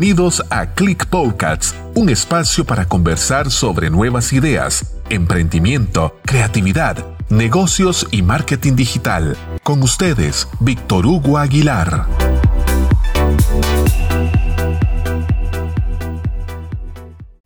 Bienvenidos 0.00 0.42
a 0.48 0.72
Click 0.72 1.04
Podcasts, 1.08 1.74
un 1.94 2.08
espacio 2.08 2.64
para 2.64 2.86
conversar 2.86 3.50
sobre 3.50 3.90
nuevas 3.90 4.32
ideas, 4.32 4.98
emprendimiento, 5.10 6.18
creatividad, 6.24 7.04
negocios 7.28 8.08
y 8.10 8.22
marketing 8.22 8.76
digital. 8.76 9.36
Con 9.62 9.82
ustedes, 9.82 10.48
Víctor 10.58 11.04
Hugo 11.04 11.36
Aguilar. 11.36 12.06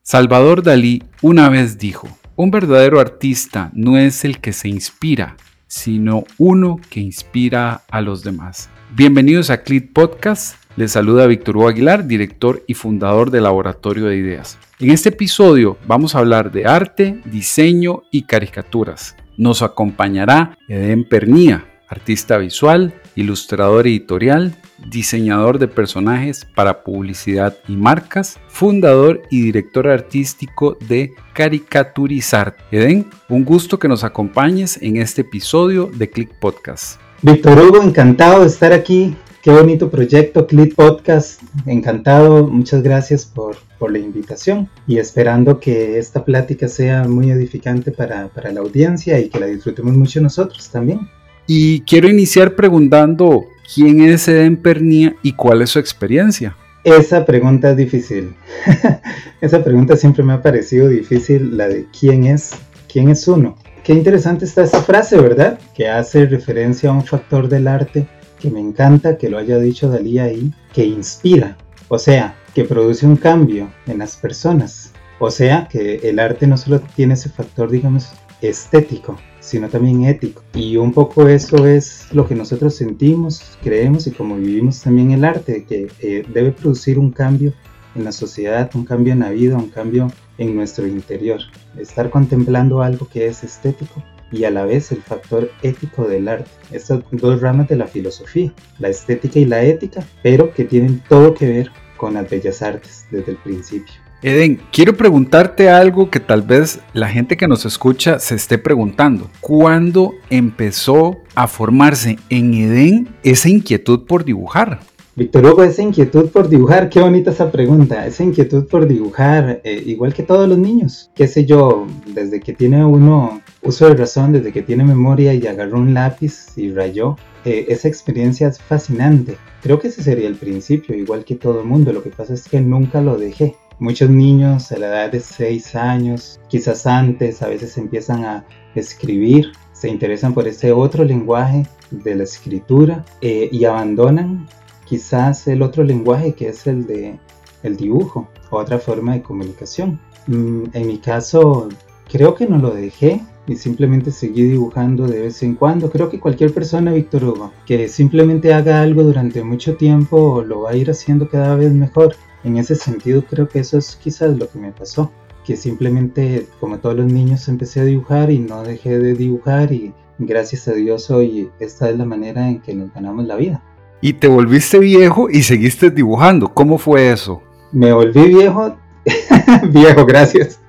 Salvador 0.02 0.62
Dalí 0.62 1.02
una 1.22 1.48
vez 1.48 1.76
dijo, 1.76 2.08
un 2.36 2.52
verdadero 2.52 3.00
artista 3.00 3.72
no 3.74 3.98
es 3.98 4.24
el 4.24 4.38
que 4.38 4.52
se 4.52 4.68
inspira, 4.68 5.36
sino 5.66 6.22
uno 6.38 6.78
que 6.88 7.00
inspira 7.00 7.82
a 7.90 8.00
los 8.00 8.22
demás. 8.22 8.70
Bienvenidos 8.94 9.50
a 9.50 9.64
Click 9.64 9.92
Podcast 9.92 10.63
les 10.76 10.92
saluda 10.92 11.26
Víctor 11.26 11.56
Hugo 11.56 11.68
Aguilar, 11.68 12.06
director 12.06 12.62
y 12.66 12.74
fundador 12.74 13.30
del 13.30 13.44
Laboratorio 13.44 14.06
de 14.06 14.16
Ideas. 14.16 14.58
En 14.80 14.90
este 14.90 15.10
episodio 15.10 15.78
vamos 15.86 16.14
a 16.14 16.18
hablar 16.18 16.50
de 16.50 16.66
arte, 16.66 17.20
diseño 17.24 18.02
y 18.10 18.22
caricaturas. 18.22 19.16
Nos 19.36 19.62
acompañará 19.62 20.58
Eden 20.68 21.08
Pernía, 21.08 21.64
artista 21.88 22.38
visual, 22.38 22.94
ilustrador 23.14 23.86
editorial, 23.86 24.56
diseñador 24.88 25.58
de 25.58 25.68
personajes 25.68 26.44
para 26.56 26.82
publicidad 26.82 27.56
y 27.68 27.76
marcas, 27.76 28.40
fundador 28.48 29.22
y 29.30 29.42
director 29.42 29.88
artístico 29.88 30.76
de 30.88 31.12
Caricaturizar. 31.34 32.56
Eden, 32.72 33.06
un 33.28 33.44
gusto 33.44 33.78
que 33.78 33.88
nos 33.88 34.02
acompañes 34.02 34.80
en 34.82 34.96
este 34.96 35.20
episodio 35.22 35.90
de 35.94 36.10
Click 36.10 36.32
Podcast. 36.40 37.00
Víctor 37.22 37.58
Hugo, 37.58 37.82
encantado 37.82 38.42
de 38.42 38.48
estar 38.48 38.72
aquí 38.72 39.16
Qué 39.44 39.50
bonito 39.50 39.90
proyecto, 39.90 40.46
Clip 40.46 40.74
Podcast. 40.74 41.42
Encantado, 41.66 42.46
muchas 42.46 42.82
gracias 42.82 43.26
por, 43.26 43.56
la 43.90 43.98
invitación 43.98 44.70
y 44.86 44.96
esperando 44.96 45.60
que 45.60 45.98
esta 45.98 46.24
plática 46.24 46.66
sea 46.66 47.04
muy 47.04 47.30
edificante 47.30 47.92
para, 47.92 48.30
la 48.34 48.60
audiencia 48.60 49.20
y 49.20 49.28
que 49.28 49.38
la 49.38 49.44
disfrutemos 49.44 49.94
mucho 49.94 50.22
nosotros 50.22 50.70
también. 50.70 51.00
Y 51.46 51.82
quiero 51.82 52.08
iniciar 52.08 52.56
preguntando 52.56 53.44
quién 53.74 54.00
es 54.00 54.26
Eden 54.28 54.56
Pernia 54.56 55.14
y 55.22 55.32
cuál 55.32 55.60
es 55.60 55.68
su 55.68 55.78
experiencia. 55.78 56.56
Esa 56.82 57.26
pregunta 57.26 57.72
es 57.72 57.76
difícil. 57.76 58.34
Esa 59.42 59.62
pregunta 59.62 59.98
siempre 59.98 60.24
me 60.24 60.32
ha 60.32 60.40
parecido 60.40 60.88
difícil, 60.88 61.58
la 61.58 61.68
de 61.68 61.84
quién 62.00 62.24
es, 62.24 62.52
quién 62.90 63.10
es 63.10 63.28
uno. 63.28 63.58
Qué 63.82 63.92
interesante 63.92 64.46
está 64.46 64.62
esa 64.62 64.80
frase, 64.80 65.20
¿verdad? 65.20 65.58
Que 65.76 65.90
hace 65.90 66.24
referencia 66.24 66.88
a 66.88 66.94
un 66.94 67.04
factor 67.04 67.50
del 67.50 67.68
arte 67.68 68.08
que 68.38 68.50
me 68.50 68.60
encanta 68.60 69.16
que 69.18 69.28
lo 69.28 69.38
haya 69.38 69.58
dicho 69.58 69.88
Dalí 69.88 70.18
ahí, 70.18 70.52
que 70.72 70.84
inspira, 70.84 71.56
o 71.88 71.98
sea, 71.98 72.36
que 72.54 72.64
produce 72.64 73.06
un 73.06 73.16
cambio 73.16 73.70
en 73.86 73.98
las 73.98 74.16
personas. 74.16 74.92
O 75.18 75.30
sea, 75.30 75.68
que 75.70 75.96
el 76.04 76.18
arte 76.18 76.46
no 76.46 76.56
solo 76.56 76.80
tiene 76.80 77.14
ese 77.14 77.28
factor, 77.28 77.70
digamos, 77.70 78.12
estético, 78.42 79.16
sino 79.40 79.68
también 79.68 80.04
ético. 80.04 80.42
Y 80.54 80.76
un 80.76 80.92
poco 80.92 81.28
eso 81.28 81.66
es 81.66 82.08
lo 82.12 82.26
que 82.26 82.34
nosotros 82.34 82.74
sentimos, 82.74 83.56
creemos 83.62 84.06
y 84.06 84.10
como 84.10 84.36
vivimos 84.36 84.82
también 84.82 85.12
el 85.12 85.24
arte, 85.24 85.64
que 85.64 85.88
eh, 86.00 86.24
debe 86.32 86.52
producir 86.52 86.98
un 86.98 87.10
cambio 87.10 87.52
en 87.94 88.04
la 88.04 88.12
sociedad, 88.12 88.70
un 88.74 88.84
cambio 88.84 89.12
en 89.12 89.20
la 89.20 89.30
vida, 89.30 89.56
un 89.56 89.68
cambio 89.68 90.10
en 90.38 90.54
nuestro 90.54 90.86
interior. 90.86 91.40
Estar 91.78 92.10
contemplando 92.10 92.82
algo 92.82 93.08
que 93.08 93.26
es 93.26 93.44
estético 93.44 94.02
y 94.34 94.44
a 94.44 94.50
la 94.50 94.64
vez 94.64 94.90
el 94.92 95.02
factor 95.02 95.50
ético 95.62 96.08
del 96.08 96.28
arte. 96.28 96.50
Estas 96.72 97.00
dos 97.12 97.40
ramas 97.40 97.68
de 97.68 97.76
la 97.76 97.86
filosofía, 97.86 98.52
la 98.78 98.88
estética 98.88 99.38
y 99.38 99.44
la 99.44 99.62
ética, 99.62 100.04
pero 100.22 100.52
que 100.52 100.64
tienen 100.64 101.02
todo 101.08 101.34
que 101.34 101.46
ver 101.46 101.70
con 101.96 102.14
las 102.14 102.28
bellas 102.28 102.60
artes 102.62 103.06
desde 103.10 103.32
el 103.32 103.38
principio. 103.38 103.94
Eden, 104.22 104.58
quiero 104.72 104.96
preguntarte 104.96 105.68
algo 105.68 106.10
que 106.10 106.18
tal 106.18 106.40
vez 106.40 106.80
la 106.94 107.08
gente 107.08 107.36
que 107.36 107.46
nos 107.46 107.66
escucha 107.66 108.18
se 108.18 108.34
esté 108.34 108.56
preguntando. 108.56 109.30
¿Cuándo 109.40 110.14
empezó 110.30 111.18
a 111.34 111.46
formarse 111.46 112.18
en 112.30 112.54
Eden 112.54 113.14
esa 113.22 113.50
inquietud 113.50 114.06
por 114.06 114.24
dibujar? 114.24 114.80
Víctor 115.16 115.46
Hugo, 115.46 115.62
esa 115.62 115.80
inquietud 115.80 116.28
por 116.30 116.48
dibujar, 116.48 116.88
qué 116.88 116.98
bonita 116.98 117.30
esa 117.30 117.52
pregunta, 117.52 118.04
esa 118.04 118.24
inquietud 118.24 118.66
por 118.66 118.88
dibujar, 118.88 119.60
eh, 119.62 119.80
igual 119.86 120.12
que 120.12 120.24
todos 120.24 120.48
los 120.48 120.58
niños, 120.58 121.08
qué 121.14 121.28
sé 121.28 121.44
yo, 121.44 121.86
desde 122.04 122.40
que 122.40 122.52
tiene 122.52 122.84
uno 122.84 123.40
uso 123.62 123.86
de 123.86 123.94
razón, 123.94 124.32
desde 124.32 124.52
que 124.52 124.62
tiene 124.62 124.82
memoria 124.82 125.32
y 125.32 125.46
agarró 125.46 125.78
un 125.78 125.94
lápiz 125.94 126.58
y 126.58 126.72
rayó, 126.72 127.16
eh, 127.44 127.66
esa 127.68 127.86
experiencia 127.86 128.48
es 128.48 128.58
fascinante. 128.58 129.36
Creo 129.62 129.78
que 129.78 129.86
ese 129.86 130.02
sería 130.02 130.26
el 130.26 130.34
principio, 130.34 130.96
igual 130.96 131.24
que 131.24 131.36
todo 131.36 131.60
el 131.60 131.66
mundo, 131.68 131.92
lo 131.92 132.02
que 132.02 132.10
pasa 132.10 132.34
es 132.34 132.48
que 132.48 132.60
nunca 132.60 133.00
lo 133.00 133.16
dejé. 133.16 133.54
Muchos 133.78 134.10
niños 134.10 134.72
a 134.72 134.78
la 134.78 134.88
edad 134.88 135.12
de 135.12 135.20
6 135.20 135.76
años, 135.76 136.40
quizás 136.48 136.88
antes, 136.88 137.40
a 137.40 137.46
veces 137.46 137.78
empiezan 137.78 138.24
a 138.24 138.44
escribir, 138.74 139.52
se 139.72 139.88
interesan 139.88 140.34
por 140.34 140.48
ese 140.48 140.72
otro 140.72 141.04
lenguaje 141.04 141.68
de 141.92 142.16
la 142.16 142.24
escritura 142.24 143.04
eh, 143.20 143.48
y 143.52 143.64
abandonan 143.64 144.48
quizás 144.84 145.46
el 145.48 145.62
otro 145.62 145.84
lenguaje 145.84 146.34
que 146.34 146.48
es 146.48 146.66
el 146.66 146.86
de 146.86 147.18
el 147.62 147.76
dibujo, 147.76 148.28
otra 148.50 148.78
forma 148.78 149.14
de 149.14 149.22
comunicación. 149.22 149.98
Mm, 150.26 150.64
en 150.72 150.86
mi 150.86 150.98
caso, 150.98 151.68
creo 152.10 152.34
que 152.34 152.46
no 152.46 152.58
lo 152.58 152.74
dejé 152.74 153.22
y 153.46 153.56
simplemente 153.56 154.10
seguí 154.10 154.42
dibujando 154.44 155.06
de 155.06 155.20
vez 155.22 155.42
en 155.42 155.54
cuando. 155.54 155.90
Creo 155.90 156.08
que 156.10 156.20
cualquier 156.20 156.52
persona, 156.52 156.92
Víctor 156.92 157.24
Hugo, 157.24 157.52
que 157.66 157.88
simplemente 157.88 158.52
haga 158.54 158.82
algo 158.82 159.02
durante 159.02 159.42
mucho 159.42 159.76
tiempo 159.76 160.42
lo 160.46 160.62
va 160.62 160.70
a 160.70 160.76
ir 160.76 160.90
haciendo 160.90 161.28
cada 161.28 161.56
vez 161.56 161.72
mejor. 161.72 162.14
En 162.44 162.58
ese 162.58 162.74
sentido, 162.74 163.24
creo 163.24 163.48
que 163.48 163.60
eso 163.60 163.78
es 163.78 163.96
quizás 163.96 164.36
lo 164.36 164.48
que 164.48 164.58
me 164.58 164.72
pasó. 164.72 165.10
Que 165.46 165.56
simplemente, 165.56 166.46
como 166.60 166.78
todos 166.78 166.96
los 166.96 167.06
niños, 167.06 167.48
empecé 167.48 167.80
a 167.80 167.84
dibujar 167.84 168.30
y 168.30 168.38
no 168.38 168.62
dejé 168.62 168.98
de 168.98 169.14
dibujar 169.14 169.72
y 169.72 169.92
gracias 170.18 170.68
a 170.68 170.72
Dios 170.72 171.10
hoy 171.10 171.50
esta 171.60 171.90
es 171.90 171.98
la 171.98 172.04
manera 172.04 172.48
en 172.48 172.60
que 172.60 172.74
nos 172.74 172.92
ganamos 172.94 173.26
la 173.26 173.36
vida 173.36 173.62
y 174.00 174.14
te 174.14 174.28
volviste 174.28 174.78
viejo 174.78 175.30
y 175.30 175.42
seguiste 175.42 175.90
dibujando. 175.90 176.52
¿Cómo 176.52 176.78
fue 176.78 177.10
eso? 177.10 177.42
Me 177.72 177.92
volví 177.92 178.34
viejo, 178.34 178.76
viejo, 179.70 180.06
gracias. 180.06 180.60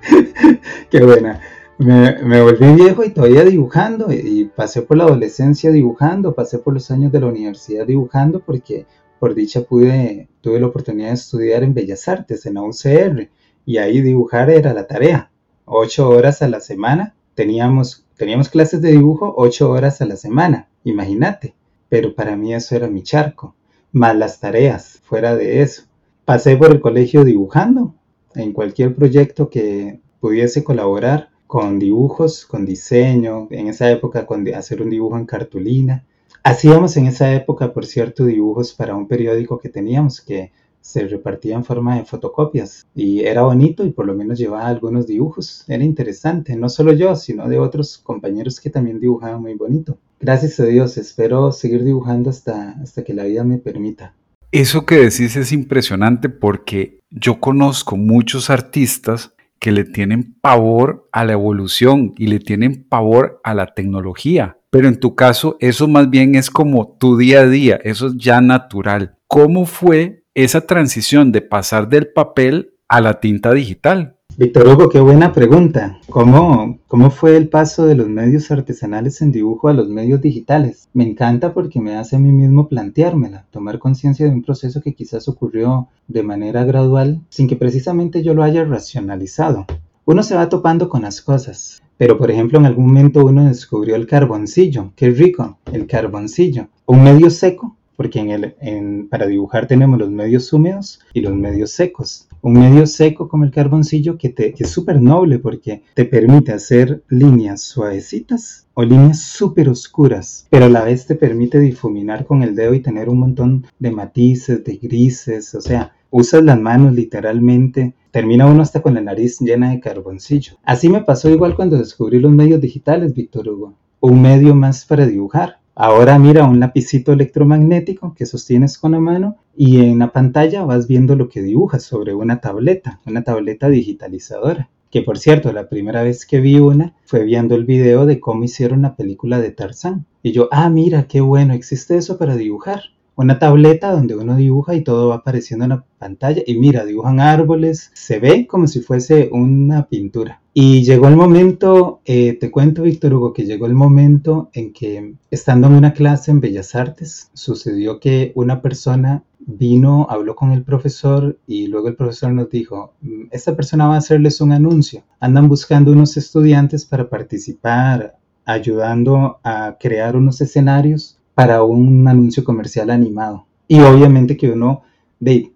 Qué 0.89 1.03
buena. 1.03 1.41
Me, 1.77 2.41
volví 2.41 2.73
viejo 2.73 3.03
y 3.03 3.09
todavía 3.09 3.43
dibujando 3.43 4.11
y 4.11 4.45
pasé 4.45 4.81
por 4.81 4.95
la 4.97 5.03
adolescencia 5.03 5.71
dibujando, 5.71 6.33
pasé 6.33 6.59
por 6.59 6.73
los 6.73 6.89
años 6.89 7.11
de 7.11 7.19
la 7.19 7.27
universidad 7.27 7.85
dibujando 7.85 8.39
porque 8.39 8.85
por 9.19 9.35
dicha 9.35 9.63
pude, 9.63 10.29
tuve 10.39 10.59
la 10.59 10.67
oportunidad 10.67 11.09
de 11.09 11.15
estudiar 11.15 11.63
en 11.63 11.73
Bellas 11.73 12.07
Artes, 12.07 12.45
en 12.45 12.53
la 12.53 12.63
UCR, 12.63 13.29
y 13.65 13.77
ahí 13.77 14.01
dibujar 14.01 14.49
era 14.49 14.73
la 14.73 14.87
tarea. 14.87 15.31
Ocho 15.65 16.09
horas 16.09 16.41
a 16.41 16.47
la 16.47 16.61
semana, 16.61 17.15
teníamos, 17.33 18.05
teníamos 18.15 18.49
clases 18.49 18.81
de 18.81 18.91
dibujo 18.91 19.33
ocho 19.35 19.69
horas 19.71 20.01
a 20.01 20.05
la 20.05 20.15
semana, 20.15 20.69
imagínate 20.83 21.55
pero 21.95 22.13
para 22.13 22.35
mí 22.35 22.53
eso 22.53 22.75
era 22.75 22.89
mi 22.89 23.03
charco, 23.03 23.55
más 23.93 24.17
las 24.17 24.41
tareas 24.41 24.99
fuera 25.05 25.33
de 25.33 25.61
eso. 25.61 25.83
Pasé 26.25 26.57
por 26.57 26.71
el 26.71 26.81
colegio 26.81 27.23
dibujando 27.23 27.95
en 28.33 28.51
cualquier 28.51 28.93
proyecto 28.93 29.49
que 29.49 30.01
pudiese 30.19 30.61
colaborar 30.61 31.29
con 31.47 31.79
dibujos, 31.79 32.45
con 32.45 32.65
diseño, 32.65 33.47
en 33.49 33.69
esa 33.69 33.89
época 33.89 34.25
con 34.25 34.45
hacer 34.53 34.81
un 34.81 34.89
dibujo 34.89 35.17
en 35.17 35.25
cartulina. 35.25 36.05
Hacíamos 36.43 36.97
en 36.97 37.05
esa 37.05 37.33
época, 37.33 37.71
por 37.71 37.85
cierto, 37.85 38.25
dibujos 38.25 38.73
para 38.73 38.93
un 38.93 39.07
periódico 39.07 39.57
que 39.57 39.69
teníamos 39.69 40.19
que 40.19 40.51
se 40.81 41.07
repartía 41.07 41.55
en 41.55 41.63
forma 41.63 41.95
de 41.95 42.03
fotocopias 42.03 42.85
y 42.93 43.21
era 43.21 43.43
bonito 43.43 43.85
y 43.85 43.91
por 43.91 44.05
lo 44.05 44.15
menos 44.15 44.37
llevaba 44.37 44.67
algunos 44.67 45.07
dibujos. 45.07 45.63
Era 45.69 45.85
interesante, 45.85 46.57
no 46.57 46.67
solo 46.67 46.91
yo, 46.91 47.15
sino 47.15 47.47
de 47.47 47.57
otros 47.57 47.97
compañeros 47.99 48.59
que 48.59 48.69
también 48.69 48.99
dibujaban 48.99 49.41
muy 49.41 49.53
bonito. 49.53 49.97
Gracias 50.19 50.59
a 50.59 50.65
Dios, 50.65 50.97
espero 50.97 51.51
seguir 51.51 51.83
dibujando 51.83 52.29
hasta, 52.29 52.71
hasta 52.81 53.03
que 53.03 53.13
la 53.13 53.23
vida 53.25 53.43
me 53.43 53.57
permita. 53.57 54.13
Eso 54.51 54.85
que 54.85 54.95
decís 54.95 55.35
es 55.35 55.51
impresionante 55.51 56.29
porque 56.29 56.99
yo 57.09 57.39
conozco 57.39 57.97
muchos 57.97 58.49
artistas 58.49 59.33
que 59.59 59.71
le 59.71 59.83
tienen 59.83 60.35
pavor 60.41 61.09
a 61.11 61.25
la 61.25 61.33
evolución 61.33 62.13
y 62.17 62.27
le 62.27 62.39
tienen 62.39 62.83
pavor 62.83 63.41
a 63.43 63.53
la 63.53 63.73
tecnología. 63.73 64.57
Pero 64.69 64.87
en 64.87 64.99
tu 64.99 65.15
caso, 65.15 65.57
eso 65.59 65.87
más 65.87 66.09
bien 66.09 66.35
es 66.35 66.49
como 66.49 66.97
tu 66.99 67.17
día 67.17 67.41
a 67.41 67.47
día, 67.47 67.79
eso 67.83 68.07
es 68.07 68.13
ya 68.17 68.41
natural. 68.41 69.17
¿Cómo 69.27 69.65
fue 69.65 70.23
esa 70.33 70.61
transición 70.61 71.31
de 71.31 71.41
pasar 71.41 71.87
del 71.87 72.07
papel 72.07 72.73
a 72.87 73.01
la 73.01 73.19
tinta 73.19 73.53
digital? 73.53 74.14
Víctor 74.37 74.67
Hugo, 74.67 74.89
qué 74.89 74.99
buena 74.99 75.31
pregunta. 75.31 75.97
¿Cómo, 76.09 76.77
¿Cómo 76.89 77.09
fue 77.09 77.37
el 77.37 77.47
paso 77.47 77.85
de 77.85 77.95
los 77.95 78.09
medios 78.09 78.51
artesanales 78.51 79.21
en 79.21 79.31
dibujo 79.31 79.69
a 79.69 79.73
los 79.73 79.87
medios 79.87 80.19
digitales? 80.19 80.89
Me 80.93 81.07
encanta 81.07 81.53
porque 81.53 81.79
me 81.79 81.95
hace 81.95 82.17
a 82.17 82.19
mí 82.19 82.33
mismo 82.33 82.67
planteármela, 82.67 83.45
tomar 83.49 83.79
conciencia 83.79 84.25
de 84.25 84.33
un 84.33 84.43
proceso 84.43 84.81
que 84.81 84.93
quizás 84.93 85.29
ocurrió 85.29 85.87
de 86.09 86.21
manera 86.21 86.65
gradual 86.65 87.21
sin 87.29 87.47
que 87.47 87.55
precisamente 87.55 88.23
yo 88.23 88.33
lo 88.33 88.43
haya 88.43 88.65
racionalizado. 88.65 89.67
Uno 90.03 90.21
se 90.21 90.35
va 90.35 90.49
topando 90.49 90.89
con 90.89 91.03
las 91.03 91.21
cosas, 91.21 91.81
pero 91.95 92.17
por 92.17 92.29
ejemplo 92.29 92.59
en 92.59 92.65
algún 92.65 92.87
momento 92.87 93.23
uno 93.23 93.45
descubrió 93.45 93.95
el 93.95 94.05
carboncillo, 94.05 94.91
qué 94.97 95.11
rico, 95.11 95.59
el 95.71 95.87
carboncillo, 95.87 96.67
un 96.85 97.03
medio 97.03 97.29
seco 97.29 97.77
porque 97.95 98.19
en 98.19 98.29
el, 98.31 99.07
para 99.09 99.25
dibujar 99.25 99.67
tenemos 99.67 99.99
los 99.99 100.09
medios 100.09 100.51
húmedos 100.51 100.99
y 101.13 101.21
los 101.21 101.33
medios 101.33 101.71
secos. 101.71 102.27
Un 102.45 102.59
medio 102.59 102.85
seco 102.85 103.27
como 103.27 103.43
el 103.43 103.49
carboncillo 103.49 104.19
que, 104.19 104.29
te, 104.29 104.53
es 104.55 104.69
súper 104.69 105.01
noble 105.01 105.39
porque 105.39 105.81
te 105.95 106.05
permite 106.05 106.51
hacer 106.51 107.03
líneas 107.09 107.61
suavecitas 107.61 108.67
o 108.75 108.83
líneas 108.83 109.19
súper 109.19 109.67
oscuras, 109.67 110.45
pero 110.51 110.65
a 110.65 110.69
la 110.69 110.83
vez 110.83 111.07
te 111.07 111.15
permite 111.15 111.59
difuminar 111.59 112.27
con 112.27 112.43
el 112.43 112.55
dedo 112.55 112.75
y 112.75 112.81
tener 112.81 113.09
un 113.09 113.17
montón 113.17 113.65
de 113.79 113.89
matices, 113.89 114.63
de 114.63 114.75
grises, 114.75 115.55
o 115.55 115.61
sea, 115.61 115.95
usas 116.11 116.43
las 116.43 116.61
manos 116.61 116.93
literalmente, 116.93 117.95
termina 118.11 118.45
uno 118.45 118.61
hasta 118.61 118.83
con 118.83 118.93
la 118.93 119.01
nariz 119.01 119.39
llena 119.39 119.71
de 119.71 119.79
carboncillo. 119.79 120.59
Así 120.63 120.87
me 120.87 121.01
pasó 121.01 121.31
igual 121.31 121.55
cuando 121.55 121.79
descubrí 121.79 122.19
los 122.19 122.31
medios 122.31 122.61
digitales, 122.61 123.15
Víctor 123.15 123.49
Hugo, 123.49 123.73
un 124.01 124.21
medio 124.21 124.53
más 124.53 124.85
para 124.85 125.07
dibujar. 125.07 125.57
Ahora 125.73 126.19
mira 126.19 126.45
un 126.45 126.59
lapicito 126.59 127.11
electromagnético 127.11 128.13
que 128.13 128.27
sostienes 128.27 128.77
con 128.77 128.91
la 128.91 128.99
mano 128.99 129.37
y 129.55 129.81
en 129.81 129.99
la 129.99 130.11
pantalla 130.11 130.63
vas 130.63 130.87
viendo 130.87 131.15
lo 131.15 131.29
que 131.29 131.41
dibujas 131.41 131.83
sobre 131.83 132.13
una 132.13 132.41
tableta, 132.41 132.99
una 133.05 133.23
tableta 133.23 133.69
digitalizadora. 133.69 134.69
Que 134.91 135.01
por 135.01 135.17
cierto, 135.17 135.51
la 135.51 135.67
primera 135.67 136.03
vez 136.03 136.25
que 136.25 136.39
vi 136.39 136.59
una 136.59 136.95
fue 137.05 137.23
viendo 137.23 137.55
el 137.55 137.65
video 137.65 138.05
de 138.05 138.19
cómo 138.19 138.43
hicieron 138.43 138.83
la 138.83 138.95
película 138.95 139.39
de 139.39 139.51
Tarzán. 139.51 140.05
Y 140.23 140.31
yo, 140.31 140.47
ah, 140.51 140.69
mira, 140.69 141.07
qué 141.07 141.21
bueno, 141.21 141.53
existe 141.53 141.97
eso 141.97 142.17
para 142.17 142.35
dibujar 142.35 142.81
una 143.15 143.39
tableta 143.39 143.91
donde 143.91 144.15
uno 144.15 144.35
dibuja 144.35 144.75
y 144.75 144.83
todo 144.83 145.09
va 145.09 145.15
apareciendo 145.15 145.65
en 145.65 145.69
la 145.69 145.85
pantalla 145.97 146.43
y 146.45 146.57
mira, 146.57 146.85
dibujan 146.85 147.19
árboles, 147.19 147.91
se 147.93 148.19
ve 148.19 148.45
como 148.45 148.67
si 148.67 148.81
fuese 148.81 149.29
una 149.31 149.87
pintura. 149.87 150.41
Y 150.53 150.83
llegó 150.83 151.07
el 151.07 151.15
momento, 151.15 152.01
eh, 152.05 152.33
te 152.39 152.51
cuento 152.51 152.83
Víctor 152.83 153.13
Hugo, 153.13 153.33
que 153.33 153.45
llegó 153.45 153.65
el 153.65 153.73
momento 153.73 154.49
en 154.53 154.71
que 154.71 155.15
estando 155.31 155.67
en 155.67 155.73
una 155.73 155.93
clase 155.93 156.31
en 156.31 156.39
Bellas 156.39 156.75
Artes, 156.75 157.29
sucedió 157.33 157.99
que 157.99 158.31
una 158.35 158.61
persona 158.61 159.23
vino, 159.45 160.07
habló 160.09 160.35
con 160.35 160.51
el 160.51 160.63
profesor 160.63 161.37
y 161.47 161.67
luego 161.67 161.87
el 161.87 161.95
profesor 161.95 162.31
nos 162.31 162.49
dijo, 162.49 162.93
mm, 163.01 163.27
esta 163.31 163.55
persona 163.55 163.87
va 163.87 163.95
a 163.95 163.99
hacerles 163.99 164.41
un 164.41 164.51
anuncio, 164.51 165.03
andan 165.19 165.47
buscando 165.47 165.91
unos 165.91 166.17
estudiantes 166.17 166.85
para 166.85 167.09
participar 167.09 168.17
ayudando 168.45 169.39
a 169.43 169.77
crear 169.79 170.15
unos 170.15 170.41
escenarios 170.41 171.19
para 171.33 171.63
un 171.63 172.07
anuncio 172.07 172.43
comercial 172.43 172.89
animado. 172.89 173.45
Y 173.67 173.79
obviamente 173.79 174.37
que 174.37 174.51
uno 174.51 174.83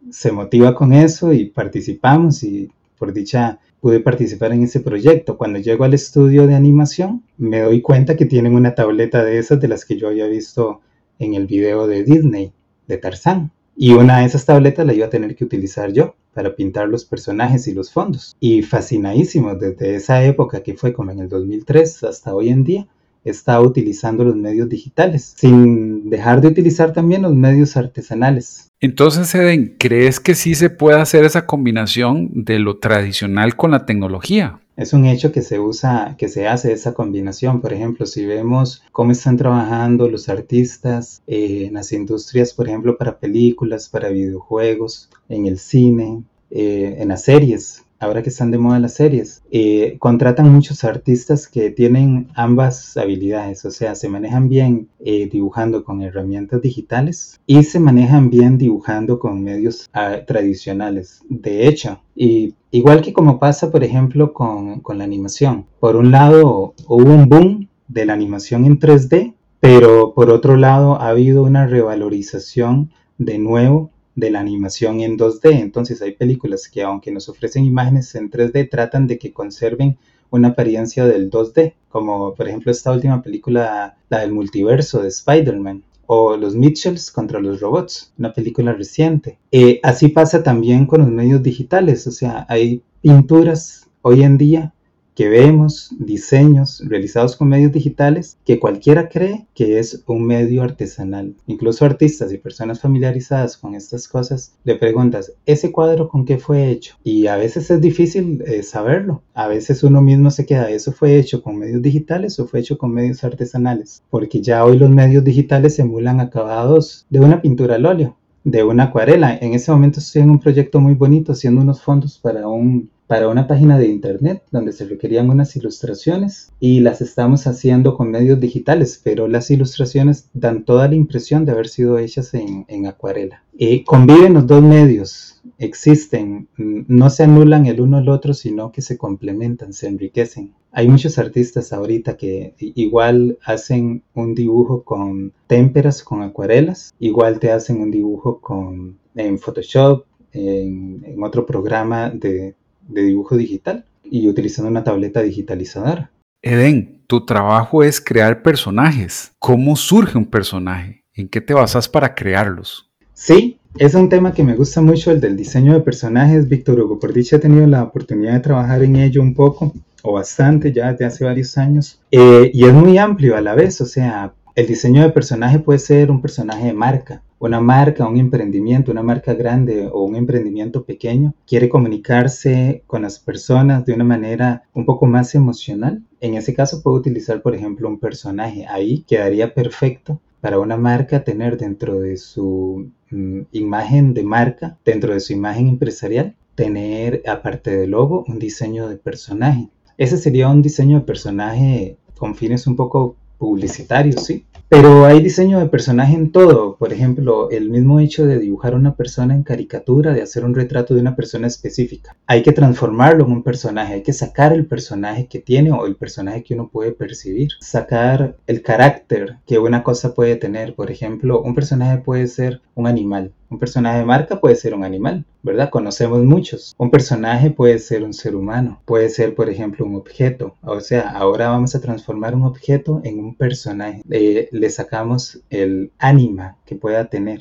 se 0.10 0.32
motiva 0.32 0.74
con 0.74 0.94
eso 0.94 1.32
y 1.32 1.46
participamos 1.46 2.44
y 2.44 2.70
por 2.98 3.14
dicha 3.14 3.60
pude 3.80 4.00
participar 4.00 4.52
en 4.52 4.64
ese 4.64 4.80
proyecto. 4.80 5.38
Cuando 5.38 5.60
llego 5.60 5.84
al 5.84 5.94
estudio 5.94 6.48
de 6.48 6.56
animación 6.56 7.24
me 7.38 7.62
doy 7.62 7.82
cuenta 7.82 8.16
que 8.16 8.26
tienen 8.26 8.56
una 8.56 8.76
tableta 8.76 9.24
de 9.24 9.38
esas 9.38 9.60
de 9.60 9.68
las 9.68 9.86
que 9.86 9.98
yo 9.98 10.08
había 10.08 10.26
visto 10.26 10.82
en 11.20 11.36
el 11.36 11.46
video 11.46 11.88
de 11.88 12.04
Disney, 12.04 12.52
de 12.88 12.98
Tarzán. 12.98 13.52
Y 13.82 13.94
una 13.94 14.20
de 14.20 14.26
esas 14.26 14.46
tabletas 14.46 14.86
la 14.86 14.94
iba 14.94 15.06
a 15.06 15.10
tener 15.10 15.38
que 15.38 15.46
utilizar 15.46 15.94
yo 15.94 16.14
para 16.34 16.54
pintar 16.54 16.90
los 16.90 17.06
personajes 17.06 17.66
y 17.66 17.74
los 17.74 17.94
fondos. 17.94 18.36
Y 18.42 18.62
fascinadísimo 18.62 19.56
desde 19.56 19.96
esa 19.96 20.22
época 20.22 20.62
que 20.62 20.74
fue 20.74 20.92
como 20.92 21.12
en 21.12 21.20
el 21.20 21.30
2003 21.30 22.04
hasta 22.04 22.36
hoy 22.36 22.50
en 22.50 22.66
día, 22.66 22.88
está 23.24 23.62
utilizando 23.62 24.26
los 24.26 24.36
medios 24.36 24.68
digitales, 24.68 25.34
sin 25.38 26.10
dejar 26.10 26.42
de 26.42 26.50
utilizar 26.50 26.92
también 26.92 27.22
los 27.22 27.34
medios 27.34 27.78
artesanales. 27.78 28.70
Entonces, 28.82 29.34
Eden, 29.34 29.76
¿crees 29.78 30.20
que 30.20 30.36
sí 30.36 30.56
se 30.56 30.70
puede 30.70 31.00
hacer 31.00 31.24
esa 31.24 31.46
combinación 31.46 32.30
de 32.34 32.60
lo 32.60 32.80
tradicional 32.80 33.56
con 33.56 33.72
la 33.72 33.86
tecnología? 33.86 34.60
Es 34.80 34.94
un 34.94 35.06
hecho 35.06 35.34
que 35.34 35.42
se 35.42 35.60
usa, 35.60 36.16
que 36.18 36.30
se 36.30 36.48
hace 36.48 36.72
esa 36.72 36.94
combinación. 36.94 37.60
Por 37.60 37.74
ejemplo, 37.74 38.06
si 38.06 38.26
vemos 38.26 38.82
cómo 38.94 39.12
están 39.12 39.36
trabajando 39.36 40.08
los 40.08 40.30
artistas 40.30 41.22
eh, 41.28 41.66
en 41.68 41.74
las 41.74 41.92
industrias, 41.92 42.54
por 42.54 42.70
ejemplo, 42.70 42.98
para 42.98 43.20
películas, 43.20 43.90
para 43.90 44.08
videojuegos, 44.08 45.10
en 45.28 45.48
el 45.48 45.60
cine, 45.60 46.24
eh, 46.50 46.96
en 46.98 47.10
las 47.10 47.24
series, 47.24 47.84
ahora 48.00 48.24
que 48.24 48.30
están 48.30 48.52
de 48.52 48.58
moda 48.58 48.80
las 48.80 48.94
series, 48.94 49.44
eh, 49.52 49.98
contratan 50.00 50.52
muchos 50.52 50.84
artistas 50.84 51.48
que 51.48 51.70
tienen 51.70 52.30
ambas 52.34 52.96
habilidades, 52.98 53.66
o 53.66 53.72
sea, 53.72 53.96
se 53.96 54.10
manejan 54.10 54.50
bien 54.50 54.88
eh, 55.00 55.30
dibujando 55.32 55.84
con 55.84 56.02
herramientas 56.02 56.62
digitales 56.62 57.40
y 57.46 57.64
se 57.64 57.80
manejan 57.80 58.30
bien 58.30 58.58
dibujando 58.58 59.20
con 59.20 59.44
medios 59.44 59.90
ah, 59.94 60.18
tradicionales. 60.26 61.22
De 61.30 61.68
hecho, 61.68 62.02
y 62.16 62.56
igual 62.72 63.02
que 63.02 63.14
como 63.14 63.40
pasa, 63.40 63.72
por 63.72 63.84
ejemplo, 63.84 64.34
con, 64.34 64.80
con 64.80 64.98
la 64.98 65.04
animación, 65.04 65.66
por 65.80 65.96
un 65.96 66.12
lado 66.12 66.74
hubo 66.88 67.14
un 67.14 67.28
boom 67.28 67.70
de 67.88 68.06
la 68.06 68.14
animación 68.14 68.66
en 68.66 68.80
3D, 68.80 69.34
pero 69.60 70.14
por 70.14 70.30
otro 70.30 70.56
lado 70.56 71.02
ha 71.02 71.10
habido 71.10 71.44
una 71.44 71.68
revalorización 71.68 72.92
de 73.18 73.38
nuevo 73.38 73.92
de 74.20 74.32
la 74.32 74.40
animación 74.40 75.02
en 75.02 75.18
2D. 75.18 75.60
Entonces 75.60 76.02
hay 76.02 76.14
películas 76.14 76.68
que 76.68 76.84
aunque 76.84 77.12
nos 77.12 77.30
ofrecen 77.30 77.66
imágenes 77.66 78.14
en 78.16 78.30
3D, 78.30 78.70
tratan 78.70 79.08
de 79.08 79.18
que 79.18 79.34
conserven 79.34 79.98
una 80.30 80.50
apariencia 80.50 81.06
del 81.06 81.30
2D, 81.30 81.74
como 81.90 82.34
por 82.36 82.48
ejemplo 82.48 82.72
esta 82.72 82.92
última 82.92 83.22
película, 83.22 83.98
la 84.10 84.20
del 84.20 84.32
multiverso 84.32 85.02
de 85.02 85.08
Spider-Man, 85.08 85.84
o 86.06 86.38
Los 86.38 86.56
Mitchells 86.56 87.12
contra 87.12 87.40
los 87.40 87.60
robots, 87.60 88.14
una 88.18 88.34
película 88.34 88.74
reciente. 88.74 89.38
Eh, 89.52 89.80
así 89.84 90.08
pasa 90.08 90.42
también 90.42 90.86
con 90.88 91.02
los 91.02 91.10
medios 91.10 91.44
digitales, 91.44 92.08
o 92.08 92.12
sea, 92.12 92.46
hay 92.50 92.82
pinturas 93.02 93.88
hoy 94.02 94.24
en 94.24 94.38
día 94.38 94.74
que 95.20 95.28
vemos 95.28 95.94
diseños 96.00 96.82
realizados 96.88 97.36
con 97.36 97.50
medios 97.50 97.74
digitales 97.74 98.38
que 98.46 98.58
cualquiera 98.58 99.10
cree 99.10 99.48
que 99.54 99.78
es 99.78 100.02
un 100.08 100.26
medio 100.26 100.64
artesanal. 100.64 101.36
Incluso 101.46 101.84
artistas 101.84 102.32
y 102.32 102.38
personas 102.38 102.80
familiarizadas 102.80 103.58
con 103.58 103.76
estas 103.76 104.08
cosas 104.08 104.54
le 104.64 104.78
preguntas, 104.78 105.34
¿ese 105.46 105.74
cuadro 105.74 106.08
con 106.08 106.24
qué 106.24 106.38
fue 106.38 106.70
hecho? 106.70 106.96
Y 107.04 107.28
a 107.28 107.36
veces 107.36 107.70
es 107.70 107.82
difícil 107.82 108.42
eh, 108.48 108.64
saberlo. 108.64 109.22
A 109.34 109.50
veces 109.50 109.84
uno 109.84 110.02
mismo 110.02 110.32
se 110.32 110.46
queda, 110.46 110.70
¿eso 110.70 110.94
fue 110.94 111.18
hecho 111.18 111.44
con 111.44 111.58
medios 111.58 111.82
digitales 111.82 112.40
o 112.40 112.48
fue 112.48 112.62
hecho 112.62 112.78
con 112.78 112.94
medios 112.94 113.22
artesanales? 113.26 114.02
Porque 114.10 114.40
ya 114.40 114.64
hoy 114.64 114.78
los 114.78 114.90
medios 114.90 115.26
digitales 115.26 115.80
emulan 115.80 116.22
acabados 116.22 117.06
de 117.10 117.20
una 117.20 117.42
pintura 117.42 117.76
al 117.76 117.86
óleo 117.86 118.16
de 118.46 118.64
una 118.64 118.86
acuarela. 118.86 119.38
En 119.38 119.54
ese 119.54 119.70
momento 119.70 120.00
estoy 120.00 120.22
en 120.22 120.30
un 120.30 120.40
proyecto 120.40 120.80
muy 120.80 120.94
bonito 120.94 121.34
haciendo 121.34 121.60
unos 121.60 121.82
fondos 121.82 122.18
para 122.18 122.48
un 122.48 122.90
para 123.10 123.28
una 123.28 123.48
página 123.48 123.80
de 123.80 123.88
internet 123.88 124.44
donde 124.52 124.72
se 124.72 124.86
requerían 124.86 125.32
unas 125.32 125.56
ilustraciones 125.56 126.54
y 126.60 126.82
las 126.82 127.02
estamos 127.02 127.48
haciendo 127.48 127.98
con 127.98 128.12
medios 128.12 128.40
digitales, 128.40 129.02
pero 129.04 129.28
las 129.28 129.50
ilustraciones 129.50 130.30
dan 130.36 130.64
toda 130.64 130.88
la 130.88 130.94
impresión 130.94 131.44
de 131.44 131.54
haber 131.54 131.70
sido 131.70 131.98
hechas 131.98 132.36
en, 132.36 132.86
acuarela. 132.86 133.44
Y 133.58 133.84
conviven 133.84 134.36
los 134.36 134.46
dos 134.46 134.62
medios, 134.62 135.42
existen, 135.58 136.50
no 136.56 137.10
se 137.10 137.24
anulan 137.24 137.66
el 137.66 137.82
uno 137.82 137.98
al 137.98 138.10
otro, 138.10 138.36
sino 138.36 138.72
que 138.72 138.84
se 138.84 139.00
complementan, 139.00 139.74
se 139.74 139.88
enriquecen. 139.88 140.54
Hay 140.72 140.88
muchos 140.88 141.18
artistas 141.18 141.74
ahorita 141.74 142.16
que 142.16 142.54
igual 142.60 143.40
hacen 143.44 144.04
un 144.14 144.36
dibujo 144.36 144.84
con 144.84 145.34
témperas, 145.48 146.04
con 146.04 146.22
acuarelas, 146.22 146.94
igual 147.00 147.40
te 147.40 147.52
hacen 147.52 147.82
un 147.82 147.90
dibujo 147.90 148.40
con, 148.40 149.00
en 149.16 149.40
Photoshop, 149.40 150.06
en 150.32 151.18
otro 151.24 151.44
programa 151.48 152.12
de, 152.12 152.54
de 152.90 153.04
dibujo 153.04 153.38
digital 153.38 153.86
y 154.04 154.28
utilizando 154.28 154.70
una 154.70 154.84
tableta 154.84 155.22
digitalizadora. 155.22 156.12
Eden, 156.42 157.02
tu 157.08 157.26
trabajo 157.26 157.84
es 157.84 158.00
crear 158.02 158.42
personajes. 158.42 159.32
¿Cómo 159.40 159.76
surge 159.76 160.18
un 160.18 160.26
personaje? 160.26 161.04
¿En 161.14 161.28
qué 161.28 161.42
te 161.42 161.54
basas 161.54 161.90
para 161.90 162.16
crearlos? 162.16 162.90
Sí, 163.14 163.58
es 163.78 163.94
un 163.94 164.10
tema 164.10 164.34
que 164.34 164.44
me 164.44 164.56
gusta 164.56 164.82
mucho, 164.82 165.12
el 165.12 165.20
del 165.20 165.36
diseño 165.36 165.74
de 165.74 165.82
personajes. 165.82 166.48
Víctor 166.48 166.80
Hugo, 166.80 167.00
por 167.00 167.14
dicha 167.14 167.36
he 167.36 167.40
tenido 167.40 167.68
la 167.68 167.84
oportunidad 167.84 168.34
de 168.34 168.40
trabajar 168.40 168.84
en 168.84 168.96
ello 168.96 169.22
un 169.22 169.34
poco 169.34 169.74
o 170.02 170.14
bastante 170.14 170.72
ya 170.72 170.92
desde 170.92 171.06
hace 171.06 171.26
varios 171.26 171.58
años. 171.58 172.00
Eh, 172.12 172.52
y 172.54 172.66
es 172.66 172.74
muy 172.74 172.98
amplio 172.98 173.36
a 173.36 173.42
la 173.42 173.56
vez, 173.56 173.82
o 173.82 173.86
sea, 173.86 174.34
el 174.56 174.68
diseño 174.68 175.02
de 175.02 175.12
personaje 175.12 175.60
puede 175.60 175.80
ser 175.80 176.12
un 176.12 176.22
personaje 176.22 176.68
de 176.68 176.74
marca, 176.74 177.24
una 177.40 177.62
marca, 177.62 178.08
un 178.08 178.18
emprendimiento, 178.18 178.92
una 178.92 179.02
marca 179.02 179.34
grande 179.34 179.88
o 179.88 180.02
un 180.04 180.16
emprendimiento 180.16 180.84
pequeño 180.84 181.34
quiere 181.48 181.70
comunicarse 181.70 182.84
con 182.86 183.02
las 183.04 183.20
personas 183.20 183.86
de 183.86 183.94
una 183.94 184.04
manera 184.04 184.64
un 184.74 184.86
poco 184.86 185.06
más 185.06 185.34
emocional. 185.36 186.04
En 186.20 186.36
ese 186.36 186.54
caso 186.54 186.84
puede 186.84 186.98
utilizar, 186.98 187.42
por 187.42 187.56
ejemplo, 187.56 187.88
un 187.88 188.00
personaje. 188.00 188.66
Ahí 188.68 189.04
quedaría 189.08 189.54
perfecto 189.54 190.20
para 190.42 190.60
una 190.60 190.78
marca 190.78 191.24
tener 191.24 191.58
dentro 191.58 192.00
de 192.00 192.18
su 192.18 192.92
mm, 193.10 193.42
imagen 193.54 194.14
de 194.14 194.24
marca, 194.24 194.78
dentro 194.84 195.14
de 195.14 195.20
su 195.22 195.34
imagen 195.34 195.68
empresarial, 195.68 196.36
tener, 196.56 197.24
aparte 197.26 197.76
del 197.76 197.92
logo, 197.92 198.26
un 198.28 198.40
diseño 198.40 198.90
de 198.90 198.98
personaje. 198.98 199.70
Ese 199.98 200.18
sería 200.18 200.50
un 200.50 200.62
diseño 200.62 201.00
de 201.00 201.06
personaje 201.06 201.98
con 202.18 202.36
fines 202.36 202.68
un 202.68 202.76
poco 202.76 203.16
publicitarios, 203.40 204.24
sí. 204.26 204.46
Pero 204.70 205.06
hay 205.06 205.24
diseño 205.24 205.60
de 205.60 205.66
personaje 205.66 206.14
en 206.16 206.32
todo. 206.32 206.76
Por 206.76 206.94
ejemplo, 206.94 207.50
el 207.50 207.72
mismo 207.72 208.00
hecho 208.00 208.28
de 208.28 208.38
dibujar 208.38 208.76
una 208.76 208.96
persona 208.96 209.34
en 209.34 209.42
caricatura, 209.42 210.14
de 210.14 210.22
hacer 210.22 210.46
un 210.46 210.54
retrato 210.54 210.94
de 210.94 211.02
una 211.02 211.16
persona 211.16 211.48
específica. 211.48 212.16
Hay 212.28 212.44
que 212.44 212.52
transformarlo 212.52 213.26
en 213.26 213.32
un 213.32 213.42
personaje, 213.42 213.96
hay 213.96 214.04
que 214.04 214.14
sacar 214.14 214.54
el 214.54 214.68
personaje 214.68 215.26
que 215.26 215.40
tiene 215.40 215.72
o 215.72 215.88
el 215.88 215.96
personaje 215.96 216.44
que 216.44 216.54
uno 216.54 216.70
puede 216.70 216.92
percibir. 216.92 217.50
Sacar 217.62 218.38
el 218.46 218.62
carácter 218.62 219.38
que 219.48 219.58
una 219.58 219.82
cosa 219.82 220.14
puede 220.14 220.36
tener. 220.36 220.76
Por 220.76 220.92
ejemplo, 220.92 221.42
un 221.42 221.56
personaje 221.56 221.98
puede 221.98 222.28
ser 222.28 222.62
un 222.76 222.86
animal. 222.86 223.34
Un 223.50 223.58
personaje 223.58 224.00
de 224.00 224.06
marca 224.06 224.40
puede 224.40 224.56
ser 224.56 224.76
un 224.76 224.84
animal, 224.84 225.26
¿verdad? 225.42 225.70
Conocemos 225.70 226.24
muchos. 226.24 226.76
Un 226.78 226.92
personaje 226.92 227.50
puede 227.50 227.80
ser 227.80 228.04
un 228.04 228.14
ser 228.14 228.36
humano, 228.36 228.82
puede 228.86 229.10
ser, 229.10 229.34
por 229.34 229.50
ejemplo, 229.50 229.86
un 229.86 229.96
objeto. 229.96 230.56
O 230.62 230.80
sea, 230.80 231.10
ahora 231.10 231.50
vamos 231.50 231.74
a 231.74 231.82
transformar 231.82 232.36
un 232.36 232.44
objeto 232.44 233.02
en 233.04 233.20
un 233.20 233.36
personaje. 233.36 234.04
Eh, 234.10 234.50
le 234.52 234.70
sacamos 234.70 235.42
el 235.50 235.92
ánima 235.98 236.58
que 236.66 236.76
pueda 236.76 237.06
tener. 237.10 237.40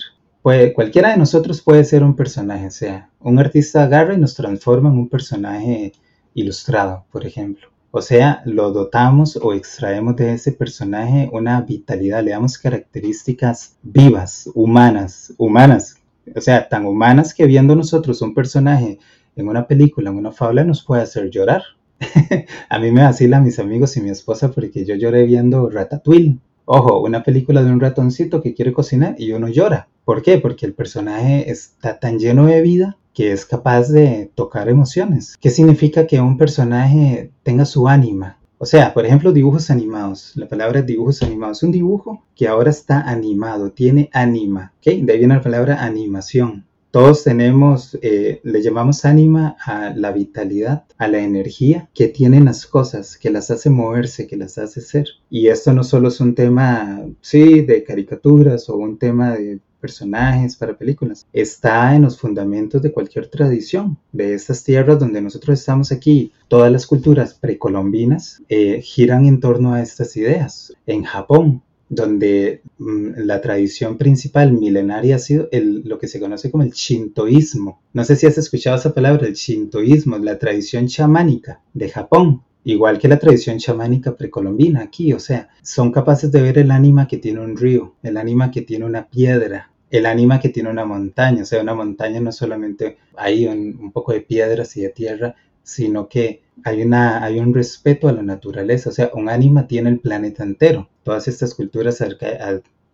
Cualquiera 0.74 1.10
de 1.10 1.18
nosotros 1.18 1.60
puede 1.60 1.84
ser 1.84 2.02
un 2.02 2.16
personaje, 2.16 2.68
o 2.68 2.70
sea, 2.70 3.10
un 3.20 3.38
artista 3.38 3.82
agarra 3.82 4.14
y 4.14 4.18
nos 4.18 4.34
transforma 4.34 4.88
en 4.88 4.96
un 4.96 5.08
personaje 5.10 5.92
ilustrado, 6.32 7.04
por 7.12 7.26
ejemplo. 7.26 7.68
O 7.90 8.00
sea, 8.00 8.42
lo 8.44 8.70
dotamos 8.70 9.36
o 9.36 9.52
extraemos 9.52 10.16
de 10.16 10.34
ese 10.34 10.52
personaje 10.52 11.28
una 11.32 11.60
vitalidad, 11.62 12.22
le 12.22 12.30
damos 12.30 12.58
características 12.58 13.76
vivas, 13.82 14.48
humanas, 14.54 15.34
humanas, 15.38 15.96
o 16.36 16.40
sea, 16.40 16.68
tan 16.68 16.86
humanas 16.86 17.34
que 17.34 17.46
viendo 17.46 17.74
nosotros 17.74 18.22
un 18.22 18.34
personaje 18.34 18.98
en 19.36 19.48
una 19.48 19.66
película, 19.66 20.10
en 20.10 20.16
una 20.16 20.32
fábula, 20.32 20.64
nos 20.64 20.84
puede 20.84 21.02
hacer 21.02 21.30
llorar. 21.30 21.62
a 22.68 22.78
mí 22.78 22.92
me 22.92 23.02
vacilan 23.02 23.44
mis 23.44 23.58
amigos 23.58 23.96
y 23.96 24.00
mi 24.00 24.10
esposa 24.10 24.50
porque 24.50 24.84
yo 24.84 24.94
lloré 24.94 25.24
viendo 25.24 25.68
Ratatouille. 25.68 26.38
Ojo, 26.64 27.00
una 27.00 27.22
película 27.22 27.62
de 27.62 27.72
un 27.72 27.80
ratoncito 27.80 28.42
que 28.42 28.54
quiere 28.54 28.72
cocinar 28.72 29.14
y 29.18 29.32
uno 29.32 29.48
llora. 29.48 29.88
¿Por 30.04 30.22
qué? 30.22 30.38
Porque 30.38 30.66
el 30.66 30.74
personaje 30.74 31.50
está 31.50 31.98
tan 31.98 32.18
lleno 32.18 32.46
de 32.46 32.60
vida 32.60 32.98
que 33.14 33.32
es 33.32 33.46
capaz 33.46 33.88
de 33.88 34.30
tocar 34.34 34.68
emociones. 34.68 35.36
¿Qué 35.40 35.50
significa 35.50 36.06
que 36.06 36.20
un 36.20 36.38
personaje 36.38 37.32
tenga 37.42 37.64
su 37.64 37.88
ánima? 37.88 38.38
O 38.60 38.66
sea, 38.66 38.92
por 38.92 39.06
ejemplo, 39.06 39.32
dibujos 39.32 39.70
animados. 39.70 40.32
La 40.34 40.48
palabra 40.48 40.82
dibujos 40.82 41.22
animados. 41.22 41.62
Un 41.62 41.70
dibujo 41.70 42.24
que 42.34 42.48
ahora 42.48 42.70
está 42.70 43.00
animado, 43.02 43.70
tiene 43.70 44.10
ánima. 44.12 44.72
¿okay? 44.78 45.00
De 45.02 45.12
ahí 45.12 45.18
viene 45.20 45.34
la 45.34 45.42
palabra 45.42 45.84
animación. 45.84 46.66
Todos 46.90 47.22
tenemos, 47.22 47.96
eh, 48.02 48.40
le 48.42 48.62
llamamos 48.62 49.04
ánima 49.04 49.56
a 49.64 49.90
la 49.94 50.10
vitalidad, 50.10 50.84
a 50.96 51.06
la 51.06 51.18
energía 51.18 51.88
que 51.94 52.08
tienen 52.08 52.46
las 52.46 52.66
cosas, 52.66 53.18
que 53.18 53.30
las 53.30 53.50
hace 53.50 53.70
moverse, 53.70 54.26
que 54.26 54.36
las 54.36 54.58
hace 54.58 54.80
ser. 54.80 55.06
Y 55.30 55.48
esto 55.48 55.72
no 55.72 55.84
solo 55.84 56.08
es 56.08 56.18
un 56.18 56.34
tema, 56.34 57.04
sí, 57.20 57.60
de 57.60 57.84
caricaturas 57.84 58.68
o 58.70 58.76
un 58.76 58.98
tema 58.98 59.34
de 59.36 59.60
personajes 59.78 60.56
para 60.56 60.76
películas, 60.76 61.26
está 61.32 61.94
en 61.94 62.02
los 62.02 62.18
fundamentos 62.18 62.82
de 62.82 62.92
cualquier 62.92 63.28
tradición 63.28 63.98
de 64.12 64.34
estas 64.34 64.64
tierras 64.64 64.98
donde 64.98 65.20
nosotros 65.20 65.58
estamos 65.58 65.92
aquí. 65.92 66.32
Todas 66.48 66.70
las 66.70 66.86
culturas 66.86 67.34
precolombinas 67.34 68.42
eh, 68.48 68.80
giran 68.82 69.26
en 69.26 69.40
torno 69.40 69.74
a 69.74 69.82
estas 69.82 70.16
ideas. 70.16 70.72
En 70.86 71.04
Japón, 71.04 71.62
donde 71.88 72.62
mm, 72.78 73.20
la 73.24 73.40
tradición 73.40 73.96
principal 73.96 74.52
milenaria 74.52 75.16
ha 75.16 75.18
sido 75.18 75.48
lo 75.52 75.98
que 75.98 76.08
se 76.08 76.20
conoce 76.20 76.50
como 76.50 76.62
el 76.62 76.72
shintoísmo. 76.72 77.80
No 77.92 78.04
sé 78.04 78.16
si 78.16 78.26
has 78.26 78.38
escuchado 78.38 78.76
esa 78.76 78.94
palabra, 78.94 79.26
el 79.26 79.34
shintoísmo, 79.34 80.18
la 80.18 80.38
tradición 80.38 80.86
chamánica 80.88 81.60
de 81.72 81.88
Japón, 81.88 82.42
igual 82.72 82.98
que 82.98 83.08
la 83.08 83.18
tradición 83.18 83.58
chamánica 83.58 84.14
precolombina 84.14 84.82
aquí, 84.82 85.14
o 85.14 85.18
sea, 85.18 85.48
son 85.62 85.90
capaces 85.90 86.30
de 86.30 86.42
ver 86.42 86.58
el 86.58 86.70
ánima 86.70 87.08
que 87.08 87.16
tiene 87.16 87.40
un 87.40 87.56
río, 87.56 87.94
el 88.02 88.18
ánima 88.18 88.50
que 88.50 88.60
tiene 88.60 88.84
una 88.84 89.08
piedra, 89.08 89.70
el 89.90 90.04
ánima 90.04 90.38
que 90.38 90.50
tiene 90.50 90.68
una 90.68 90.84
montaña, 90.84 91.42
o 91.42 91.46
sea, 91.46 91.62
una 91.62 91.74
montaña 91.74 92.20
no 92.20 92.30
solamente 92.30 92.98
hay 93.16 93.46
un 93.46 93.90
poco 93.90 94.12
de 94.12 94.20
piedras 94.20 94.76
y 94.76 94.82
de 94.82 94.90
tierra, 94.90 95.34
sino 95.62 96.08
que 96.08 96.42
hay, 96.62 96.82
una, 96.82 97.24
hay 97.24 97.38
un 97.38 97.54
respeto 97.54 98.06
a 98.06 98.12
la 98.12 98.22
naturaleza, 98.22 98.90
o 98.90 98.92
sea, 98.92 99.10
un 99.14 99.30
ánima 99.30 99.66
tiene 99.66 99.88
el 99.88 100.00
planeta 100.00 100.42
entero. 100.42 100.90
Todas 101.04 101.26
estas 101.26 101.54
culturas 101.54 102.04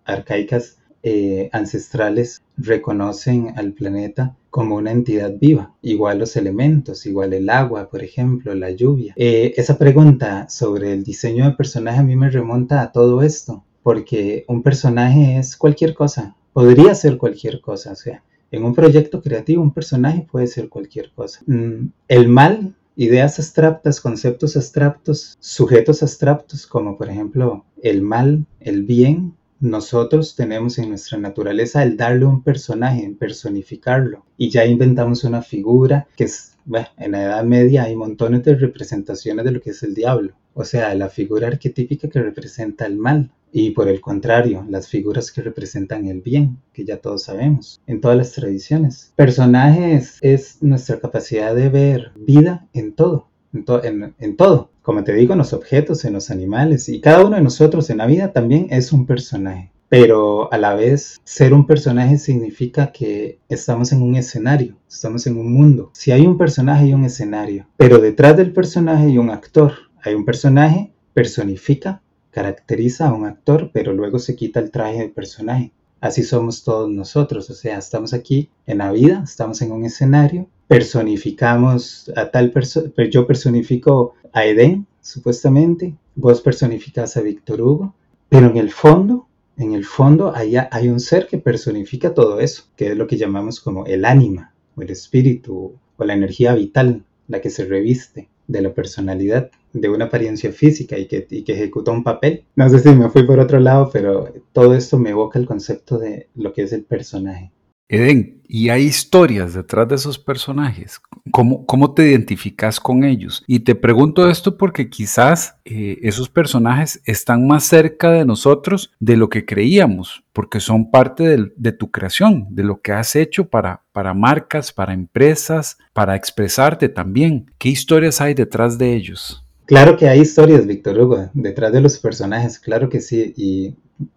arcaicas 0.05 0.79
eh, 1.03 1.51
ancestrales 1.53 2.43
reconocen 2.57 3.55
al 3.57 3.73
planeta 3.73 4.37
como 4.55 4.77
una 4.77 4.93
entidad 4.93 5.33
viva, 5.37 5.75
igual 5.83 6.21
los 6.21 6.37
elementos, 6.37 7.07
igual 7.07 7.33
el 7.33 7.51
agua, 7.51 7.91
por 7.91 8.05
ejemplo, 8.05 8.55
la 8.55 8.71
lluvia. 8.71 9.13
Eh, 9.17 9.53
esa 9.57 9.77
pregunta 9.79 10.49
sobre 10.49 10.93
el 10.93 11.03
diseño 11.03 11.45
de 11.45 11.57
personaje 11.57 11.99
a 11.99 12.05
mí 12.05 12.15
me 12.15 12.31
remonta 12.31 12.81
a 12.81 12.93
todo 12.93 13.23
esto, 13.23 13.65
porque 13.83 14.45
un 14.47 14.63
personaje 14.63 15.39
es 15.39 15.57
cualquier 15.57 15.93
cosa, 15.93 16.37
podría 16.53 16.95
ser 16.95 17.19
cualquier 17.19 17.61
cosa, 17.61 17.91
o 17.91 17.97
sea, 17.97 18.23
en 18.53 18.63
un 18.63 18.77
proyecto 18.77 19.21
creativo, 19.21 19.61
un 19.61 19.75
personaje 19.75 20.25
puede 20.31 20.47
ser 20.47 20.69
cualquier 20.69 21.11
cosa. 21.11 21.41
Mm, 21.47 21.89
el 22.07 22.29
mal, 22.29 22.77
ideas 22.95 23.41
abstractas, 23.41 24.01
conceptos 24.01 24.57
abstractos, 24.57 25.37
sujetos 25.41 26.01
abstractos, 26.05 26.65
como 26.69 26.97
por 26.97 27.11
ejemplo 27.11 27.65
el 27.83 28.03
mal, 28.03 28.47
el 28.61 28.85
bien, 28.85 29.35
nosotros 29.61 30.37
tenemos 30.37 30.79
en 30.79 30.91
nuestra 30.91 31.19
naturaleza 31.19 31.83
el 31.83 31.97
darle 31.97 32.27
un 32.27 32.43
personaje, 32.43 33.15
personificarlo. 33.19 34.25
Y 34.37 34.51
ya 34.51 34.65
inventamos 34.65 35.25
una 35.25 35.43
figura 35.43 36.07
que 36.17 36.25
es, 36.25 36.57
bueno, 36.65 36.89
en 36.99 37.13
la 37.13 37.23
Edad 37.23 37.45
Media 37.45 37.85
hay 37.85 37.97
montones 37.97 38.43
de 38.45 38.57
representaciones 38.57 39.45
de 39.45 39.53
lo 39.53 39.61
que 39.61 39.71
es 39.71 39.83
el 39.83 39.95
diablo. 39.95 40.35
O 40.55 40.65
sea, 40.65 40.95
la 40.95 41.09
figura 41.09 41.49
arquetípica 41.49 42.09
que 42.09 42.23
representa 42.23 42.87
el 42.87 42.97
mal 42.97 43.33
y 43.57 43.71
por 43.71 43.89
el 43.89 44.01
contrario, 44.01 44.67
las 44.69 44.89
figuras 44.89 45.31
que 45.31 45.41
representan 45.41 46.09
el 46.09 46.21
bien, 46.21 46.59
que 46.73 46.85
ya 46.85 46.97
todos 46.97 47.23
sabemos, 47.23 47.81
en 47.87 48.01
todas 48.01 48.17
las 48.17 48.33
tradiciones. 48.33 49.13
Personajes 49.15 50.19
es 50.23 50.61
nuestra 50.61 50.99
capacidad 50.99 51.55
de 51.55 51.69
ver 51.69 52.11
vida 52.17 52.67
en 52.73 52.95
todo, 52.95 53.29
en, 53.55 54.37
todo. 54.37 54.71
Como 54.83 55.05
te 55.05 55.15
digo, 55.15 55.33
en 55.33 55.39
los 55.39 55.53
objetos, 55.53 56.05
en 56.05 56.13
los 56.13 56.31
animales, 56.31 56.89
y 56.89 57.01
cada 57.01 57.25
uno 57.25 57.37
de 57.37 57.43
nosotros 57.43 57.89
en 57.91 57.99
la 57.99 58.07
vida 58.07 58.33
también 58.33 58.69
es 58.71 58.93
un 58.93 59.07
personaje. 59.07 59.71
Pero 59.89 60.53
a 60.53 60.59
la 60.59 60.75
vez, 60.75 61.21
ser 61.25 61.55
un 61.55 61.67
personaje 61.67 62.19
significa 62.19 62.91
que 62.91 63.39
estamos 63.49 63.93
en 63.93 64.03
un 64.03 64.17
escenario, 64.17 64.77
estamos 64.89 65.27
en 65.27 65.39
un 65.39 65.53
mundo. 65.53 65.91
Si 65.93 66.11
hay 66.11 66.27
un 66.27 66.37
personaje 66.37 66.87
y 66.87 66.95
un 66.95 67.05
escenario, 67.05 67.67
pero 67.77 67.99
detrás 67.99 68.37
del 68.37 68.53
personaje 68.53 69.07
hay 69.07 69.19
un 69.19 69.31
actor. 69.31 69.73
Hay 70.03 70.15
un 70.15 70.25
personaje, 70.25 70.93
personifica 71.15 72.03
caracteriza 72.35 73.09
a 73.09 73.15
un 73.15 73.25
actor, 73.25 73.71
pero 73.73 73.93
luego 73.93 74.19
se 74.19 74.35
quita 74.35 74.59
el 74.59 74.73
traje 74.73 74.99
del 74.99 75.13
personaje. 75.13 75.73
Así 76.01 76.25
somos 76.25 76.65
todos 76.65 76.91
nosotros, 76.91 77.49
o 77.49 77.55
sea, 77.55 77.79
estamos 77.79 78.13
aquí 78.13 78.51
en 78.67 78.79
la 78.79 78.91
vida, 78.93 79.23
estamos 79.25 79.63
en 79.63 79.71
un 79.71 79.85
escenario, 79.85 80.49
personificamos 80.67 82.11
a 82.17 82.31
tal 82.31 82.51
persona, 82.51 82.91
yo 83.11 83.27
personifico 83.27 84.15
a 84.33 84.45
Eden, 84.45 84.87
supuestamente, 85.01 85.95
vos 86.15 86.41
personificas 86.41 87.17
a 87.17 87.21
Víctor 87.21 87.61
Hugo, 87.61 87.95
pero 88.29 88.47
en 88.49 88.57
el 88.57 88.71
fondo, 88.71 89.29
en 89.57 89.75
el 89.75 89.85
fondo 89.85 90.35
allá 90.35 90.69
hay 90.73 90.89
un 90.89 91.01
ser 91.01 91.27
que 91.27 91.39
personifica 91.39 92.15
todo 92.15 92.41
eso, 92.41 92.65
que 92.77 92.89
es 92.89 92.97
lo 92.97 93.07
que 93.07 93.17
llamamos 93.17 93.61
como 93.61 93.87
el 93.87 94.05
ánima, 94.05 94.55
o 94.77 94.83
el 94.83 94.91
espíritu, 94.91 95.75
o 95.97 96.05
la 96.05 96.15
energía 96.15 96.55
vital, 96.55 97.05
la 97.29 97.41
que 97.41 97.51
se 97.51 97.65
reviste 97.65 98.29
de 98.47 98.63
la 98.63 98.75
personalidad 98.75 99.51
de 99.73 99.89
una 99.89 100.07
apariencia 100.07 100.53
física 100.53 100.99
y 100.99 101.07
que, 101.07 101.27
y 101.31 101.43
que 101.43 101.53
ejecuta 101.53 101.91
un 101.91 102.05
papel. 102.05 102.45
No 102.57 102.69
sé 102.69 102.81
si 102.81 102.91
me 102.91 103.09
fui 103.11 103.25
por 103.25 103.41
otro 103.41 103.59
lado, 103.61 103.91
pero 103.93 104.33
todo 104.53 104.75
esto 104.75 104.99
me 104.99 105.11
evoca 105.11 105.39
el 105.39 105.47
concepto 105.47 105.99
de 105.99 106.29
lo 106.35 106.53
que 106.53 106.63
es 106.63 106.73
el 106.73 106.85
personaje. 106.85 107.53
Eden, 107.89 108.43
y 108.47 108.69
hay 108.69 108.85
historias 108.85 109.55
detrás 109.55 109.89
de 109.89 109.97
esos 109.97 110.19
personajes. 110.19 111.01
¿Cómo, 111.31 111.67
cómo 111.67 111.93
te 111.93 112.09
identificas 112.09 112.79
con 112.79 113.03
ellos? 113.03 113.43
Y 113.47 113.61
te 113.61 113.75
pregunto 113.75 114.31
esto 114.31 114.57
porque 114.57 114.89
quizás 114.89 115.57
eh, 115.65 115.99
esos 116.03 116.29
personajes 116.29 117.01
están 117.05 117.47
más 117.47 117.65
cerca 117.65 118.11
de 118.13 118.25
nosotros 118.25 118.93
de 119.01 119.17
lo 119.17 119.29
que 119.29 119.45
creíamos, 119.45 120.25
porque 120.33 120.61
son 120.61 120.91
parte 120.91 121.51
de, 121.57 121.73
tu 121.73 121.91
creación, 121.91 122.47
de 122.51 122.65
lo 122.65 122.81
que 122.81 122.93
has 122.93 123.17
hecho 123.17 123.49
para, 123.49 123.83
para 123.93 124.15
marcas, 124.15 124.73
para 124.73 124.95
empresas, 124.95 125.79
para 125.93 126.15
expresarte 126.15 126.89
también. 126.89 127.51
¿Qué 127.59 127.71
historias 127.71 128.21
hay 128.21 128.35
detrás 128.35 128.79
de 128.79 128.95
ellos? 128.95 129.45
Claro 129.67 129.97
que 129.97 130.09
hay 130.09 130.21
historias, 130.21 130.67
Víctor 130.67 131.01
Hugo, 131.01 131.31
detrás 131.33 131.73
de 131.73 131.81
los 131.81 131.99
personajes, 131.99 132.59
claro 132.59 132.89
que 132.89 133.01
sí. 133.01 133.75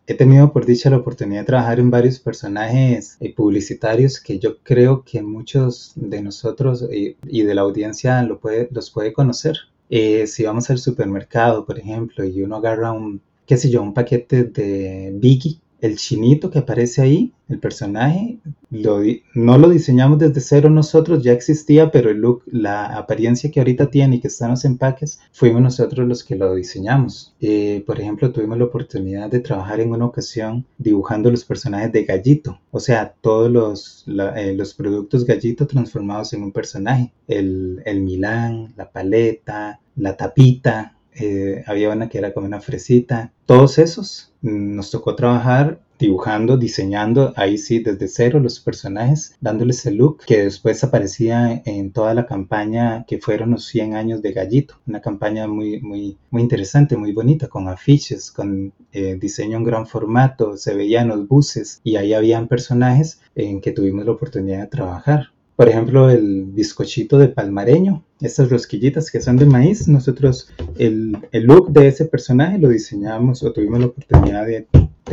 He 0.08 0.14
tenido 0.14 0.52
por 0.52 0.66
dicha 0.66 0.90
la 0.90 0.98
oportunidad 0.98 1.42
de 1.42 1.46
trabajar 1.48 1.80
en 1.80 1.92
varios 1.92 2.20
personajes 2.20 3.18
eh, 3.20 3.34
publicitarios 3.34 4.20
que 4.20 4.40
yo 4.40 4.58
creo 4.60 5.04
que 5.04 5.22
muchos 5.22 5.94
de 5.96 6.22
nosotros 6.22 6.86
eh, 6.92 7.16
y 7.26 7.44
de 7.44 7.56
la 7.56 7.62
audiencia 7.62 8.22
lo 8.24 8.40
puede, 8.40 8.70
los 8.72 8.90
puede 8.90 9.14
conocer. 9.14 9.58
Eh, 9.90 10.28
si 10.28 10.44
vamos 10.44 10.70
al 10.70 10.80
supermercado, 10.80 11.66
por 11.66 11.80
ejemplo, 11.80 12.26
y 12.26 12.42
uno 12.42 12.58
agarra 12.58 12.92
un, 12.92 13.22
qué 13.46 13.58
sé 13.58 13.70
yo, 13.70 13.82
un 13.82 13.94
paquete 13.94 14.44
de 14.44 15.12
Biggie, 15.16 15.60
el 15.82 15.98
chinito 15.98 16.50
que 16.50 16.60
aparece 16.60 17.02
ahí, 17.02 17.34
el 17.50 17.60
personaje, 17.60 18.40
no 18.70 19.58
lo 19.58 19.70
diseñamos 19.70 20.20
desde 20.20 20.42
cero 20.42 20.70
nosotros, 20.70 21.24
ya 21.24 21.32
existía, 21.32 21.92
pero 21.92 22.10
el 22.10 22.18
look, 22.18 22.44
la 22.48 22.98
apariencia 22.98 23.50
que 23.52 23.60
ahorita 23.60 23.90
tiene 23.90 24.18
y 24.18 24.20
que 24.20 24.28
está 24.28 24.46
en 24.46 24.52
los 24.52 24.66
empaques, 24.66 25.20
fuimos 25.32 25.62
nosotros 25.62 26.08
los 26.08 26.24
que 26.24 26.36
lo 26.36 26.54
diseñamos. 26.56 27.36
Eh, 27.40 27.84
por 27.86 28.00
ejemplo, 28.02 28.32
tuvimos 28.32 28.58
la 28.58 28.66
oportunidad 28.66 29.30
de 29.30 29.40
trabajar 29.40 29.80
en 29.80 29.92
una 29.92 30.06
ocasión 30.06 30.66
dibujando 30.78 31.32
los 31.32 31.46
personajes 31.46 31.92
de 31.92 32.04
Gallito, 32.04 32.60
o 32.72 32.80
sea, 32.80 33.14
todos 33.22 33.50
los, 33.50 34.06
eh, 34.36 34.54
los 34.58 34.74
productos 34.74 35.26
Gallito 35.26 35.68
transformados 35.68 36.34
en 36.34 36.44
un 36.44 36.52
personaje. 36.52 37.14
El, 37.28 37.82
el 37.86 38.02
Milán, 38.02 38.74
la 38.76 38.92
paleta, 38.92 39.80
la 39.96 40.18
tapita, 40.18 40.97
eh, 41.20 41.64
había 41.68 41.90
una 41.90 42.10
que 42.10 42.18
era 42.18 42.34
como 42.34 42.48
una 42.48 42.62
fresita. 42.62 43.34
Todos 43.46 43.80
esos 43.80 44.34
mm, 44.42 44.76
nos 44.76 44.92
tocó 44.92 45.16
trabajar 45.16 45.80
dibujando, 46.00 46.58
diseñando, 46.58 47.34
ahí 47.36 47.58
sí, 47.58 47.80
desde 47.80 48.08
cero 48.08 48.40
los 48.40 48.60
personajes, 48.60 49.36
dándoles 49.42 49.86
el 49.86 49.96
look 49.96 50.20
que 50.26 50.44
después 50.44 50.84
aparecía 50.84 51.62
en 51.66 51.92
toda 51.92 52.14
la 52.14 52.26
campaña 52.26 53.06
que 53.08 53.20
fueron 53.20 53.52
los 53.52 53.66
100 53.66 53.96
años 53.96 54.22
de 54.22 54.32
Gallito. 54.34 54.76
Una 54.86 55.02
campaña 55.02 55.48
muy, 55.48 55.82
muy, 55.82 56.18
muy 56.30 56.42
interesante, 56.42 56.98
muy 56.98 57.14
bonita, 57.14 57.48
con 57.48 57.68
afiches, 57.68 58.32
con 58.32 58.74
eh, 58.92 59.18
diseño 59.20 59.58
en 59.58 59.64
gran 59.64 59.88
formato, 59.88 60.58
se 60.58 60.76
veían 60.76 61.08
los 61.08 61.28
buses 61.28 61.82
y 61.84 61.96
ahí 61.96 62.14
habían 62.14 62.48
personajes 62.48 63.22
en 63.36 63.62
que 63.62 63.72
tuvimos 63.72 64.06
la 64.06 64.12
oportunidad 64.12 64.62
de 64.62 64.68
trabajar. 64.68 65.32
Por 65.58 65.70
ejemplo, 65.70 66.12
el 66.12 66.46
bizcochito 66.46 67.18
de 67.18 67.30
palmareño, 67.30 68.06
estas 68.22 68.52
rosquillitas 68.52 69.10
que 69.10 69.22
son 69.22 69.38
de 69.38 69.48
maíz, 69.48 69.88
nosotros 69.88 70.54
el, 70.78 71.18
el 71.32 71.46
look 71.46 71.72
de 71.72 71.88
ese 71.88 72.06
personaje 72.06 72.60
lo 72.60 72.70
diseñamos 72.70 73.42
o 73.42 73.52
tuvimos 73.52 73.80
la 73.80 73.88
oportunidad 73.88 74.46
de, 74.46 74.68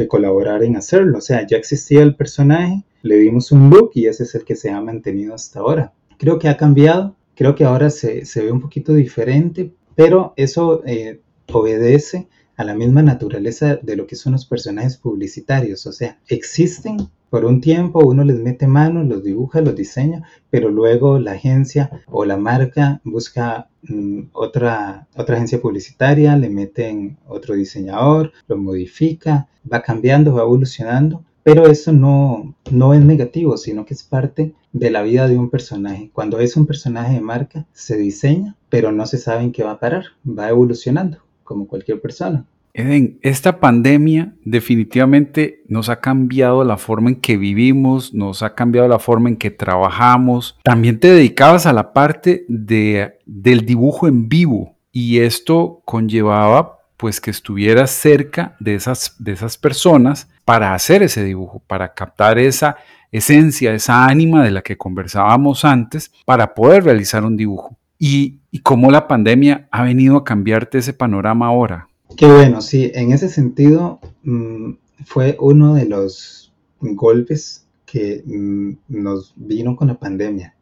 colaborar 0.07 0.63
en 0.63 0.77
hacerlo. 0.77 1.17
O 1.17 1.21
sea, 1.23 1.47
ya 1.47 1.57
existía 1.57 2.03
el 2.03 2.15
personaje, 2.15 2.85
le 3.01 3.17
dimos 3.17 3.53
un 3.53 3.71
look 3.71 3.93
y 3.95 4.05
ese 4.05 4.25
es 4.25 4.35
el 4.35 4.45
que 4.45 4.55
se 4.55 4.71
ha 4.71 4.83
mantenido 4.83 5.35
hasta 5.35 5.61
ahora. 5.61 5.95
Creo 6.19 6.39
que 6.39 6.49
ha 6.49 6.59
cambiado, 6.59 7.17
creo 7.35 7.55
que 7.55 7.65
ahora 7.65 7.89
se, 7.89 8.27
se 8.27 8.43
ve 8.43 8.53
un 8.53 8.61
poquito 8.61 8.93
diferente, 8.93 9.73
pero 9.95 10.35
eso 10.37 10.83
eh, 10.85 11.23
obedece 11.51 12.29
a 12.59 12.65
la 12.65 12.75
misma 12.75 13.03
naturaleza 13.03 13.77
de 13.77 13.97
lo 13.97 14.07
que 14.07 14.17
son 14.17 14.33
los 14.33 14.45
personajes 14.45 14.99
publicitarios. 14.99 15.87
O 15.87 15.93
sea, 15.93 16.19
existen 16.29 16.99
por 17.35 17.47
un 17.47 17.61
tiempo, 17.61 17.99
uno 17.99 18.23
les 18.23 18.39
mete 18.39 18.69
mano, 18.69 19.03
los 19.03 19.25
dibuja, 19.25 19.61
los 19.61 19.75
diseña, 19.75 20.23
pero 20.51 20.71
luego 20.71 21.19
la 21.19 21.33
agencia 21.33 21.91
o 22.07 22.25
la 22.25 22.37
marca 22.37 23.01
busca 23.03 23.69
mm, 23.83 24.29
otra, 24.33 25.09
otra 25.17 25.35
agencia 25.35 25.61
publicitaria, 25.61 26.37
le 26.37 26.49
meten 26.49 27.19
otro 27.27 27.57
diseñador, 27.57 28.31
lo 28.47 28.57
modifica, 28.57 29.49
va 29.67 29.83
cambiando, 29.83 30.33
va 30.33 30.43
evolucionando. 30.43 31.25
Pero 31.43 31.67
eso 31.67 31.91
no, 31.91 32.55
no 32.71 32.95
es 32.95 33.01
negativo, 33.01 33.57
sino 33.57 33.85
que 33.85 33.95
es 33.95 34.05
parte 34.05 34.55
de 34.73 34.91
la 34.93 35.03
vida 35.03 35.27
de 35.27 35.37
un 35.37 35.51
personaje. 35.51 36.11
Cuando 36.13 36.39
es 36.39 36.57
un 36.57 36.67
personaje 36.67 37.15
de 37.15 37.21
marca, 37.21 37.67
se 37.73 37.97
diseña, 37.97 38.55
pero 38.69 38.93
no 38.93 39.07
se 39.07 39.19
sabe 39.19 39.43
en 39.43 39.51
qué 39.51 39.65
va 39.65 39.73
a 39.73 39.81
parar, 39.81 40.05
va 40.25 40.51
evolucionando 40.51 41.19
como 41.43 41.67
cualquier 41.67 42.01
persona. 42.01 42.47
Eden, 42.75 43.21
esta 43.23 43.61
pandemia 43.61 44.35
definitivamente 44.45 45.63
nos 45.69 45.89
ha 45.89 46.01
cambiado 46.01 46.65
la 46.65 46.77
forma 46.77 47.11
en 47.11 47.21
que 47.21 47.37
vivimos, 47.37 48.13
nos 48.13 48.43
ha 48.43 48.57
cambiado 48.57 48.89
la 48.89 48.99
forma 48.99 49.29
en 49.29 49.37
que 49.37 49.53
trabajamos. 49.53 50.59
También 50.65 50.99
te 50.99 51.13
dedicabas 51.13 51.67
a 51.67 51.73
la 51.73 51.93
parte 51.93 52.45
de, 52.49 53.15
del 53.27 53.65
dibujo 53.65 54.09
en 54.09 54.29
vivo 54.29 54.77
y 54.91 55.21
esto 55.21 55.83
conllevaba 55.85 56.81
pues 56.97 57.21
que 57.21 57.31
estuvieras 57.31 57.91
cerca 57.91 58.57
de 58.59 58.75
esas, 58.75 59.15
de 59.19 59.33
esas 59.33 59.57
personas 59.57 60.29
para 60.45 60.75
hacer 60.75 61.03
ese 61.03 61.25
dibujo, 61.25 61.63
para 61.67 61.95
captar 61.95 62.39
esa 62.39 62.77
esencia, 63.13 63.73
esa 63.73 64.05
ánima 64.07 64.43
de 64.43 64.51
la 64.51 64.63
que 64.63 64.77
conversábamos 64.77 65.65
antes, 65.65 66.13
para 66.25 66.55
poder 66.55 66.83
realizar 66.85 67.25
un 67.25 67.37
dibujo 67.37 67.79
y, 67.99 68.41
cómo 68.63 68.91
la 68.91 69.09
pandemia 69.09 69.69
ha 69.71 69.83
venido 69.83 70.17
a 70.17 70.25
cambiarte 70.25 70.79
ese 70.79 70.93
panorama 70.93 71.47
ahora. 71.47 71.89
Qué 72.17 72.27
bueno, 72.27 72.61
sí, 72.61 72.93
en 72.95 73.13
ese 73.13 73.29
sentido 73.29 73.99
mm, 74.23 74.73
fue 75.05 75.37
uno 75.41 75.75
de 75.75 75.87
los 75.87 76.53
golpes 76.81 77.67
que 77.87 78.23
mm, 78.25 78.73
nos 78.89 79.33
vino 79.37 79.75
con 79.75 79.89
la 79.89 79.99
pandemia, 79.99 80.55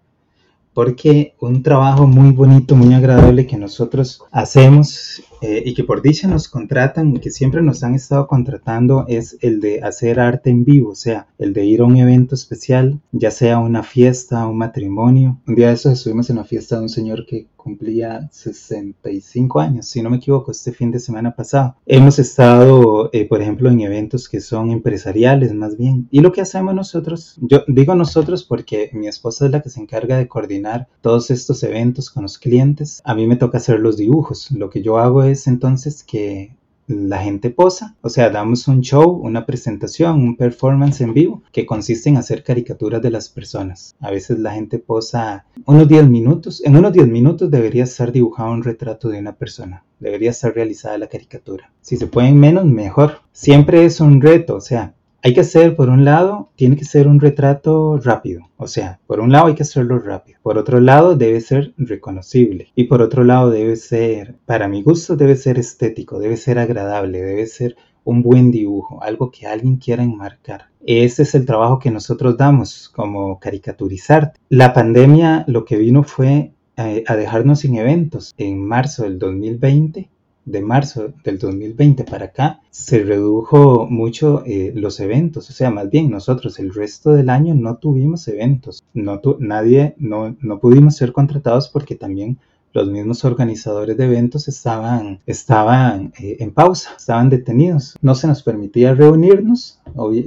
porque 0.73 1.35
un 1.41 1.63
trabajo 1.63 2.07
muy 2.07 2.33
bonito, 2.33 2.75
muy 2.75 2.95
agradable 2.95 3.47
que 3.47 3.59
nosotros 3.59 4.23
hacemos 4.31 5.23
eh, 5.43 5.63
y 5.67 5.75
que 5.75 5.85
por 5.85 6.03
dicha 6.03 6.29
nos 6.29 6.49
contratan, 6.49 7.19
que 7.19 7.31
siempre 7.31 7.63
nos 7.63 7.83
han 7.83 7.95
estado 7.95 8.27
contratando, 8.27 9.05
es 9.09 9.37
el 9.41 9.61
de 9.61 9.83
hacer 9.83 10.21
arte 10.21 10.51
en 10.51 10.65
vivo, 10.65 10.91
o 10.91 10.95
sea, 10.95 11.27
el 11.39 11.53
de 11.53 11.65
ir 11.67 11.81
a 11.81 11.85
un 11.85 11.97
evento 11.97 12.35
especial, 12.35 13.01
ya 13.11 13.31
sea 13.31 13.59
una 13.59 13.83
fiesta, 13.83 14.47
un 14.47 14.59
matrimonio. 14.59 15.41
Un 15.47 15.57
día 15.57 15.69
de 15.69 15.75
esos 15.75 15.93
estuvimos 15.93 16.31
en 16.31 16.37
la 16.37 16.45
fiesta 16.45 16.77
de 16.77 16.83
un 16.83 16.89
señor 16.89 17.27
que 17.27 17.49
cumplía 17.57 18.29
65 18.33 19.61
años, 19.61 19.87
si 19.87 20.03
no 20.03 20.11
me 20.11 20.17
equivoco, 20.17 20.51
este 20.51 20.73
fin 20.73 20.91
de 20.91 20.99
semana 20.99 21.35
pasado. 21.35 21.77
Hemos 21.87 22.19
estado, 22.19 23.09
eh, 23.13 23.27
por 23.27 23.41
ejemplo, 23.41 23.71
en 23.71 23.81
eventos 23.81 24.29
que 24.29 24.41
son 24.41 24.71
empresariales 24.71 25.55
más 25.55 25.77
bien. 25.77 26.09
Y 26.11 26.21
lo 26.21 26.33
que 26.33 26.41
hacemos 26.41 26.75
nosotros, 26.75 27.37
yo 27.41 27.63
digo 27.69 27.95
nosotros 27.95 28.43
porque 28.45 28.91
mi 28.93 29.07
esposa 29.07 29.47
es 29.47 29.53
la 29.53 29.63
que 29.63 29.71
se 29.71 29.81
encarga 29.81 30.17
de 30.17 30.29
coordinar 30.29 30.89
todos 31.01 31.31
estos 31.31 31.63
eventos 31.63 32.11
con 32.11 32.25
los 32.25 32.39
clientes. 32.39 33.01
A 33.05 33.15
mí 33.15 33.27
me 33.27 33.37
toca 33.37 33.59
hacer 33.59 33.79
los 33.79 33.97
dibujos. 33.97 34.51
Lo 34.51 34.69
que 34.69 34.83
yo 34.83 34.99
hago 34.99 35.23
es 35.23 35.32
entonces 35.47 36.05
que 36.05 36.57
la 36.87 37.19
gente 37.19 37.51
posa, 37.51 37.97
o 38.03 38.09
sea, 38.09 38.31
damos 38.31 38.69
un 38.69 38.81
show, 38.81 39.09
una 39.11 39.47
presentación, 39.47 40.21
un 40.21 40.37
performance 40.37 41.01
en 41.01 41.15
vivo 41.15 41.43
que 41.53 41.67
consiste 41.67 42.09
en 42.09 42.17
hacer 42.17 42.43
caricaturas 42.43 43.01
de 43.01 43.11
las 43.11 43.29
personas. 43.29 43.95
A 44.01 44.11
veces 44.11 44.39
la 44.39 44.53
gente 44.53 44.79
posa 44.79 45.47
unos 45.65 45.89
10 45.89 46.09
minutos, 46.09 46.63
en 46.65 46.77
unos 46.77 46.93
10 46.93 47.09
minutos 47.09 47.51
debería 47.51 47.85
estar 47.85 48.13
dibujado 48.13 48.53
un 48.53 48.63
retrato 48.63 49.09
de 49.09 49.19
una 49.19 49.35
persona, 49.35 49.85
debería 50.01 50.31
estar 50.31 50.55
realizada 50.55 50.99
la 50.99 51.09
caricatura. 51.09 51.73
Si 51.81 51.97
se 51.97 52.07
pueden 52.07 52.39
menos, 52.39 52.65
mejor. 52.65 53.21
Siempre 53.33 53.85
es 53.85 54.01
un 54.01 54.21
reto, 54.21 54.57
o 54.57 54.61
sea, 54.61 54.95
hay 55.25 55.35
que 55.35 55.41
hacer, 55.41 55.77
por 55.77 55.89
un 55.89 56.05
lado, 56.05 56.51
tiene 56.57 56.77
que 56.77 56.85
ser 56.85 57.07
un 57.07 57.21
retrato 57.21 57.97
rápido. 57.99 58.43
O 58.57 58.67
sea, 58.67 58.99
por 59.07 59.21
un 59.21 59.31
lado 59.31 59.47
hay 59.47 59.55
que 59.55 59.63
hacerlo 59.63 60.01
rápido. 60.01 60.39
Por 60.43 60.59
otro 60.59 60.81
lado, 60.81 61.15
debe 61.15 61.41
ser 61.41 61.75
reconocible. 61.77 62.69
Y 62.75 62.85
por 62.85 63.03
otro 63.03 63.23
lado, 63.23 63.51
debe 63.51 63.77
ser, 63.77 64.35
para 64.47 64.67
mi 64.67 64.83
gusto, 64.83 65.15
debe 65.15 65.37
ser 65.37 65.59
estético, 65.59 66.19
debe 66.19 66.37
ser 66.37 66.59
agradable, 66.59 67.23
debe 67.23 67.47
ser 67.47 67.77
un 68.05 68.23
buen 68.23 68.51
dibujo, 68.51 69.01
algo 69.01 69.31
que 69.31 69.47
alguien 69.47 69.77
quiera 69.77 70.03
enmarcar. 70.03 70.67
Ese 70.85 71.23
es 71.23 71.37
el 71.37 71.47
trabajo 71.47 71.79
que 71.79 71.93
nosotros 71.93 72.37
damos, 72.37 72.89
como 72.89 73.39
caricaturizar. 73.39 74.33
La 74.49 74.73
pandemia 74.73 75.45
lo 75.47 75.65
que 75.65 75.77
vino 75.77 76.03
fue 76.03 76.53
eh, 76.77 77.05
a 77.07 77.15
dejarnos 77.15 77.61
sin 77.61 77.77
eventos. 77.77 78.35
En 78.37 78.67
marzo 78.67 79.05
del 79.05 79.21
2020 79.21 80.11
de 80.45 80.61
marzo 80.61 81.13
del 81.25 81.39
2020 81.39 82.05
para 82.05 82.27
acá 82.27 82.61
se 82.71 83.03
redujo 83.03 83.87
mucho 83.89 84.43
eh, 84.47 84.73
los 84.75 85.01
eventos, 85.01 85.49
o 85.51 85.53
sea, 85.53 85.71
más 85.71 85.91
bien 85.91 86.11
nosotros 86.11 86.59
el 86.59 86.75
resto 86.75 87.13
del 87.13 87.31
año 87.31 87.55
no 87.55 87.77
tuvimos 87.77 88.27
eventos, 88.29 88.83
no 88.95 89.21
nadie, 89.39 89.95
no, 89.99 90.37
no 90.41 90.59
pudimos 90.59 90.97
ser 90.97 91.13
contratados 91.13 91.69
porque 91.69 91.95
también 91.95 92.39
los 92.73 92.89
mismos 92.89 93.25
organizadores 93.25 93.97
de 93.97 94.05
eventos 94.05 94.49
estaban, 94.49 95.21
estaban 95.27 96.13
eh, 96.19 96.39
en 96.41 96.53
pausa, 96.53 96.95
estaban 96.97 97.29
detenidos. 97.29 97.97
No 98.01 98.15
se 98.15 98.27
nos 98.27 98.43
permitía 98.43 98.95
reunirnos, 98.95 99.81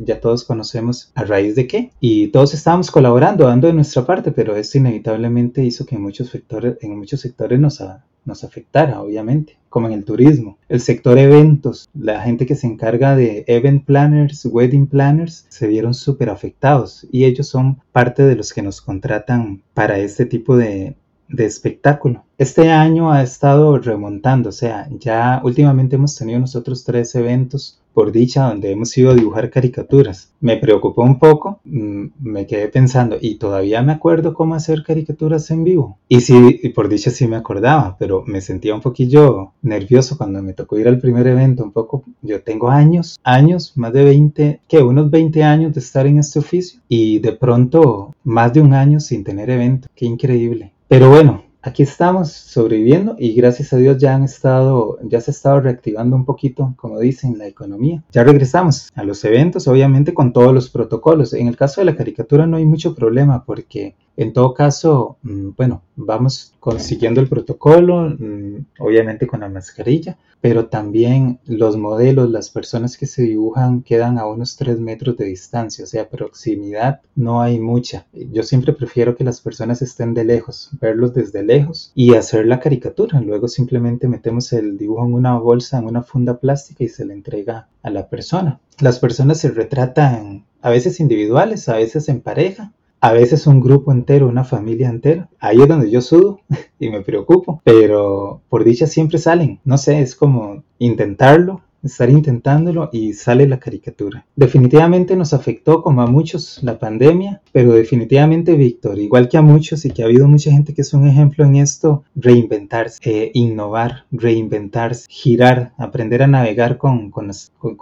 ya 0.04 0.20
todos 0.20 0.44
conocemos 0.44 1.12
a 1.16 1.24
raíz 1.24 1.56
de 1.56 1.68
qué, 1.68 1.92
y 2.00 2.28
todos 2.28 2.54
estábamos 2.54 2.92
colaborando, 2.92 3.48
dando 3.48 3.68
de 3.68 3.74
nuestra 3.74 4.06
parte, 4.06 4.32
pero 4.32 4.56
esto 4.56 4.78
inevitablemente 4.78 5.64
hizo 5.64 5.86
que 5.86 5.96
en 5.96 6.04
muchos 6.04 6.30
sectores, 6.30 6.78
en 6.82 6.98
muchos 6.98 7.22
sectores 7.22 7.60
nos, 7.60 7.84
nos 8.26 8.44
afectara, 8.44 9.02
obviamente, 9.02 9.58
como 9.76 9.88
en 9.88 9.94
el 9.94 10.06
turismo. 10.06 10.58
El 10.70 10.80
sector 10.80 11.18
eventos, 11.18 11.90
la 11.94 12.22
gente 12.22 12.46
que 12.46 12.56
se 12.56 12.66
encarga 12.66 13.14
de 13.14 13.44
event 13.48 13.84
planners, 13.84 14.46
wedding 14.46 14.88
planners, 14.88 15.48
se 15.50 15.68
vieron 15.68 15.94
súper 15.94 16.30
afectados 16.30 17.06
y 17.12 17.26
ellos 17.26 17.50
son 17.50 17.82
parte 17.92 18.24
de 18.24 18.38
los 18.38 18.54
que 18.54 18.62
nos 18.62 18.80
contratan 18.80 19.64
para 19.74 20.00
este 20.00 20.26
tipo 20.26 20.56
de, 20.56 20.96
de 21.28 21.46
espectáculo. 21.46 22.24
Este 22.38 22.70
año 22.70 23.12
ha 23.12 23.24
estado 23.24 23.78
remontando, 23.78 24.50
o 24.50 24.52
sea, 24.52 24.88
ya 25.00 25.42
últimamente 25.44 25.96
hemos 25.96 26.16
tenido 26.16 26.40
nosotros 26.40 26.84
tres 26.84 27.16
eventos 27.16 27.80
por 27.96 28.12
dicha 28.12 28.50
donde 28.50 28.72
hemos 28.72 28.96
ido 28.98 29.12
a 29.12 29.16
dibujar 29.16 29.50
caricaturas. 29.50 30.34
Me 30.42 30.58
preocupó 30.58 31.02
un 31.02 31.18
poco, 31.18 31.62
mm, 31.64 32.08
me 32.20 32.46
quedé 32.46 32.68
pensando 32.68 33.18
y 33.20 33.36
todavía 33.36 33.82
me 33.82 33.94
acuerdo 33.94 34.34
cómo 34.34 34.54
hacer 34.54 34.84
caricaturas 34.84 35.50
en 35.50 35.64
vivo. 35.64 35.98
Y 36.10 36.20
sí, 36.20 36.60
y 36.62 36.70
por 36.70 36.90
dicha 36.90 37.10
sí 37.10 37.26
me 37.26 37.38
acordaba, 37.38 37.96
pero 37.98 38.24
me 38.28 38.42
sentía 38.42 38.76
un 38.76 38.82
poquillo 38.82 39.54
nervioso 39.62 40.18
cuando 40.18 40.44
me 40.44 40.54
tocó 40.54 40.78
ir 40.78 40.90
al 40.90 41.00
primer 41.00 41.26
evento, 41.26 41.64
un 41.64 41.72
poco, 41.72 42.04
yo 42.22 42.44
tengo 42.44 42.70
años, 42.70 43.18
años, 43.24 43.72
más 43.78 43.94
de 43.94 44.04
20, 44.04 44.60
que 44.68 44.84
unos 44.84 45.10
20 45.10 45.44
años 45.44 45.74
de 45.74 45.80
estar 45.80 46.06
en 46.06 46.20
este 46.20 46.40
oficio 46.40 46.82
y 46.90 47.20
de 47.20 47.32
pronto 47.32 48.14
más 48.26 48.52
de 48.52 48.60
un 48.60 48.74
año 48.74 49.00
sin 49.00 49.24
tener 49.24 49.50
evento, 49.50 49.88
qué 49.96 50.06
increíble. 50.06 50.75
Pero 50.88 51.10
bueno, 51.10 51.44
aquí 51.64 51.82
estamos 51.82 52.32
sobreviviendo 52.32 53.16
y 53.18 53.34
gracias 53.34 53.74
a 53.74 53.78
Dios 53.78 53.98
ya 53.98 54.14
han 54.14 54.24
estado, 54.24 55.00
ya 55.02 55.20
se 55.20 55.32
ha 55.32 55.34
estado 55.34 55.62
reactivando 55.62 56.16
un 56.16 56.26
poquito, 56.26 56.76
como 56.78 57.00
dicen, 57.00 57.40
la 57.40 57.48
economía. 57.48 58.04
Ya 58.12 58.24
regresamos 58.24 58.90
a 58.94 59.04
los 59.04 59.24
eventos, 59.26 59.68
obviamente 59.68 60.14
con 60.14 60.32
todos 60.32 60.54
los 60.54 60.70
protocolos. 60.70 61.34
En 61.34 61.48
el 61.48 61.58
caso 61.58 61.82
de 61.82 61.86
la 61.86 61.96
caricatura 61.96 62.46
no 62.46 62.58
hay 62.58 62.66
mucho 62.66 62.94
problema 62.94 63.44
porque 63.46 63.96
en 64.18 64.34
todo 64.34 64.54
caso, 64.54 65.18
mm, 65.24 65.50
bueno, 65.58 65.82
vamos 65.96 66.54
consiguiendo 66.60 67.22
el 67.22 67.28
protocolo, 67.28 68.10
mm, 68.10 68.66
obviamente 68.80 69.28
con 69.28 69.42
la 69.42 69.50
mascarilla, 69.50 70.18
pero 70.42 70.68
también 70.68 71.40
los 71.46 71.76
modelos, 71.76 72.30
las 72.30 72.50
personas 72.50 72.98
que 72.98 73.08
se 73.08 73.24
dibujan 73.24 73.82
quedan 73.82 74.18
a 74.20 74.28
unos 74.28 74.56
3 74.58 74.80
metros 74.80 75.18
de 75.18 75.26
distancia, 75.26 75.84
o 75.84 75.88
sea, 75.88 76.08
proximidad 76.08 77.02
no 77.16 77.42
hay 77.42 77.60
mucha. 77.60 78.06
Yo 78.14 78.44
siempre 78.44 78.74
prefiero 78.74 79.16
que 79.16 79.24
las 79.24 79.42
personas 79.42 79.82
estén 79.82 80.14
de 80.14 80.24
lejos, 80.24 80.70
verlos 80.80 81.14
desde 81.14 81.44
lejos 81.44 81.92
y 81.96 82.14
hacer 82.14 82.46
la 82.46 82.60
caricatura. 82.60 83.20
Luego 83.22 83.48
simplemente 83.48 84.08
metemos 84.08 84.54
el 84.54 84.78
dibujo 84.78 85.06
en 85.06 85.14
una 85.14 85.38
bolsa, 85.38 85.80
en 85.80 85.86
una 85.86 86.04
funda 86.04 86.40
plástica 86.40 86.84
y 86.84 86.90
se 86.90 87.06
le 87.06 87.14
entrega 87.14 87.68
a 87.82 87.90
la 87.90 88.08
persona. 88.08 88.60
Las 88.80 89.00
personas 89.00 89.40
se 89.40 89.50
retratan 89.50 90.46
a 90.62 90.70
veces 90.70 91.00
individuales, 91.00 91.70
a 91.70 91.78
veces 91.78 92.08
en 92.10 92.22
pareja, 92.22 92.72
a 93.06 93.14
veces 93.14 93.46
un 93.46 93.62
grupo 93.62 93.92
entero, 93.92 94.28
una 94.28 94.44
familia 94.44 94.90
entera. 94.90 95.30
Ahí 95.40 95.62
es 95.62 95.68
donde 95.68 95.92
yo 95.92 96.02
sudo 96.02 96.40
y 96.80 96.90
me 96.90 97.02
preocupo, 97.02 97.62
pero 97.64 98.42
por 98.50 98.64
dicha 98.64 98.88
siempre 98.88 99.20
salen. 99.20 99.60
No 99.64 99.78
sé, 99.78 100.02
es 100.02 100.16
como 100.16 100.64
intentarlo 100.80 101.62
estar 101.86 102.10
intentándolo 102.10 102.90
y 102.92 103.14
sale 103.14 103.48
la 103.48 103.60
caricatura. 103.60 104.26
Definitivamente 104.36 105.16
nos 105.16 105.34
afectó 105.34 105.82
como 105.82 106.02
a 106.02 106.08
muchos 106.08 106.60
la 106.64 106.80
pandemia, 106.80 107.42
pero 107.52 107.74
definitivamente 107.74 108.56
Víctor, 108.56 109.00
igual 109.00 109.30
que 109.30 109.38
a 109.38 109.42
muchos 109.42 109.86
y 109.86 109.92
que 109.92 110.02
ha 110.02 110.06
habido 110.06 110.28
mucha 110.28 110.52
gente 110.52 110.74
que 110.74 110.82
es 110.82 110.94
un 110.94 111.08
ejemplo 111.08 111.46
en 111.46 111.56
esto, 111.56 112.04
reinventarse, 112.16 113.00
eh, 113.04 113.32
innovar, 113.34 114.06
reinventarse, 114.12 115.06
girar, 115.10 115.74
aprender 115.78 116.24
a 116.24 116.28
navegar 116.28 116.78
con, 116.78 117.12
con, 117.12 117.32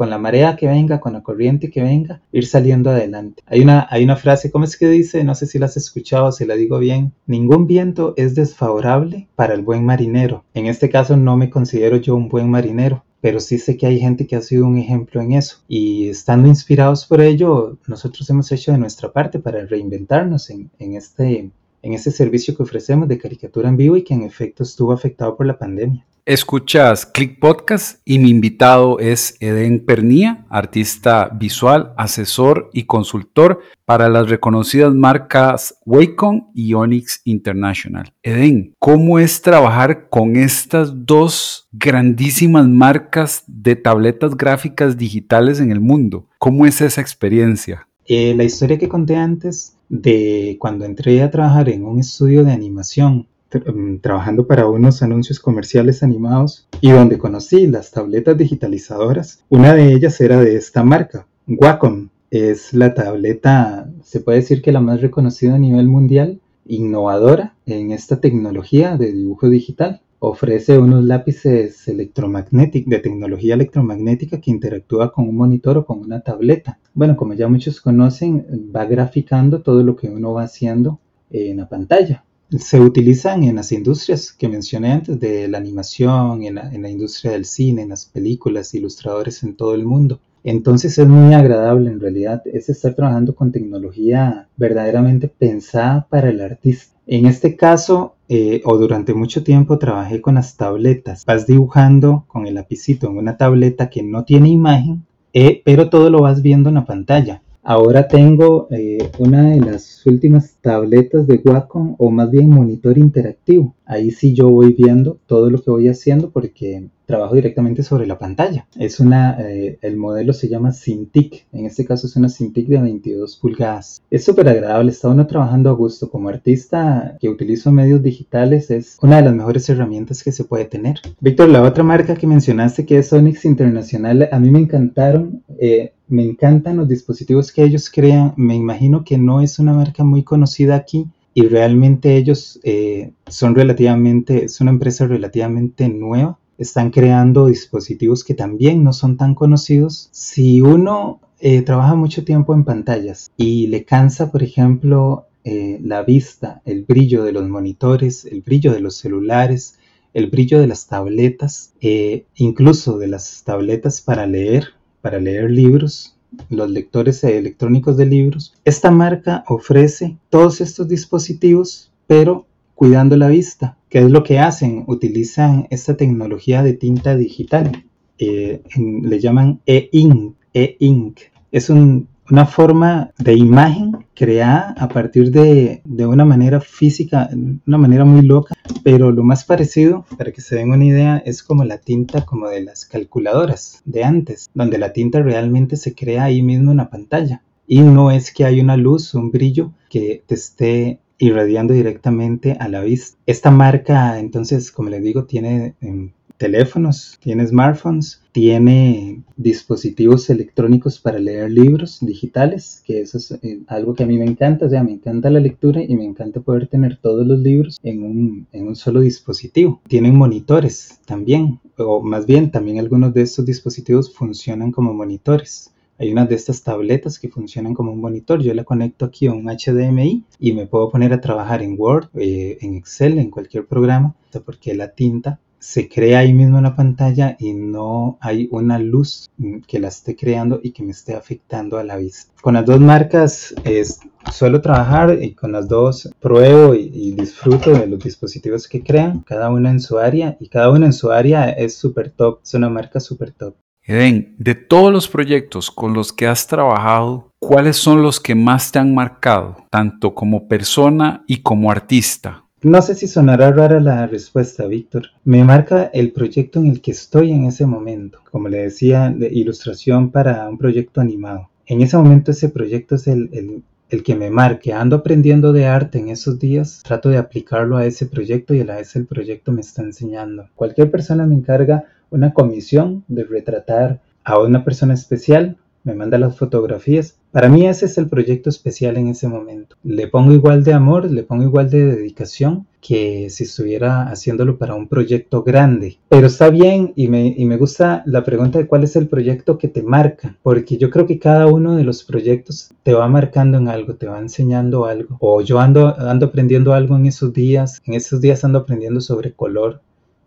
la 0.10 0.18
marea 0.18 0.56
que 0.56 0.68
venga, 0.68 1.00
con 1.00 1.14
la 1.14 1.24
corriente 1.24 1.70
que 1.70 1.82
venga, 1.82 2.22
ir 2.32 2.46
saliendo 2.46 2.90
adelante. 2.90 3.44
Hay 3.46 3.62
una, 3.62 3.88
hay 3.90 4.04
una 4.04 4.16
frase, 4.16 4.52
¿cómo 4.52 4.66
es 4.66 4.78
que 4.78 4.90
dice? 4.90 5.24
No 5.24 5.36
sé 5.36 5.48
si 5.48 5.60
la 5.60 5.68
has 5.68 5.78
escuchado, 5.78 6.32
si 6.32 6.46
la 6.46 6.56
digo 6.56 6.80
bien. 6.80 7.14
Ningún 7.26 7.68
viento 7.68 8.14
es 8.18 8.36
desfavorable 8.36 9.28
para 9.36 9.54
el 9.54 9.62
buen 9.62 9.86
marinero. 9.86 10.44
En 10.54 10.68
este 10.68 10.90
caso 10.90 11.18
no 11.18 11.38
me 11.38 11.50
considero 11.50 11.98
yo 11.98 12.16
un 12.16 12.30
buen 12.30 12.50
marinero, 12.50 13.04
pero 13.24 13.40
sí 13.40 13.58
sé 13.58 13.78
que 13.78 13.86
hay 13.86 14.02
gente 14.02 14.28
que 14.28 14.36
ha 14.36 14.42
sido 14.42 14.68
un 14.68 14.78
ejemplo 14.78 15.22
en 15.22 15.32
eso. 15.32 15.60
Y 15.70 16.10
estando 16.10 16.50
inspirados 16.50 17.06
por 17.06 17.22
ello, 17.22 17.78
nosotros 17.88 18.30
hemos 18.30 18.52
hecho 18.52 18.74
de 18.74 18.78
nuestra 18.78 19.14
parte 19.14 19.40
para 19.40 19.66
reinventarnos 19.66 20.50
en, 20.50 20.70
en 20.78 20.96
este, 20.96 21.50
en 21.84 21.94
este 21.94 22.10
servicio 22.10 22.56
que 22.56 22.64
ofrecemos 22.64 23.08
de 23.08 23.20
caricatura 23.20 23.70
en 23.70 23.78
vivo 23.78 23.96
y 23.96 24.04
que 24.04 24.16
en 24.16 24.24
efecto 24.24 24.64
estuvo 24.64 24.92
afectado 24.92 25.38
por 25.38 25.46
la 25.46 25.60
pandemia. 25.60 26.06
Escuchas 26.26 27.06
Click 27.06 27.38
Podcast 27.38 28.00
y 28.06 28.18
mi 28.18 28.30
invitado 28.30 28.98
es 29.00 29.36
Eden 29.42 29.84
Pernía, 29.86 30.46
artista 30.50 31.28
visual, 31.28 31.94
asesor 31.98 32.70
y 32.72 32.84
consultor 32.84 33.60
para 33.84 34.08
las 34.08 34.30
reconocidas 34.30 34.94
marcas 34.94 35.78
Wacom 35.86 36.48
y 36.54 36.76
Onyx 36.76 37.20
International. 37.26 38.14
Eden, 38.24 38.74
¿cómo 38.80 39.20
es 39.20 39.42
trabajar 39.42 40.08
con 40.10 40.38
estas 40.38 41.06
dos 41.06 41.68
grandísimas 41.74 42.70
marcas 42.70 43.44
de 43.48 43.76
tabletas 43.76 44.38
gráficas 44.38 44.98
digitales 44.98 45.60
en 45.60 45.74
el 45.74 45.82
mundo? 45.82 46.30
¿Cómo 46.40 46.66
es 46.66 46.80
esa 46.80 47.02
experiencia? 47.02 47.90
Eh, 48.06 48.34
la 48.34 48.46
historia 48.46 48.78
que 48.78 48.88
conté 48.88 49.18
antes 49.18 49.76
de 50.02 50.58
cuando 50.60 50.86
entré 50.86 51.22
a 51.22 51.32
trabajar 51.32 51.70
en 51.70 51.86
un 51.86 52.00
estudio 52.00 52.44
de 52.44 52.52
animación 52.52 53.28
Mm, 53.60 53.98
trabajando 54.00 54.48
para 54.48 54.68
unos 54.68 55.04
anuncios 55.04 55.40
comerciales 55.40 56.04
animados 56.04 56.68
y 56.82 56.92
donde 56.92 57.18
conocí 57.18 57.68
las 57.68 57.92
tabletas 57.92 58.38
digitalizadoras. 58.38 59.44
Una 59.50 59.74
de 59.74 59.94
ellas 59.94 60.20
era 60.22 60.40
de 60.40 60.56
esta 60.56 60.84
marca, 60.84 61.28
Wacom. 61.48 62.10
Es 62.32 62.74
la 62.74 62.96
tableta, 62.96 63.88
se 64.04 64.20
puede 64.20 64.40
decir 64.40 64.64
que 64.64 64.72
la 64.72 64.82
más 64.82 65.02
reconocida 65.02 65.54
a 65.54 65.60
nivel 65.60 65.88
mundial, 65.88 66.40
innovadora 66.66 67.54
en 67.68 67.92
esta 67.92 68.20
tecnología 68.22 68.98
de 68.98 69.12
dibujo 69.12 69.50
digital. 69.50 70.02
Ofrece 70.26 70.78
unos 70.78 71.04
lápices 71.04 71.86
electromagnéticos 71.90 72.90
de 72.90 73.00
tecnología 73.00 73.56
electromagnética 73.56 74.40
que 74.40 74.52
interactúa 74.52 75.12
con 75.12 75.28
un 75.28 75.36
monitor 75.36 75.78
o 75.78 75.86
con 75.86 76.00
una 76.00 76.22
tableta. 76.22 76.80
Bueno, 76.94 77.18
como 77.18 77.34
ya 77.34 77.50
muchos 77.50 77.82
conocen, 77.82 78.72
va 78.74 78.86
graficando 78.86 79.62
todo 79.62 79.84
lo 79.84 79.98
que 79.98 80.08
uno 80.10 80.32
va 80.32 80.44
haciendo 80.44 81.02
en 81.30 81.58
la 81.58 81.68
pantalla 81.68 82.24
se 82.58 82.80
utilizan 82.80 83.44
en 83.44 83.56
las 83.56 83.72
industrias 83.72 84.32
que 84.32 84.48
mencioné 84.48 84.92
antes, 84.92 85.20
de 85.20 85.48
la 85.48 85.58
animación, 85.58 86.44
en 86.44 86.56
la, 86.56 86.90
industria 86.90 87.32
del 87.32 87.46
cine, 87.46 87.82
en 87.82 87.90
las 87.90 88.06
películas, 88.06 88.74
ilustradores 88.74 89.44
en 89.44 89.56
todo 89.56 89.74
el 89.74 89.86
mundo. 89.86 90.20
Entonces 90.44 90.98
es 90.98 91.08
muy 91.08 91.34
agradable 91.34 91.90
en 91.90 92.00
realidad, 92.00 92.44
es 92.46 92.70
estar 92.70 92.94
trabajando 92.94 93.34
con 93.34 93.52
tecnología 93.52 94.48
verdaderamente 94.56 95.28
pensada 95.28 96.08
para 96.10 96.30
el 96.30 96.42
artista. 96.42 96.93
En 97.06 97.26
este 97.26 97.58
caso, 97.58 98.16
eh, 98.30 98.62
o 98.64 98.78
durante 98.78 99.14
mucho 99.14 99.44
tiempo 99.44 99.78
trabajé 99.78 100.22
con 100.22 100.36
las 100.36 100.56
tabletas. 100.56 101.26
Vas 101.26 101.46
dibujando 101.46 102.24
con 102.28 102.48
el 102.48 102.56
lapicito 102.56 103.08
en 103.08 103.18
una 103.18 103.36
tableta 103.38 103.90
que 103.90 104.04
no 104.04 104.24
tiene 104.24 104.50
imagen, 104.50 105.06
eh, 105.34 105.62
pero 105.66 105.90
todo 105.90 106.10
lo 106.10 106.22
vas 106.22 106.42
viendo 106.42 106.70
en 106.70 106.76
la 106.76 106.86
pantalla. 106.86 107.42
Ahora 107.62 108.08
tengo 108.08 108.68
eh, 108.72 109.10
una 109.20 109.52
de 109.52 109.62
las 109.62 110.06
últimas 110.06 110.58
tabletas 110.62 111.28
de 111.28 111.42
Wacom 111.44 111.96
o 111.98 112.12
más 112.12 112.30
bien 112.30 112.50
monitor 112.50 112.98
interactivo. 112.98 113.74
Ahí 113.86 114.12
sí 114.12 114.34
yo 114.34 114.50
voy 114.50 114.74
viendo 114.74 115.18
todo 115.28 115.50
lo 115.50 115.62
que 115.62 115.72
voy 115.72 115.88
haciendo 115.88 116.30
porque 116.30 116.90
trabajo 117.06 117.36
directamente 117.36 117.84
sobre 117.84 118.08
la 118.08 118.18
pantalla. 118.18 118.68
Es 118.78 119.00
una, 119.00 119.38
eh, 119.40 119.78
el 119.82 119.98
modelo 119.98 120.34
se 120.34 120.50
llama 120.50 120.72
Cintiq, 120.72 121.46
en 121.52 121.66
este 121.66 121.86
caso 121.86 122.08
es 122.08 122.16
una 122.16 122.30
Cintiq 122.30 122.68
de 122.68 122.82
22 122.82 123.38
pulgadas. 123.38 124.02
Es 124.10 124.24
súper 124.24 124.48
agradable, 124.48 124.92
está 124.92 125.10
uno 125.10 125.28
trabajando 125.28 125.70
a 125.70 125.74
gusto. 125.74 126.10
Como 126.10 126.30
artista 126.30 127.18
que 127.20 127.30
utilizo 127.30 127.72
medios 127.72 128.02
digitales 128.02 128.72
es 128.72 128.98
una 129.02 129.18
de 129.18 129.24
las 129.24 129.34
mejores 129.34 129.68
herramientas 129.70 130.24
que 130.24 130.32
se 130.32 130.44
puede 130.44 130.66
tener. 130.66 131.00
Víctor, 131.20 131.50
la 131.50 131.62
otra 131.62 131.84
marca 131.84 132.16
que 132.16 132.28
mencionaste 132.28 132.86
que 132.86 132.98
es 132.98 133.12
Onyx 133.12 133.46
Internacional, 133.46 134.30
a 134.32 134.40
mí 134.40 134.50
me 134.50 134.60
encantaron. 134.60 135.44
Eh, 135.60 135.94
me 136.08 136.24
encantan 136.24 136.78
los 136.78 136.88
dispositivos 136.88 137.52
que 137.52 137.64
ellos 137.64 137.90
crean. 137.90 138.34
Me 138.38 138.56
imagino 138.56 139.04
que 139.04 139.18
no 139.18 139.42
es 139.42 139.60
una 139.60 139.74
marca 139.74 140.04
muy 140.04 140.24
conocida 140.24 140.76
aquí 140.76 141.08
y 141.34 141.48
realmente 141.48 142.16
ellos 142.16 142.60
eh, 142.64 143.12
son 143.28 143.56
relativamente, 143.56 144.46
es 144.46 144.62
una 144.62 144.72
empresa 144.72 145.08
relativamente 145.08 145.90
nueva 145.90 146.38
están 146.58 146.92
creando 146.92 147.48
dispositivos 147.48 148.24
que 148.24 148.34
también 148.34 148.84
no 148.84 148.94
son 148.94 149.18
tan 149.18 149.36
conocidos. 149.36 150.10
Si 150.12 150.62
uno 150.62 151.20
eh, 151.40 151.62
trabaja 151.62 151.96
mucho 151.96 152.24
tiempo 152.24 152.54
en 152.54 152.64
pantallas 152.64 153.32
y 153.38 153.68
le 153.68 153.84
cansa, 153.86 154.32
por 154.32 154.44
ejemplo, 154.44 155.28
eh, 155.44 155.80
la 155.84 156.04
vista, 156.04 156.62
el 156.66 156.84
brillo 156.84 157.24
de 157.24 157.34
los 157.34 157.48
monitores, 157.50 158.26
el 158.26 158.42
brillo 158.42 158.72
de 158.72 158.80
los 158.80 158.96
celulares, 158.96 159.78
el 160.14 160.28
brillo 160.30 160.60
de 160.60 160.68
las 160.68 160.88
tabletas, 160.88 161.74
eh, 161.82 162.26
incluso 162.36 162.98
de 162.98 163.08
las 163.08 163.44
tabletas 163.44 164.02
para 164.02 164.26
leer, 164.26 164.68
para 165.02 165.20
leer 165.20 165.52
libros, 165.52 166.16
los 166.50 166.70
lectores 166.70 167.24
electrónicos 167.24 167.98
de 167.98 168.06
libros. 168.06 168.54
Esta 168.64 168.90
marca 168.90 169.44
ofrece 169.48 170.18
todos 170.30 170.62
estos 170.62 170.88
dispositivos, 170.88 171.92
pero 172.08 172.46
cuidando 172.76 173.18
la 173.18 173.28
vista. 173.28 173.78
¿Qué 173.90 174.00
es 174.00 174.10
lo 174.10 174.24
que 174.24 174.40
hacen? 174.40 174.84
Utilizan 174.88 175.68
esta 175.70 175.96
tecnología 175.96 176.64
de 176.64 176.74
tinta 176.74 177.16
digital. 177.16 177.86
Eh, 178.18 178.62
le 178.76 179.20
llaman 179.20 179.62
e-ink. 179.66 180.36
E-ink. 180.54 181.20
Es 181.52 181.70
una 181.70 182.46
forma 182.46 183.12
de 183.20 183.36
imagen 183.36 184.06
creada 184.16 184.74
a 184.78 184.88
partir 184.88 185.30
de, 185.32 185.82
de, 185.86 186.06
una 186.06 186.26
manera 186.26 186.60
física, 186.60 187.30
una 187.68 187.78
manera 187.78 188.06
muy 188.06 188.22
loca, 188.22 188.56
pero 188.84 189.12
lo 189.12 189.24
más 189.24 189.44
parecido, 189.44 190.06
para 190.18 190.32
que 190.32 190.42
se 190.42 190.56
den 190.56 190.72
una 190.72 190.86
idea, 190.86 191.18
es 191.26 191.44
como 191.44 191.64
la 191.64 191.78
tinta 191.78 192.26
como 192.26 192.50
de 192.50 192.64
las 192.64 192.86
calculadoras 192.86 193.82
de 193.86 194.04
antes, 194.04 194.50
donde 194.54 194.78
la 194.78 194.94
tinta 194.94 195.22
realmente 195.22 195.76
se 195.76 195.94
crea 195.94 196.24
ahí 196.24 196.42
mismo 196.42 196.72
en 196.72 196.78
la 196.78 196.90
pantalla. 196.90 197.44
Y 197.68 197.82
no 197.82 198.12
es 198.12 198.34
que 198.34 198.46
hay 198.46 198.60
una 198.60 198.78
luz, 198.78 199.14
un 199.14 199.32
brillo 199.32 199.72
que 199.90 200.24
te 200.26 200.36
esté 200.36 201.00
irradiando 201.24 201.74
directamente 201.74 202.58
a 202.60 202.68
la 202.68 202.82
vista. 202.82 203.18
Esta 203.26 203.52
marca, 203.52 204.20
entonces, 204.20 204.72
como 204.72 204.90
les 204.90 205.04
digo, 205.04 205.26
tiene 205.26 205.76
em, 205.82 206.12
teléfonos, 206.38 207.18
tiene 207.22 207.48
smartphones, 207.48 208.22
tiene 208.32 209.22
dispositivos 209.38 210.30
electrónicos 210.30 211.00
para 211.00 211.20
leer 211.20 211.52
libros 211.52 212.00
digitales, 212.02 212.84
que 212.86 213.02
eso 213.02 213.18
es 213.18 213.32
eh, 213.32 213.62
algo 213.68 213.94
que 213.94 214.04
a 214.04 214.08
mí 214.08 214.18
me 214.18 214.26
encanta, 214.26 214.66
o 214.66 214.70
sea, 214.70 214.84
me 214.84 214.92
encanta 214.92 215.30
la 215.30 215.40
lectura 215.40 215.82
y 215.82 215.96
me 215.96 216.04
encanta 216.04 216.42
poder 216.42 216.68
tener 216.68 216.98
todos 216.98 217.26
los 217.26 217.40
libros 217.40 217.80
en 217.84 218.04
un, 218.04 218.48
en 218.52 218.68
un 218.68 218.76
solo 218.76 219.00
dispositivo. 219.00 219.82
Tienen 219.88 220.18
monitores 220.18 221.00
también, 221.06 221.60
o 221.78 222.02
más 222.02 222.26
bien 222.26 222.52
también 222.52 222.80
algunos 222.80 223.14
de 223.14 223.22
estos 223.22 223.46
dispositivos 223.46 224.14
funcionan 224.14 224.72
como 224.72 224.94
monitores. 224.94 225.73
Hay 226.04 226.12
unas 226.12 226.28
de 226.28 226.36
estas 226.36 226.62
tabletas 226.64 227.18
que 227.18 227.30
funcionan 227.30 227.74
como 227.74 227.94
un 227.94 228.02
monitor. 228.02 228.42
Yo 228.42 228.54
la 228.54 228.66
conecto 228.66 229.06
aquí 229.06 229.28
a 229.28 229.32
un 229.32 229.46
HDMI 229.46 230.26
y 230.38 230.52
me 230.52 230.68
puedo 230.68 230.90
poner 230.90 231.14
a 231.14 231.22
trabajar 231.22 231.62
en 231.62 231.80
Word, 231.80 232.10
eh, 232.16 232.58
en 232.60 232.76
Excel, 232.76 233.20
en 233.20 233.32
cualquier 233.32 233.68
programa, 233.68 234.14
porque 234.46 234.74
la 234.74 234.90
tinta 234.90 235.40
se 235.60 235.88
crea 235.88 236.20
ahí 236.20 236.34
mismo 236.34 236.58
en 236.58 236.66
la 236.66 236.76
pantalla 236.76 237.38
y 237.40 237.54
no 237.54 238.18
hay 238.20 238.50
una 238.52 238.80
luz 238.80 239.30
mm, 239.38 239.60
que 239.60 239.80
la 239.80 239.88
esté 239.88 240.18
creando 240.18 240.60
y 240.62 240.72
que 240.72 240.84
me 240.84 240.92
esté 240.92 241.16
afectando 241.16 241.78
a 241.78 241.86
la 241.86 241.96
vista. 241.96 242.34
Con 242.42 242.56
las 242.56 242.66
dos 242.66 242.82
marcas 242.82 243.56
es, 243.64 244.02
suelo 244.30 244.60
trabajar 244.60 245.24
y 245.24 245.34
con 245.34 245.54
las 245.54 245.70
dos 245.70 246.10
pruebo 246.20 246.76
y, 246.76 247.14
disfruto 247.14 247.72
de 247.72 247.88
los 247.88 248.04
dispositivos 248.04 248.68
que 248.68 248.84
crean, 248.84 249.22
cada 249.22 249.50
una 249.50 249.72
en 249.72 249.80
su 249.80 250.00
área 250.00 250.36
y 250.38 250.50
cada 250.50 250.70
una 250.70 250.88
en 250.88 250.94
su 250.94 251.12
área 251.12 251.50
es 251.50 251.76
súper 251.78 252.12
top, 252.12 252.42
es 252.44 252.54
una 252.56 252.68
marca 252.68 253.00
súper 253.00 253.32
top. 253.32 253.56
Eden, 253.86 254.36
de 254.38 254.56
todos 254.56 254.94
los 254.94 255.10
proyectos 255.10 255.70
con 255.70 255.94
los 255.94 256.14
que 256.14 256.26
has 256.26 256.48
trabajado, 256.48 257.32
¿cuáles 257.40 257.76
son 257.76 258.02
los 258.02 258.22
que 258.22 258.34
más 258.34 258.72
te 258.72 258.80
han 258.80 258.96
marcado, 258.96 259.58
tanto 259.70 260.16
como 260.16 260.48
persona 260.48 261.26
y 261.28 261.42
como 261.42 261.70
artista? 261.70 262.46
No 262.62 262.82
sé 262.82 262.96
si 262.96 263.10
sonará 263.10 263.52
rara 263.52 263.82
la 263.82 264.08
respuesta, 264.08 264.66
Víctor. 264.68 265.08
Me 265.26 265.44
marca 265.44 265.92
el 265.94 266.14
proyecto 266.14 266.60
en 266.60 266.68
el 266.68 266.80
que 266.80 266.92
estoy 266.92 267.32
en 267.34 267.44
ese 267.44 267.66
momento. 267.66 268.20
Como 268.32 268.48
le 268.48 268.60
decía, 268.60 269.10
de 269.10 269.28
ilustración 269.28 270.12
para 270.12 270.48
un 270.48 270.58
proyecto 270.58 271.02
animado. 271.02 271.50
En 271.66 271.82
ese 271.82 271.98
momento 271.98 272.32
ese 272.32 272.48
proyecto 272.48 272.96
es 272.96 273.08
el, 273.08 273.30
el, 273.34 273.64
que 274.02 274.16
me 274.16 274.32
marca. 274.32 274.82
Ando 274.82 274.96
aprendiendo 274.96 275.54
de 275.54 275.68
arte 275.68 276.00
en 276.00 276.10
esos 276.10 276.40
días. 276.40 276.82
Trato 276.84 277.10
de 277.10 277.18
aplicarlo 277.18 277.78
a 277.78 277.86
ese 277.86 278.08
proyecto 278.08 278.56
y 278.56 278.62
a 278.62 278.66
la 278.66 278.78
vez 278.78 278.96
el 278.96 279.06
proyecto 279.06 279.52
me 279.52 279.62
está 279.62 279.84
enseñando. 279.84 280.50
Cualquier 280.56 280.90
persona 280.90 281.28
me 281.28 281.36
encarga 281.36 281.84
una 282.10 282.34
comisión 282.34 283.04
de 283.08 283.26
retratar 283.26 284.02
a 284.24 284.40
una 284.40 284.64
persona 284.64 284.96
especial 284.96 285.58
me 285.84 285.96
manda 285.96 286.18
las 286.18 286.38
fotografías. 286.38 287.18
Para 287.32 287.50
mí 287.50 287.68
ese 287.68 287.86
es 287.86 287.98
el 287.98 288.08
proyecto 288.08 288.50
especial 288.50 288.98
en 288.98 289.08
ese 289.08 289.28
momento. 289.28 289.76
Le 289.84 290.08
pongo 290.08 290.34
igual 290.34 290.64
de 290.64 290.74
amor, 290.74 291.10
le 291.10 291.24
pongo 291.24 291.44
igual 291.44 291.70
de 291.70 291.86
dedicación 291.86 292.68
que 292.80 293.30
si 293.30 293.44
estuviera 293.46 294.10
haciéndolo 294.10 294.58
para 294.58 294.76
un 294.76 294.88
proyecto 294.88 295.44
grande. 295.44 295.98
Pero 296.10 296.28
está 296.28 296.50
bien 296.50 296.94
y 296.96 297.08
me, 297.08 297.34
y 297.36 297.46
me 297.46 297.58
gusta 297.58 298.04
la 298.06 298.24
pregunta 298.24 298.60
de 298.60 298.68
cuál 298.68 298.84
es 298.84 298.96
el 298.96 299.08
proyecto 299.08 299.58
que 299.58 299.68
te 299.68 299.82
marca, 299.82 300.38
porque 300.44 300.78
yo 300.78 300.90
creo 300.90 301.08
que 301.08 301.20
cada 301.20 301.48
uno 301.48 301.76
de 301.76 301.84
los 301.84 302.04
proyectos 302.04 302.72
te 302.84 302.94
va 302.94 303.08
marcando 303.08 303.58
en 303.58 303.68
algo, 303.68 303.96
te 303.96 304.08
va 304.08 304.20
enseñando 304.20 304.86
algo. 304.86 305.18
O 305.20 305.42
yo 305.42 305.60
ando, 305.60 305.98
ando 305.98 306.28
aprendiendo 306.28 306.74
algo 306.74 306.96
en 306.98 307.08
esos 307.08 307.34
días, 307.34 307.82
en 307.86 307.94
esos 307.94 308.22
días 308.22 308.44
ando 308.44 308.60
aprendiendo 308.60 309.02
sobre 309.02 309.34
color, 309.34 309.82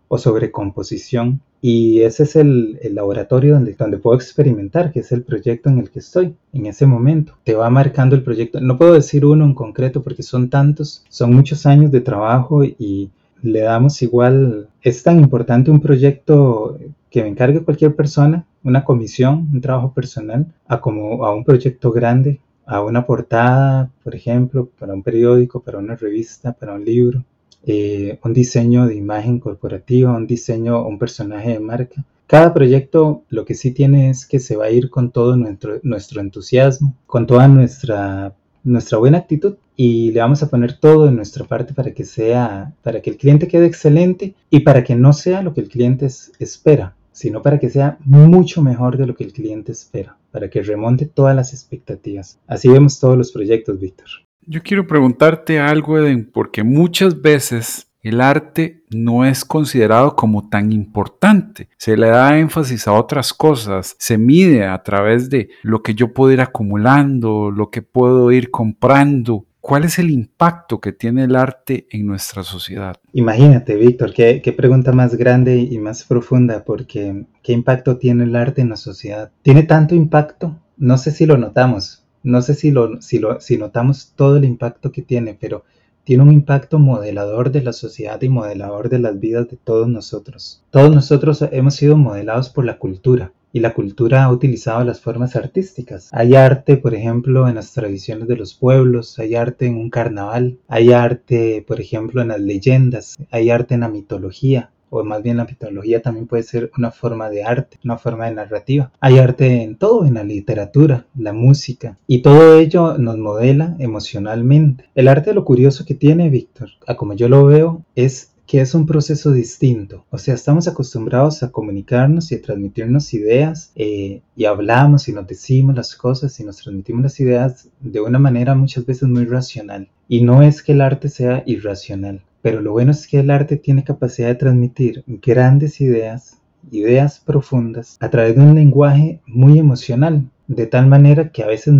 o 0.07 0.17
sobre 0.17 0.51
composición. 0.51 1.41
Y 1.61 2.01
ese 2.01 2.23
es 2.23 2.35
el, 2.35 2.79
laboratorio 2.91 3.55
donde, 3.55 3.73
donde 3.73 3.97
puedo 3.97 4.15
experimentar, 4.15 4.91
que 4.91 4.99
es 4.99 5.11
el 5.11 5.23
proyecto 5.23 5.69
en 5.69 5.79
el 5.79 5.89
que 5.89 5.99
estoy 5.99 6.35
en 6.53 6.65
ese 6.65 6.85
momento. 6.85 7.33
Te 7.43 7.55
va 7.55 7.69
marcando 7.69 8.15
el 8.15 8.23
proyecto. 8.23 8.61
No 8.61 8.77
puedo 8.77 8.93
decir 8.93 9.25
uno 9.25 9.45
en 9.45 9.53
concreto 9.53 10.03
porque 10.03 10.23
son 10.23 10.49
tantos, 10.49 11.03
son 11.09 11.33
muchos 11.33 11.65
años 11.65 11.91
de 11.91 12.01
trabajo 12.01 12.63
y 12.63 13.09
le 13.41 13.61
damos 13.61 14.01
igual. 14.01 14.69
Es 14.81 15.03
tan 15.03 15.19
importante 15.19 15.71
un 15.71 15.81
proyecto 15.81 16.77
que 17.09 17.23
me 17.23 17.29
encargue 17.29 17.63
cualquier 17.63 17.95
persona, 17.95 18.45
una 18.63 18.83
comisión, 18.83 19.49
un 19.53 19.61
trabajo 19.61 19.93
personal, 19.93 20.53
a 20.67 20.79
como 20.79 21.25
a 21.25 21.33
un 21.33 21.43
proyecto 21.43 21.91
grande, 21.91 22.39
a 22.65 22.81
una 22.81 23.05
portada, 23.05 23.89
por 24.03 24.13
ejemplo, 24.13 24.69
para 24.77 24.93
un 24.93 25.01
periódico, 25.01 25.61
para 25.61 25.79
una 25.79 25.95
revista, 25.95 26.53
para 26.53 26.73
un 26.73 26.83
libro. 26.83 27.23
Eh, 27.69 28.17
un 28.23 28.31
diseño 28.31 28.87
de 28.87 28.95
imagen 28.95 29.39
corporativa, 29.39 30.13
un 30.13 30.25
diseño, 30.25 30.87
un 30.87 30.97
personaje 30.97 31.49
de 31.49 31.59
marca. 31.59 32.05
Cada 32.25 32.53
proyecto 32.53 33.23
lo 33.27 33.43
que 33.43 33.55
sí 33.55 33.71
tiene 33.71 34.09
es 34.09 34.25
que 34.25 34.39
se 34.39 34.55
va 34.55 34.65
a 34.65 34.71
ir 34.71 34.89
con 34.89 35.11
todo 35.11 35.35
nuestro, 35.35 35.81
nuestro 35.83 36.21
entusiasmo, 36.21 36.95
con 37.05 37.27
toda 37.27 37.49
nuestra, 37.49 38.33
nuestra 38.63 38.97
buena 38.97 39.17
actitud 39.17 39.55
y 39.75 40.11
le 40.11 40.21
vamos 40.21 40.41
a 40.43 40.49
poner 40.49 40.79
todo 40.79 41.09
en 41.09 41.17
nuestra 41.17 41.43
parte 41.43 41.73
para 41.73 41.93
que 41.93 42.05
sea, 42.05 42.73
para 42.83 43.01
que 43.01 43.09
el 43.09 43.17
cliente 43.17 43.49
quede 43.49 43.65
excelente 43.65 44.33
y 44.49 44.61
para 44.61 44.85
que 44.85 44.95
no 44.95 45.11
sea 45.11 45.41
lo 45.41 45.53
que 45.53 45.61
el 45.61 45.67
cliente 45.67 46.05
espera, 46.05 46.95
sino 47.11 47.41
para 47.41 47.59
que 47.59 47.69
sea 47.69 47.97
mucho 48.05 48.61
mejor 48.61 48.97
de 48.97 49.07
lo 49.07 49.15
que 49.15 49.25
el 49.25 49.33
cliente 49.33 49.73
espera, 49.73 50.17
para 50.31 50.49
que 50.49 50.63
remonte 50.63 51.05
todas 51.05 51.35
las 51.35 51.51
expectativas. 51.53 52.39
Así 52.47 52.69
vemos 52.69 52.97
todos 52.97 53.17
los 53.17 53.33
proyectos, 53.33 53.77
Víctor. 53.77 54.07
Yo 54.49 54.63
quiero 54.63 54.87
preguntarte 54.87 55.59
algo, 55.59 55.97
Eden, 55.97 56.31
porque 56.31 56.63
muchas 56.63 57.21
veces 57.21 57.91
el 58.01 58.21
arte 58.21 58.85
no 58.89 59.25
es 59.25 59.43
considerado 59.43 60.15
como 60.15 60.47
tan 60.47 60.71
importante. 60.71 61.67
Se 61.77 61.97
le 61.97 62.07
da 62.07 62.39
énfasis 62.39 62.87
a 62.87 62.93
otras 62.93 63.33
cosas, 63.33 63.97
se 63.99 64.17
mide 64.17 64.65
a 64.65 64.81
través 64.83 65.29
de 65.29 65.49
lo 65.63 65.83
que 65.83 65.95
yo 65.95 66.13
puedo 66.13 66.31
ir 66.31 66.39
acumulando, 66.39 67.51
lo 67.51 67.69
que 67.69 67.81
puedo 67.81 68.31
ir 68.31 68.49
comprando. 68.49 69.45
¿Cuál 69.59 69.83
es 69.83 69.99
el 69.99 70.11
impacto 70.11 70.79
que 70.79 70.93
tiene 70.93 71.25
el 71.25 71.35
arte 71.35 71.85
en 71.89 72.07
nuestra 72.07 72.41
sociedad? 72.43 72.95
Imagínate, 73.11 73.75
Víctor, 73.75 74.13
qué, 74.13 74.41
qué, 74.41 74.53
pregunta 74.53 74.93
más 74.93 75.15
grande 75.15 75.57
y 75.57 75.77
más 75.77 76.05
profunda, 76.05 76.63
porque 76.63 77.25
¿qué 77.43 77.51
impacto 77.51 77.97
tiene 77.97 78.23
el 78.23 78.35
arte 78.37 78.61
en 78.61 78.69
la 78.69 78.77
sociedad? 78.77 79.29
¿Tiene 79.41 79.63
tanto 79.63 79.93
impacto? 79.93 80.57
No 80.77 80.97
sé 80.97 81.11
si 81.11 81.25
lo 81.25 81.37
notamos, 81.37 82.06
no 82.27 82.41
sé 82.41 82.53
si, 82.53 82.71
lo, 82.71 83.01
si, 83.01 83.19
lo, 83.19 83.39
si 83.39 83.57
notamos 83.57 84.11
todo 84.15 84.37
el 84.37 84.45
impacto 84.45 84.91
que 84.91 85.01
tiene, 85.01 85.37
pero 85.39 85.63
tiene 86.03 86.23
un 86.23 86.31
impacto 86.31 86.77
modelador 86.77 87.51
de 87.51 87.61
la 87.61 87.73
sociedad 87.73 88.21
y 88.21 88.29
modelador 88.29 88.89
de 88.89 88.99
las 88.99 89.19
vidas 89.19 89.49
de 89.49 89.57
todos 89.57 89.87
nosotros. 89.87 90.63
Todos 90.69 90.93
nosotros 90.93 91.43
hemos 91.51 91.75
sido 91.75 91.97
modelados 91.97 92.49
por 92.49 92.65
la 92.65 92.77
cultura 92.77 93.31
y 93.53 93.61
la 93.61 93.73
cultura 93.73 94.23
ha 94.23 94.31
utilizado 94.31 94.83
las 94.83 94.99
formas 94.99 95.35
artísticas. 95.35 96.09
Hay 96.11 96.35
arte, 96.35 96.77
por 96.77 96.93
ejemplo, 96.93 97.47
en 97.47 97.55
las 97.55 97.71
tradiciones 97.73 98.27
de 98.27 98.35
los 98.35 98.53
pueblos, 98.53 99.17
hay 99.19 99.35
arte 99.35 99.65
en 99.65 99.75
un 99.77 99.89
carnaval, 99.89 100.59
hay 100.67 100.91
arte, 100.91 101.63
por 101.67 101.79
ejemplo, 101.79 102.21
en 102.21 102.27
las 102.27 102.41
leyendas, 102.41 103.15
hay 103.31 103.49
arte 103.49 103.73
en 103.73 103.81
la 103.81 103.89
mitología, 103.89 104.71
o 104.89 105.03
más 105.03 105.23
bien 105.23 105.37
la 105.37 105.45
mitología 105.45 106.01
también 106.01 106.27
puede 106.27 106.43
ser 106.43 106.71
una 106.77 106.91
forma 106.91 107.29
de 107.29 107.43
arte, 107.43 107.79
una 107.83 107.97
forma 107.97 108.25
de 108.25 108.35
narrativa. 108.35 108.91
Hay 108.99 109.19
arte 109.19 109.63
en 109.63 109.75
todo, 109.75 110.05
en 110.05 110.15
la 110.15 110.23
literatura, 110.23 111.05
la 111.17 111.33
música, 111.33 111.97
y 112.07 112.21
todo 112.21 112.57
ello 112.57 112.97
nos 112.97 113.17
modela 113.17 113.75
emocionalmente. 113.79 114.85
El 114.95 115.07
arte 115.07 115.33
lo 115.33 115.45
curioso 115.45 115.85
que 115.85 115.95
tiene 115.95 116.29
Víctor, 116.29 116.69
a 116.87 116.95
como 116.95 117.13
yo 117.13 117.29
lo 117.29 117.45
veo, 117.45 117.83
es 117.95 118.33
que 118.47 118.61
es 118.61 118.73
un 118.73 118.85
proceso 118.85 119.31
distinto. 119.33 120.05
O 120.09 120.17
sea, 120.17 120.33
estamos 120.33 120.67
acostumbrados 120.69 121.43
a 121.43 121.51
comunicarnos 121.51 122.31
y 122.31 122.35
a 122.35 122.41
transmitirnos 122.41 123.13
ideas 123.13 123.71
eh, 123.75 124.21
y 124.35 124.45
hablamos 124.45 125.09
y 125.09 125.13
nos 125.13 125.27
decimos 125.27 125.75
las 125.75 125.95
cosas 125.95 126.39
y 126.39 126.45
nos 126.45 126.57
transmitimos 126.57 127.03
las 127.03 127.19
ideas 127.19 127.69
de 127.81 127.99
una 127.99 128.19
manera 128.19 128.55
muchas 128.55 128.85
veces 128.85 129.09
muy 129.09 129.25
racional. 129.25 129.89
Y 130.07 130.21
no 130.21 130.41
es 130.41 130.63
que 130.63 130.71
el 130.71 130.81
arte 130.81 131.09
sea 131.09 131.43
irracional, 131.45 132.23
pero 132.47 132.61
lo 132.61 132.71
bueno 132.71 132.91
es 132.91 133.09
que 133.09 133.19
el 133.19 133.29
arte 133.29 133.57
tiene 133.57 133.83
capacidad 133.83 134.29
de 134.29 134.35
transmitir 134.35 135.03
grandes 135.05 135.81
ideas, 135.81 136.39
ideas 136.71 137.19
profundas, 137.19 137.97
a 137.99 138.09
través 138.09 138.37
de 138.37 138.41
un 138.41 138.55
lenguaje 138.55 139.19
muy 139.25 139.59
emocional, 139.59 140.29
de 140.47 140.65
tal 140.65 140.87
manera 140.87 141.33
que 141.33 141.43
a 141.43 141.47
veces 141.47 141.73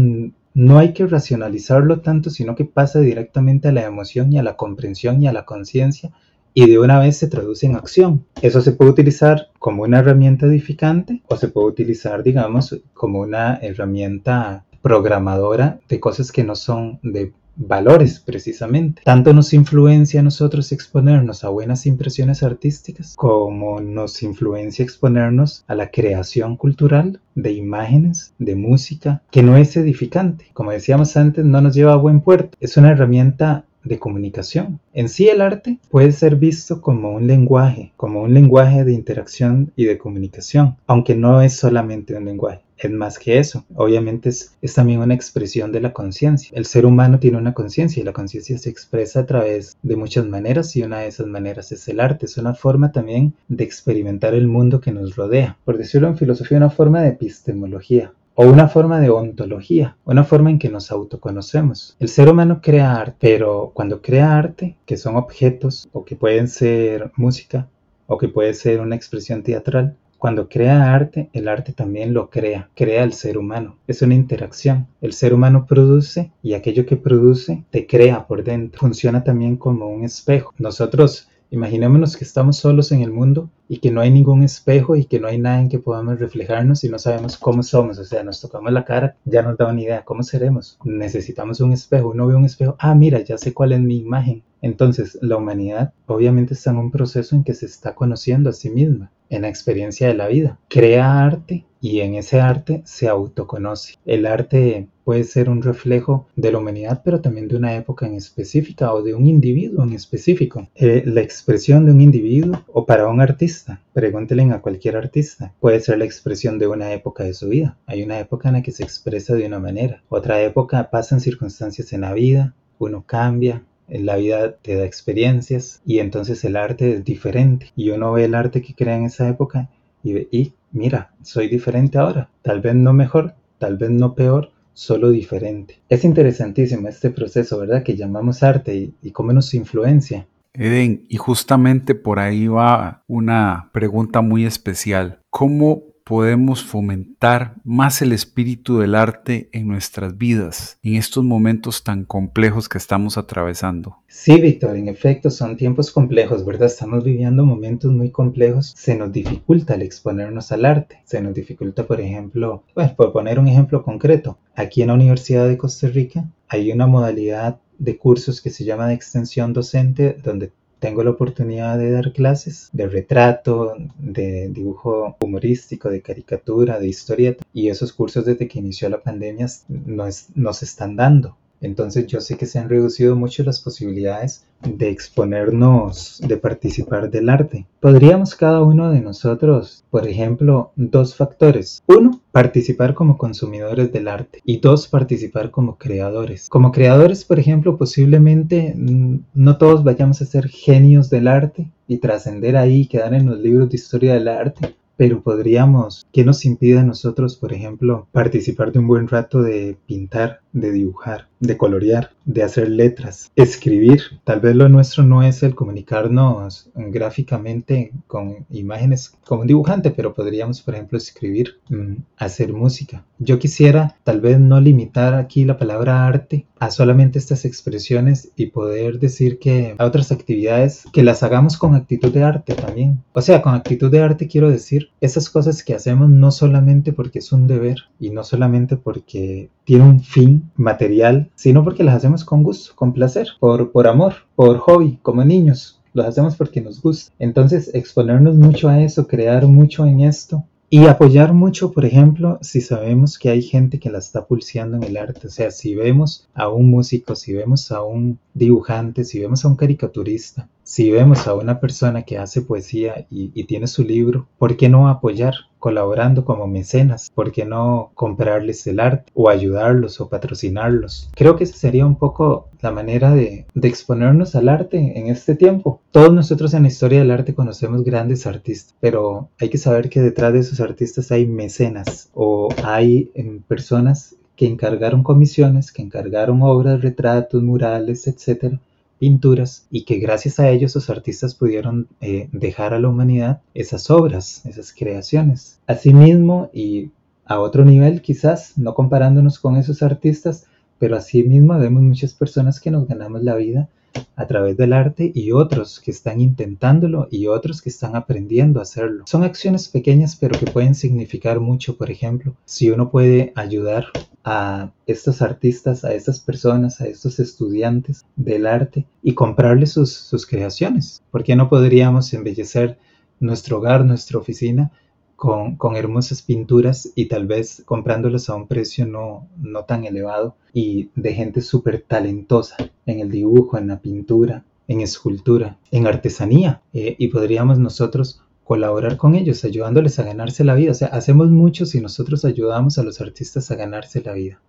no 0.54 0.78
hay 0.78 0.92
que 0.92 1.08
racionalizarlo 1.08 2.02
tanto, 2.02 2.30
sino 2.30 2.54
que 2.56 2.66
pasa 2.66 3.00
directamente 3.00 3.70
a 3.70 3.72
la 3.72 3.86
emoción 3.86 4.34
y 4.34 4.40
a 4.40 4.44
la 4.44 4.58
comprensión 4.58 5.22
y 5.22 5.28
a 5.28 5.32
la 5.32 5.46
conciencia 5.46 6.12
y 6.54 6.70
de 6.70 6.80
una 6.80 7.00
vez 7.00 7.16
se 7.16 7.30
traduce 7.30 7.66
en 7.66 7.78
acción. 7.78 8.26
Eso 8.42 8.60
se 8.60 8.74
puede 8.74 8.92
utilizar 8.92 9.48
como 9.60 9.84
una 9.84 10.00
herramienta 10.00 10.48
edificante 10.48 11.24
o 11.30 11.38
se 11.38 11.48
puede 11.48 11.68
utilizar, 11.68 12.24
digamos, 12.24 12.78
como 12.94 13.22
una 13.22 13.56
herramienta 13.62 14.66
programadora 14.82 15.80
de 15.88 16.02
cosas 16.02 16.30
que 16.34 16.44
no 16.44 16.58
son 16.58 17.00
de 17.04 17.32
valores 17.58 18.20
precisamente. 18.20 19.02
Tanto 19.04 19.34
nos 19.34 19.54
influencia 19.54 20.20
a 20.20 20.24
nosotros 20.24 20.72
exponernos 20.72 21.44
a 21.44 21.50
buenas 21.50 21.86
impresiones 21.86 22.44
artísticas 22.44 23.16
como 23.16 23.82
nos 23.82 24.24
influencia 24.24 24.84
exponernos 24.84 25.64
a 25.68 25.76
la 25.76 25.92
creación 25.92 26.56
cultural 26.56 27.20
de 27.36 27.52
imágenes, 27.52 28.34
de 28.38 28.56
música, 28.56 29.22
que 29.32 29.44
no 29.44 29.58
es 29.58 29.76
edificante. 29.78 30.48
Como 30.54 30.72
decíamos 30.72 31.18
antes, 31.18 31.44
no 31.46 31.62
nos 31.62 31.76
lleva 31.76 31.94
a 31.94 31.98
buen 31.98 32.22
puerto. 32.22 32.58
Es 32.60 32.78
una 32.78 32.92
herramienta 32.92 33.66
de 33.84 34.00
comunicación. 34.00 34.80
En 34.94 35.10
sí 35.10 35.30
el 35.30 35.42
arte 35.42 35.80
puede 35.90 36.12
ser 36.12 36.36
visto 36.36 36.82
como 36.82 37.12
un 37.12 37.28
lenguaje, 37.28 37.94
como 37.96 38.22
un 38.22 38.34
lenguaje 38.34 38.84
de 38.84 38.94
interacción 38.94 39.72
y 39.76 39.86
de 39.86 39.98
comunicación, 39.98 40.76
aunque 40.88 41.16
no 41.16 41.42
es 41.42 41.56
solamente 41.56 42.16
un 42.16 42.26
lenguaje. 42.26 42.67
Es 42.78 42.92
más 42.92 43.18
que 43.18 43.40
eso, 43.40 43.66
obviamente 43.76 44.30
es, 44.30 44.56
es 44.62 44.74
también 44.74 45.00
una 45.00 45.14
expresión 45.14 45.72
de 45.72 45.82
la 45.82 45.94
conciencia. 45.94 46.52
El 46.54 46.66
ser 46.66 46.86
humano 46.86 47.20
tiene 47.20 47.38
una 47.38 47.54
conciencia 47.54 48.02
y 48.02 48.04
la 48.04 48.14
conciencia 48.14 48.58
se 48.58 48.70
expresa 48.70 49.22
a 49.22 49.26
través 49.26 49.78
de 49.82 49.96
muchas 49.96 50.26
maneras 50.28 50.76
y 50.76 50.84
una 50.84 51.00
de 51.00 51.08
esas 51.08 51.28
maneras 51.28 51.72
es 51.72 51.88
el 51.88 52.00
arte. 52.00 52.26
Es 52.26 52.38
una 52.38 52.54
forma 52.54 52.92
también 52.92 53.34
de 53.48 53.64
experimentar 53.64 54.34
el 54.34 54.48
mundo 54.48 54.80
que 54.80 54.92
nos 54.92 55.16
rodea. 55.16 55.58
Por 55.66 55.78
decirlo 55.78 56.08
en 56.08 56.18
filosofía, 56.18 56.58
una 56.58 56.70
forma 56.70 57.02
de 57.02 57.10
epistemología 57.10 58.14
o 58.40 58.46
una 58.46 58.68
forma 58.68 59.00
de 59.00 59.10
ontología, 59.10 59.98
una 60.06 60.24
forma 60.24 60.52
en 60.52 60.60
que 60.60 60.70
nos 60.70 60.92
autoconocemos. 60.92 61.98
El 62.00 62.08
ser 62.08 62.30
humano 62.30 62.62
crea 62.62 62.96
arte, 62.96 63.18
pero 63.20 63.72
cuando 63.74 64.00
crea 64.04 64.38
arte, 64.38 64.78
que 64.86 64.96
son 64.96 65.16
objetos 65.16 65.90
o 65.92 66.06
que 66.06 66.16
pueden 66.16 66.48
ser 66.48 67.12
música 67.16 67.68
o 68.06 68.20
que 68.20 68.28
puede 68.28 68.54
ser 68.54 68.80
una 68.80 68.96
expresión 68.96 69.42
teatral, 69.42 69.96
Cuando 70.18 70.50
crea 70.50 70.96
arte, 70.96 71.30
el 71.34 71.48
arte 71.48 71.74
también 71.74 72.14
lo 72.14 72.30
crea, 72.30 72.70
crea 72.76 73.04
el 73.04 73.14
ser 73.14 73.38
humano. 73.38 73.78
Es 73.88 74.02
una 74.02 74.16
interacción. 74.16 74.88
El 75.00 75.14
ser 75.14 75.34
humano 75.34 75.66
produce 75.68 76.32
y 76.42 76.54
aquello 76.54 76.88
que 76.88 76.98
produce 76.98 77.64
te 77.70 77.86
crea 77.86 78.26
por 78.26 78.44
dentro. 78.44 78.80
Funciona 78.80 79.24
también 79.24 79.58
como 79.58 79.88
un 79.88 80.04
espejo. 80.04 80.54
Nosotros 80.58 81.30
Imaginémonos 81.50 82.18
que 82.18 82.26
estamos 82.26 82.58
solos 82.58 82.92
en 82.92 83.02
el 83.02 83.12
mundo 83.12 83.50
y 83.70 83.78
que 83.78 83.90
no 83.90 84.02
hay 84.02 84.12
ningún 84.12 84.44
espejo 84.44 84.96
y 84.96 85.06
que 85.06 85.20
no 85.20 85.28
hay 85.28 85.38
nada 85.38 85.62
en 85.62 85.70
que 85.70 85.80
podamos 85.80 86.20
reflejarnos 86.20 86.84
y 86.84 86.90
no 86.90 87.00
sabemos 87.00 87.38
cómo 87.38 87.64
somos. 87.64 87.98
O 88.00 88.04
sea, 88.04 88.24
nos 88.24 88.42
tocamos 88.42 88.74
la 88.74 88.84
cara, 88.84 89.16
ya 89.24 89.42
nos 89.42 89.58
da 89.58 89.68
una 89.68 89.82
idea, 89.82 90.04
¿cómo 90.04 90.24
seremos? 90.24 90.78
Necesitamos 90.84 91.62
un 91.62 91.72
espejo. 91.72 92.10
Uno 92.10 92.28
ve 92.28 92.36
un 92.36 92.46
espejo, 92.46 92.76
ah, 92.80 92.96
mira, 92.96 93.22
ya 93.22 93.38
sé 93.38 93.54
cuál 93.54 93.72
es 93.72 93.80
mi 93.80 93.98
imagen. 93.98 94.44
Entonces, 94.62 95.18
la 95.22 95.38
humanidad 95.38 95.94
obviamente 96.08 96.54
está 96.54 96.72
en 96.72 96.78
un 96.78 96.92
proceso 96.92 97.36
en 97.36 97.44
que 97.44 97.54
se 97.54 97.66
está 97.66 97.96
conociendo 97.96 98.50
a 98.50 98.54
sí 98.54 98.70
misma, 98.70 99.12
en 99.30 99.44
la 99.44 99.50
experiencia 99.50 100.08
de 100.08 100.16
la 100.16 100.28
vida. 100.28 100.60
Crea 100.68 101.24
arte 101.24 101.66
y 101.80 102.02
en 102.02 102.16
ese 102.16 102.42
arte 102.42 102.82
se 102.86 103.08
autoconoce. 103.08 103.96
El 104.06 104.26
arte 104.26 104.90
puede 105.08 105.24
ser 105.24 105.50
un 105.50 105.62
reflejo 105.62 106.28
de 106.36 106.52
la 106.52 106.58
humanidad, 106.58 107.02
pero 107.02 107.22
también 107.22 107.48
de 107.48 107.56
una 107.56 107.74
época 107.78 108.06
en 108.06 108.16
específica 108.16 108.94
o 108.94 109.02
de 109.02 109.14
un 109.14 109.26
individuo 109.26 109.86
en 109.86 109.94
específico. 109.94 110.68
Eh, 110.76 111.04
la 111.06 111.22
expresión 111.22 111.86
de 111.86 111.94
un 111.94 112.02
individuo 112.02 112.62
o 112.74 112.86
para 112.86 113.08
un 113.08 113.22
artista, 113.22 113.80
pregúntenle 113.94 114.52
a 114.52 114.60
cualquier 114.60 114.98
artista, 114.98 115.54
puede 115.62 115.80
ser 115.80 116.00
la 116.00 116.04
expresión 116.04 116.60
de 116.60 116.68
una 116.68 116.92
época 116.92 117.24
de 117.24 117.34
su 117.34 117.48
vida. 117.48 117.78
Hay 117.86 118.04
una 118.04 118.20
época 118.20 118.50
en 118.50 118.56
la 118.56 118.62
que 118.62 118.74
se 118.74 118.84
expresa 118.84 119.34
de 119.34 119.46
una 119.46 119.60
manera, 119.60 120.04
otra 120.10 120.42
época 120.42 120.90
pasan 120.90 121.22
circunstancias 121.22 121.94
en 121.94 122.02
la 122.02 122.12
vida, 122.12 122.54
uno 122.78 123.06
cambia, 123.08 123.64
la 123.88 124.18
vida 124.18 124.58
te 124.58 124.76
da 124.76 124.84
experiencias 124.84 125.82
y 125.86 126.00
entonces 126.00 126.44
el 126.44 126.58
arte 126.58 126.96
es 126.96 127.06
diferente. 127.06 127.72
Y 127.78 127.92
uno 127.92 128.12
ve 128.12 128.26
el 128.26 128.36
arte 128.36 128.62
que 128.62 128.76
crea 128.76 128.98
en 128.98 129.06
esa 129.06 129.30
época 129.30 129.70
y 130.04 130.12
ve, 130.12 130.28
y 130.32 130.52
mira, 130.74 131.14
soy 131.22 131.48
diferente 131.48 131.98
ahora. 131.98 132.30
Tal 132.42 132.60
vez 132.60 132.76
no 132.76 132.92
mejor, 132.92 133.36
tal 133.58 133.78
vez 133.78 133.90
no 133.90 134.14
peor, 134.14 134.52
solo 134.78 135.10
diferente. 135.10 135.82
Es 135.90 136.04
interesantísimo 136.04 136.88
este 136.88 137.10
proceso, 137.10 137.58
¿verdad? 137.58 137.82
Que 137.82 137.96
llamamos 137.96 138.44
arte 138.44 138.94
y, 139.02 139.12
cómo 139.12 139.34
nos 139.34 139.56
influencia. 139.56 140.28
Eden, 140.54 141.04
y 141.10 141.18
justamente 141.18 141.96
por 141.96 142.20
ahí 142.20 142.48
va 142.48 143.04
una 143.08 143.72
pregunta 143.74 144.22
muy 144.22 144.46
especial. 144.46 145.20
¿Cómo 145.32 145.82
podemos 146.08 146.64
fomentar 146.64 147.56
más 147.66 148.02
el 148.02 148.14
espíritu 148.14 148.80
del 148.80 148.96
arte 148.96 149.50
en 149.52 149.68
nuestras 149.68 150.18
vidas, 150.18 150.80
en 150.82 150.96
estos 150.96 151.22
momentos 151.24 151.84
tan 151.84 152.06
complejos 152.06 152.70
que 152.70 152.78
estamos 152.78 153.18
atravesando. 153.18 153.98
Sí, 154.08 154.40
Víctor, 154.40 154.78
en 154.78 154.88
efecto 154.88 155.30
son 155.30 155.58
tiempos 155.58 155.92
complejos, 155.92 156.46
¿verdad? 156.46 156.68
Estamos 156.68 157.04
viviendo 157.04 157.46
momentos 157.46 157.92
muy 157.92 158.10
complejos. 158.10 158.74
Se 158.78 158.96
nos 158.96 159.12
dificulta 159.12 159.76
el 159.76 159.82
exponernos 159.82 160.54
al 160.54 160.64
arte. 160.64 161.02
Se 161.04 161.22
nos 161.22 161.34
dificulta, 161.34 161.86
por 161.86 162.00
ejemplo, 162.00 162.64
bueno, 162.74 162.96
por 162.96 163.12
poner 163.12 163.38
un 163.38 163.50
ejemplo 163.50 163.84
concreto, 163.84 164.38
aquí 164.56 164.82
en 164.82 164.88
la 164.88 164.94
Universidad 164.94 165.46
de 165.46 165.58
Costa 165.58 165.90
Rica 165.90 166.26
hay 166.48 166.72
una 166.72 166.88
modalidad 166.88 167.60
de 167.78 167.98
cursos 167.98 168.42
que 168.42 168.50
se 168.50 168.64
llama 168.64 168.88
de 168.88 168.94
extensión 168.94 169.52
docente, 169.52 170.18
donde 170.24 170.52
tengo 170.80 171.04
la 171.04 171.12
oportunidad 171.12 171.78
de 171.78 171.92
dar 171.92 172.14
clases 172.14 172.70
de 172.72 172.88
retrato, 172.88 173.76
de 173.98 174.50
dibujo 174.50 175.16
humorístico, 175.20 175.90
de 175.90 176.02
caricatura, 176.02 176.80
de 176.80 176.88
historieta 176.88 177.44
y 177.54 177.70
esos 177.70 177.94
cursos 177.94 178.26
desde 178.26 178.48
que 178.48 178.60
inició 178.60 178.90
la 178.90 179.02
pandemia 179.02 179.48
nos, 179.68 180.28
nos 180.36 180.64
están 180.64 180.96
dando. 180.96 181.38
Entonces 181.62 182.08
yo 182.08 182.22
sé 182.22 182.38
que 182.38 182.46
se 182.46 182.60
han 182.60 182.70
reducido 182.70 183.16
mucho 183.16 183.44
las 183.44 183.60
posibilidades 183.62 184.44
de 184.64 184.90
exponernos, 184.90 186.22
de 186.26 186.38
participar 186.38 187.10
del 187.10 187.30
arte. 187.30 187.68
Podríamos 187.80 188.36
cada 188.36 188.64
uno 188.64 188.92
de 188.92 189.02
nosotros, 189.02 189.84
por 189.90 190.08
ejemplo, 190.08 190.72
dos 190.76 191.16
factores. 191.16 191.84
Uno, 191.88 192.22
participar 192.32 192.94
como 192.94 193.18
consumidores 193.18 193.92
del 193.92 194.08
arte 194.08 194.42
y 194.46 194.60
dos, 194.60 194.88
participar 194.88 195.52
como 195.52 195.78
creadores. 195.78 196.50
Como 196.50 196.72
creadores, 196.72 197.24
por 197.24 197.40
ejemplo, 197.40 197.78
posiblemente 197.78 198.74
mm, 198.76 199.20
no 199.34 199.58
todos 199.58 199.84
vayamos 199.84 200.22
a 200.22 200.26
ser 200.26 200.48
genios 200.48 201.10
del 201.10 201.28
arte 201.28 201.72
y 201.88 201.98
trascender 201.98 202.58
ahí 202.58 202.88
quedar 202.88 203.14
en 203.14 203.28
los 203.28 203.40
libros 203.40 203.70
de 203.70 203.78
historia 203.78 204.14
del 204.14 204.28
arte, 204.28 204.76
pero 204.98 205.22
podríamos, 205.22 206.06
¿qué 206.12 206.26
nos 206.26 206.44
impide 206.44 206.80
a 206.80 206.84
nosotros, 206.84 207.38
por 207.38 207.54
ejemplo, 207.54 208.08
participar 208.12 208.72
de 208.72 208.80
un 208.80 208.88
buen 208.88 209.08
rato 209.08 209.42
de 209.44 209.78
pintar, 209.86 210.42
de 210.52 210.72
dibujar, 210.72 211.28
de 211.40 211.58
colorear, 211.58 212.12
de 212.26 212.44
hacer 212.44 212.70
letras, 212.70 213.32
escribir? 213.36 214.02
Tal 214.24 214.40
vez 214.40 214.56
lo 214.56 214.70
nuestro 214.70 215.04
no 215.04 215.24
es 215.24 215.44
el 215.44 215.56
comunicarnos 215.56 216.70
gráficamente 216.76 217.92
con 218.08 218.46
imágenes 218.50 219.14
como 219.26 219.42
un 219.42 219.48
dibujante, 219.48 219.92
pero 219.92 220.14
podríamos, 220.14 220.62
por 220.62 220.76
ejemplo, 220.76 220.98
escribir, 220.98 221.60
mm, 221.70 221.96
hacer 222.18 222.54
música. 222.54 223.06
Yo 223.20 223.40
quisiera 223.40 223.96
tal 224.04 224.22
vez 224.22 224.40
no 224.40 224.60
limitar 224.60 225.14
aquí 225.16 225.46
la 225.46 225.58
palabra 225.58 226.08
arte 226.08 226.46
a 226.60 226.72
solamente 226.72 227.20
estas 227.20 227.46
expresiones 227.46 228.32
y 228.36 228.48
poder 228.48 229.00
decir 229.00 229.40
que 229.40 229.76
a 229.78 229.86
otras 229.86 230.12
actividades 230.12 230.84
que 230.92 231.04
las 231.04 231.24
hagamos 231.24 231.58
con 231.58 231.76
actitud 231.76 232.12
de 232.12 232.24
arte 232.24 232.56
también. 232.56 233.04
O 233.14 233.22
sea, 233.22 233.42
con 233.42 233.54
actitud 233.54 233.92
de 233.92 234.02
arte 234.02 234.28
quiero 234.28 234.50
decir 234.50 234.90
esas 235.02 235.30
cosas 235.30 235.64
que 235.64 235.76
hacemos 235.76 236.10
no 236.10 236.32
solamente 236.32 236.94
porque 236.94 237.20
es 237.20 237.32
un 237.32 237.48
deber 237.48 237.78
y 238.00 238.10
no 238.10 238.24
solamente 238.24 238.78
porque 238.78 239.50
tiene 239.68 239.84
un 239.84 240.00
fin 240.00 240.50
material, 240.56 241.30
sino 241.36 241.62
porque 241.62 241.84
las 241.84 241.96
hacemos 241.96 242.24
con 242.24 242.42
gusto, 242.42 242.72
con 242.74 242.94
placer, 242.94 243.28
por, 243.38 243.74
por 243.74 243.86
amor, 243.86 244.14
por 244.34 244.60
hobby, 244.60 244.98
como 245.02 245.26
niños. 245.26 245.82
Lo 245.92 246.04
hacemos 246.04 246.38
porque 246.38 246.62
nos 246.62 246.82
gusta. 246.82 247.12
Entonces, 247.20 247.72
exponernos 247.74 248.38
mucho 248.38 248.70
a 248.70 248.82
eso, 248.82 249.08
crear 249.08 249.46
mucho 249.46 249.86
en 249.86 250.00
esto, 250.00 250.46
y 250.70 250.86
apoyar 250.86 251.34
mucho, 251.34 251.74
por 251.74 251.84
ejemplo, 251.84 252.40
si 252.42 252.62
sabemos 252.62 253.20
que 253.20 253.30
hay 253.30 253.42
gente 253.42 253.78
que 253.78 253.90
la 253.90 253.98
está 254.00 254.26
pulseando 254.26 254.78
en 254.78 254.84
el 254.84 254.96
arte. 254.96 255.28
O 255.28 255.30
sea, 255.30 255.52
si 255.52 255.76
vemos 255.76 256.30
a 256.34 256.48
un 256.48 256.70
músico, 256.70 257.16
si 257.16 257.34
vemos 257.34 257.70
a 257.70 257.84
un 257.84 258.20
dibujante, 258.34 259.04
si 259.04 259.20
vemos 259.20 259.44
a 259.44 259.50
un 259.50 259.58
caricaturista, 259.58 260.48
si 260.68 260.92
vemos 260.92 261.30
a 261.30 261.34
una 261.34 261.62
persona 261.62 262.02
que 262.02 262.18
hace 262.18 262.42
poesía 262.42 263.08
y, 263.10 263.46
tiene 263.46 263.68
su 263.68 263.86
libro, 263.86 264.28
¿por 264.38 264.58
qué 264.58 264.68
no 264.68 264.90
apoyar? 264.90 265.34
colaborando 265.60 266.24
como 266.24 266.46
mecenas, 266.46 267.10
¿por 267.16 267.32
qué 267.32 267.46
no 267.46 267.92
comprarles 267.96 268.68
el 268.68 268.80
arte 268.80 269.12
o 269.16 269.30
ayudarlos 269.30 270.00
o 270.02 270.10
patrocinarlos? 270.10 271.10
Creo 271.16 271.36
que 271.36 271.46
esa 271.46 271.56
sería 271.56 271.86
un 271.86 271.96
poco 271.96 272.50
la 272.62 272.72
manera 272.72 273.12
de, 273.12 273.46
exponernos 273.64 274.36
al 274.36 274.50
arte 274.50 275.00
en 275.00 275.08
este 275.08 275.36
tiempo. 275.36 275.82
Todos 275.92 276.14
nosotros 276.14 276.54
en 276.54 276.64
la 276.64 276.68
historia 276.68 277.00
del 277.00 277.12
arte 277.12 277.34
conocemos 277.34 277.84
grandes 277.84 278.28
artistas, 278.28 278.76
pero 278.82 279.30
hay 279.40 279.50
que 279.50 279.58
saber 279.58 279.90
que 279.90 280.02
detrás 280.02 280.34
de 280.34 280.40
esos 280.40 280.60
artistas 280.60 281.12
hay 281.12 281.26
mecenas 281.26 282.12
o 282.14 282.50
hay 282.64 283.10
em, 283.16 283.42
personas 283.42 284.16
que 284.36 284.46
encargaron 284.46 285.02
comisiones, 285.02 285.72
que 285.72 285.82
encargaron 285.82 286.42
obras, 286.44 286.82
retratos, 286.82 287.42
murales, 287.42 288.06
etcétera, 288.06 288.62
pinturas 289.00 289.68
y 289.72 289.86
que 289.86 289.98
gracias 289.98 290.40
a 290.40 290.50
ellos 290.50 290.76
los 290.76 290.90
artistas 290.90 291.36
pudieron 291.36 291.88
eh, 292.02 292.30
dejar 292.32 292.74
a 292.74 292.80
la 292.80 292.90
humanidad 292.90 293.42
esas 293.54 293.90
obras, 293.90 294.46
esas 294.46 294.74
creaciones. 294.74 295.60
Asimismo, 295.68 296.50
y 296.54 296.92
a 297.26 297.40
otro 297.40 297.66
nivel 297.66 298.02
quizás, 298.02 298.58
no 298.58 298.74
comparándonos 298.74 299.40
con 299.40 299.58
esos 299.58 299.84
artistas, 299.84 300.46
pero 300.80 300.96
asimismo 300.96 301.58
vemos 301.58 301.84
muchas 301.84 302.14
personas 302.14 302.60
que 302.60 302.72
nos 302.72 302.88
ganamos 302.88 303.24
la 303.24 303.36
vida 303.36 303.70
a 304.16 304.28
través 304.28 304.58
del 304.58 304.74
arte 304.74 305.12
y 305.14 305.32
otros 305.32 305.80
que 305.80 305.92
están 305.92 306.22
intentándolo 306.22 307.08
y 307.10 307.28
otros 307.28 307.62
que 307.62 307.70
están 307.70 307.96
aprendiendo 307.96 308.60
a 308.60 308.64
hacerlo. 308.64 309.04
Son 309.08 309.24
acciones 309.24 309.68
pequeñas 309.68 310.16
pero 310.16 310.38
que 310.38 310.46
pueden 310.46 310.76
significar 310.76 311.40
mucho. 311.40 311.78
Por 311.78 311.90
ejemplo, 311.90 312.36
si 312.46 312.70
uno 312.70 312.92
puede 312.92 313.32
ayudar 313.36 313.86
a 314.24 314.72
estos 314.86 315.22
artistas, 315.22 315.86
a 315.86 315.94
estas 315.94 316.20
personas, 316.20 316.82
a 316.82 316.88
estos 316.88 317.20
estudiantes 317.20 318.06
del 318.16 318.46
arte 318.46 318.86
y 319.02 319.14
comprarles 319.14 319.72
sus, 319.72 319.94
sus 319.94 320.26
creaciones. 320.26 321.02
¿Por 321.12 321.24
qué 321.24 321.36
no 321.36 321.50
podríamos 321.50 322.14
embellecer 322.14 322.78
nuestro 323.20 323.58
hogar, 323.58 323.86
nuestra 323.86 324.20
oficina 324.20 324.72
con, 325.18 325.76
hermosas 325.76 326.22
pinturas 326.22 326.92
y 326.96 327.08
tal 327.08 327.26
vez 327.26 327.64
comprándolas 327.66 328.30
a 328.30 328.36
un 328.36 328.48
precio 328.48 328.86
no, 328.86 329.28
no 329.42 329.66
tan 329.66 329.84
elevado 329.84 330.38
y 330.54 330.92
de 330.96 331.14
gente 331.16 331.42
súper 331.42 331.82
talentosa 331.82 332.56
en 332.86 333.00
el 333.00 333.10
dibujo, 333.10 333.58
en 333.58 333.68
la 333.68 333.82
pintura, 333.82 334.46
en 334.68 334.82
escultura, 334.82 335.58
en 335.72 335.88
artesanía. 335.88 336.62
Eh, 336.72 336.96
y 337.00 337.08
podríamos 337.08 337.58
nosotros 337.58 338.22
colaborar 338.44 338.96
con 338.96 339.16
ellos, 339.16 339.44
ayudándoles 339.44 339.98
a 339.98 340.04
ganarse 340.04 340.44
la 340.44 340.54
vida. 340.54 340.72
O 340.72 340.76
sea, 340.76 340.90
hacemos 340.90 341.32
mucho 341.32 341.66
si 341.66 341.82
nosotros 341.82 342.24
ayudamos 342.24 342.78
a 342.78 342.84
los 342.84 343.02
artistas 343.02 343.50
a 343.50 343.56
ganarse 343.56 344.02
la 344.04 344.14
vida. 344.14 344.40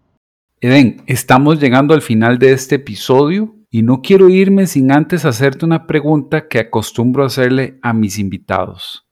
Eden, 0.61 1.03
estamos 1.07 1.61
llegando 1.61 1.95
al 1.95 2.03
final 2.03 2.39
de 2.39 2.53
este 2.53 2.75
episodio 2.75 3.55
y 3.71 3.83
no 3.83 4.03
quiero 4.03 4.29
irme 4.29 4.67
sin 4.67 4.93
antes 4.93 5.25
hacerte 5.25 5.65
una 5.65 5.87
pregunta 5.87 6.47
que 6.47 6.59
acostumbro 6.59 7.25
hacerle 7.25 7.79
a 7.81 7.95
mis 7.95 8.19
invitados. 8.19 9.08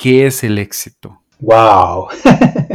¿Qué 0.00 0.24
es 0.24 0.44
el 0.44 0.56
éxito? 0.56 1.20
¡Wow! 1.40 2.06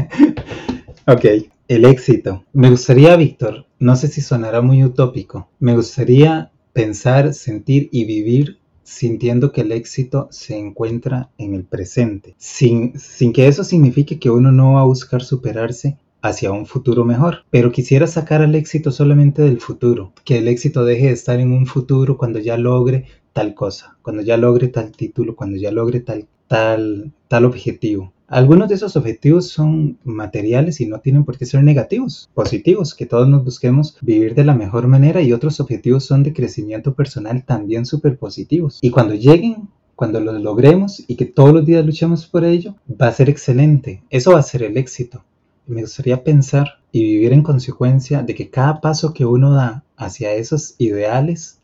ok, 1.07 1.25
el 1.67 1.85
éxito. 1.85 2.43
Me 2.53 2.69
gustaría, 2.69 3.15
Víctor, 3.15 3.65
no 3.79 3.95
sé 3.95 4.09
si 4.09 4.21
sonará 4.21 4.61
muy 4.61 4.83
utópico, 4.83 5.49
me 5.57 5.75
gustaría 5.75 6.51
pensar, 6.71 7.33
sentir 7.33 7.89
y 7.91 8.05
vivir 8.05 8.59
sintiendo 8.83 9.51
que 9.51 9.61
el 9.61 9.71
éxito 9.71 10.27
se 10.29 10.55
encuentra 10.55 11.31
en 11.39 11.55
el 11.55 11.63
presente, 11.63 12.35
sin, 12.37 12.99
sin 12.99 13.33
que 13.33 13.47
eso 13.47 13.63
signifique 13.63 14.19
que 14.19 14.29
uno 14.29 14.51
no 14.51 14.73
va 14.73 14.81
a 14.81 14.85
buscar 14.85 15.23
superarse 15.23 15.97
hacia 16.21 16.51
un 16.51 16.67
futuro 16.67 17.05
mejor. 17.05 17.37
Pero 17.49 17.71
quisiera 17.71 18.05
sacar 18.05 18.43
al 18.43 18.53
éxito 18.53 18.91
solamente 18.91 19.41
del 19.41 19.59
futuro, 19.59 20.13
que 20.25 20.37
el 20.37 20.47
éxito 20.47 20.85
deje 20.85 21.07
de 21.07 21.13
estar 21.13 21.39
en 21.39 21.53
un 21.53 21.65
futuro 21.65 22.19
cuando 22.19 22.37
ya 22.37 22.55
logre 22.55 23.05
tal 23.33 23.55
cosa, 23.55 23.97
cuando 24.03 24.21
ya 24.21 24.37
logre 24.37 24.67
tal 24.67 24.91
título, 24.91 25.35
cuando 25.35 25.57
ya 25.57 25.71
logre 25.71 26.01
tal, 26.01 26.27
tal, 26.47 27.11
tal 27.27 27.45
objetivo. 27.45 28.13
Algunos 28.27 28.69
de 28.69 28.75
esos 28.75 28.95
objetivos 28.95 29.49
son 29.49 29.99
materiales 30.03 30.81
y 30.81 30.87
no 30.87 30.99
tienen 30.99 31.25
por 31.25 31.37
qué 31.37 31.45
ser 31.45 31.63
negativos, 31.63 32.29
positivos, 32.33 32.95
que 32.95 33.05
todos 33.05 33.27
nos 33.29 33.45
busquemos 33.45 33.97
vivir 34.01 34.33
de 34.33 34.45
la 34.45 34.55
mejor 34.55 34.87
manera 34.87 35.21
y 35.21 35.31
otros 35.31 35.59
objetivos 35.59 36.05
son 36.05 36.23
de 36.23 36.33
crecimiento 36.33 36.95
personal 36.95 37.45
también 37.45 37.85
súper 37.85 38.17
positivos. 38.17 38.79
Y 38.81 38.89
cuando 38.89 39.13
lleguen, 39.13 39.69
cuando 39.95 40.19
los 40.19 40.41
logremos 40.41 41.03
y 41.07 41.15
que 41.15 41.25
todos 41.25 41.53
los 41.53 41.65
días 41.65 41.85
luchemos 41.85 42.25
por 42.25 42.43
ello, 42.45 42.75
va 42.89 43.07
a 43.07 43.13
ser 43.13 43.29
excelente. 43.29 44.03
Eso 44.09 44.31
va 44.31 44.39
a 44.39 44.43
ser 44.43 44.63
el 44.63 44.77
éxito 44.77 45.23
me 45.67 45.81
gustaría 45.81 46.23
pensar 46.23 46.79
y 46.91 47.03
vivir 47.03 47.33
en 47.33 47.43
consecuencia 47.43 48.21
de 48.21 48.35
que 48.35 48.49
cada 48.49 48.81
paso 48.81 49.13
que 49.13 49.25
uno 49.25 49.53
da 49.53 49.83
hacia 49.97 50.33
esos 50.33 50.75
ideales 50.77 51.59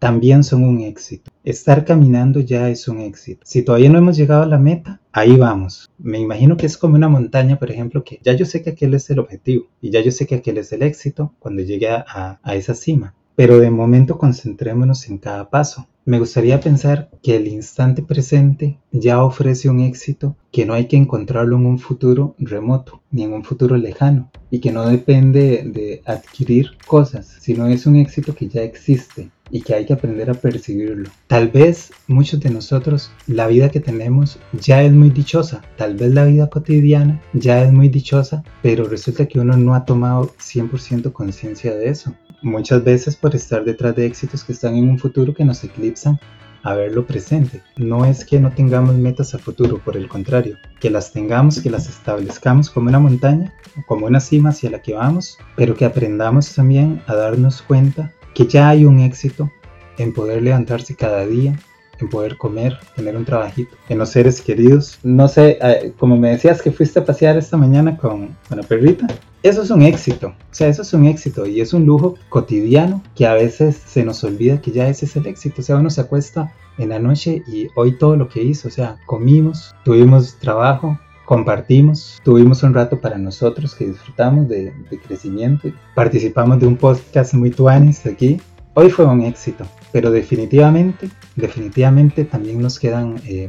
también 0.00 0.42
son 0.42 0.64
un 0.64 0.80
éxito. 0.80 1.30
Estar 1.44 1.84
caminando 1.84 2.40
ya 2.40 2.70
es 2.70 2.88
un 2.88 3.00
éxito. 3.00 3.42
Si 3.44 3.62
todavía 3.62 3.90
no 3.90 3.98
hemos 3.98 4.16
llegado 4.16 4.42
a 4.42 4.46
la 4.46 4.58
meta, 4.58 4.98
ahí 5.12 5.36
vamos. 5.36 5.90
Me 5.98 6.18
imagino 6.18 6.56
que 6.56 6.64
es 6.64 6.78
como 6.78 6.96
una 6.96 7.10
montaña, 7.10 7.58
por 7.58 7.70
ejemplo, 7.70 8.02
que 8.02 8.18
ya 8.24 8.32
yo 8.32 8.46
sé 8.46 8.62
que 8.62 8.70
aquel 8.70 8.94
es 8.94 9.10
el 9.10 9.18
objetivo 9.18 9.66
y 9.82 9.90
ya 9.90 10.00
yo 10.00 10.10
sé 10.10 10.26
que 10.26 10.36
aquel 10.36 10.56
es 10.56 10.72
el 10.72 10.82
éxito 10.82 11.34
cuando 11.38 11.62
llegue 11.62 11.88
a, 11.90 12.40
esa 12.54 12.74
cima. 12.74 13.14
Pero 13.36 13.58
de 13.58 13.70
momento 13.70 14.16
concentrémonos 14.16 15.06
en 15.08 15.18
cada 15.18 15.50
paso. 15.50 15.86
Me 16.06 16.18
gustaría 16.18 16.60
pensar 16.60 17.10
que 17.22 17.36
el 17.36 17.46
instante 17.46 18.02
presente 18.02 18.78
ya 18.92 19.22
ofrece 19.22 19.68
un 19.68 19.80
éxito 19.80 20.34
que 20.50 20.64
no 20.64 20.72
hay 20.72 20.86
que 20.88 20.96
encontrarlo 20.96 21.56
en 21.56 21.66
un 21.66 21.78
futuro 21.78 22.34
remoto 22.38 23.02
ni 23.10 23.24
en 23.24 23.34
un 23.34 23.44
futuro 23.44 23.76
lejano 23.76 24.30
y 24.50 24.60
que 24.60 24.72
no 24.72 24.88
depende 24.88 25.62
de 25.64 26.02
adquirir 26.06 26.78
cosas, 26.86 27.36
sino 27.40 27.66
es 27.66 27.84
un 27.86 27.96
éxito 27.96 28.34
que 28.34 28.48
ya 28.48 28.62
existe 28.62 29.30
y 29.50 29.62
que 29.62 29.74
hay 29.74 29.86
que 29.86 29.92
aprender 29.92 30.30
a 30.30 30.34
percibirlo. 30.34 31.10
Tal 31.26 31.48
vez 31.48 31.92
muchos 32.06 32.40
de 32.40 32.50
nosotros 32.50 33.10
la 33.26 33.46
vida 33.46 33.70
que 33.70 33.80
tenemos 33.80 34.38
ya 34.52 34.82
es 34.82 34.92
muy 34.92 35.10
dichosa, 35.10 35.62
tal 35.76 35.96
vez 35.96 36.12
la 36.12 36.24
vida 36.24 36.48
cotidiana 36.48 37.20
ya 37.32 37.62
es 37.62 37.72
muy 37.72 37.88
dichosa, 37.88 38.42
pero 38.62 38.84
resulta 38.84 39.26
que 39.26 39.40
uno 39.40 39.56
no 39.56 39.74
ha 39.74 39.84
tomado 39.84 40.32
100% 40.38 41.12
conciencia 41.12 41.74
de 41.74 41.88
eso 41.88 42.14
muchas 42.42 42.82
veces 42.84 43.16
por 43.16 43.34
estar 43.34 43.64
detrás 43.64 43.94
de 43.96 44.06
éxitos 44.06 44.44
que 44.44 44.52
están 44.52 44.74
en 44.74 44.88
un 44.88 44.98
futuro 44.98 45.34
que 45.34 45.44
nos 45.44 45.62
eclipsan 45.64 46.18
a 46.62 46.74
verlo 46.74 47.06
presente. 47.06 47.62
No 47.76 48.04
es 48.04 48.24
que 48.24 48.38
no 48.38 48.50
tengamos 48.50 48.94
metas 48.94 49.34
a 49.34 49.38
futuro, 49.38 49.78
por 49.78 49.96
el 49.96 50.08
contrario, 50.08 50.58
que 50.78 50.90
las 50.90 51.12
tengamos, 51.12 51.60
que 51.60 51.70
las 51.70 51.88
establezcamos 51.88 52.70
como 52.70 52.88
una 52.88 52.98
montaña, 52.98 53.54
como 53.86 54.06
una 54.06 54.20
cima 54.20 54.50
hacia 54.50 54.70
la 54.70 54.82
que 54.82 54.94
vamos, 54.94 55.38
pero 55.56 55.74
que 55.74 55.86
aprendamos 55.86 56.54
también 56.54 57.02
a 57.06 57.14
darnos 57.14 57.62
cuenta 57.62 58.12
que 58.34 58.46
ya 58.46 58.68
hay 58.68 58.84
un 58.84 59.00
éxito 59.00 59.50
en 59.98 60.12
poder 60.12 60.42
levantarse 60.42 60.94
cada 60.94 61.26
día, 61.26 61.58
en 62.00 62.08
poder 62.08 62.36
comer, 62.38 62.78
tener 62.96 63.16
un 63.16 63.24
trabajito, 63.24 63.76
en 63.88 63.98
los 63.98 64.10
seres 64.10 64.40
queridos. 64.40 64.98
No 65.02 65.28
sé, 65.28 65.58
eh, 65.60 65.92
como 65.98 66.16
me 66.16 66.30
decías 66.30 66.62
que 66.62 66.72
fuiste 66.72 67.00
a 67.00 67.04
pasear 67.04 67.36
esta 67.36 67.56
mañana 67.56 67.96
con, 67.96 68.36
con 68.48 68.58
la 68.58 68.62
perrita, 68.62 69.06
eso 69.42 69.62
es 69.62 69.70
un 69.70 69.80
éxito, 69.82 70.28
o 70.28 70.54
sea, 70.54 70.68
eso 70.68 70.82
es 70.82 70.92
un 70.92 71.06
éxito 71.06 71.46
y 71.46 71.62
es 71.62 71.72
un 71.72 71.86
lujo 71.86 72.16
cotidiano 72.28 73.02
que 73.14 73.26
a 73.26 73.32
veces 73.32 73.80
se 73.86 74.04
nos 74.04 74.22
olvida 74.22 74.60
que 74.60 74.70
ya 74.70 74.86
ese 74.88 75.06
es 75.06 75.16
el 75.16 75.26
éxito, 75.26 75.62
o 75.62 75.64
sea, 75.64 75.76
uno 75.76 75.88
se 75.88 76.02
acuesta 76.02 76.52
en 76.76 76.90
la 76.90 76.98
noche 76.98 77.42
y 77.46 77.68
hoy 77.74 77.96
todo 77.96 78.16
lo 78.16 78.28
que 78.28 78.42
hizo, 78.42 78.68
o 78.68 78.70
sea, 78.70 78.98
comimos, 79.06 79.74
tuvimos 79.82 80.34
trabajo, 80.36 80.98
compartimos, 81.30 82.20
tuvimos 82.24 82.64
un 82.64 82.74
rato 82.74 83.00
para 83.00 83.16
nosotros 83.16 83.76
que 83.76 83.86
disfrutamos 83.86 84.48
de, 84.48 84.74
crecimiento, 85.06 85.70
participamos 85.94 86.58
de 86.58 86.66
un 86.66 86.76
podcast 86.76 87.34
muy 87.34 87.50
tuanis 87.50 88.04
aquí, 88.04 88.40
hoy 88.74 88.90
fue 88.90 89.04
un 89.06 89.20
éxito, 89.20 89.64
pero 89.92 90.10
definitivamente, 90.10 91.08
definitivamente 91.36 92.24
también 92.24 92.60
nos 92.60 92.80
quedan 92.80 93.14
eh, 93.24 93.48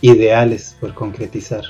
ideales 0.00 0.76
por 0.80 0.94
concretizar. 0.94 1.62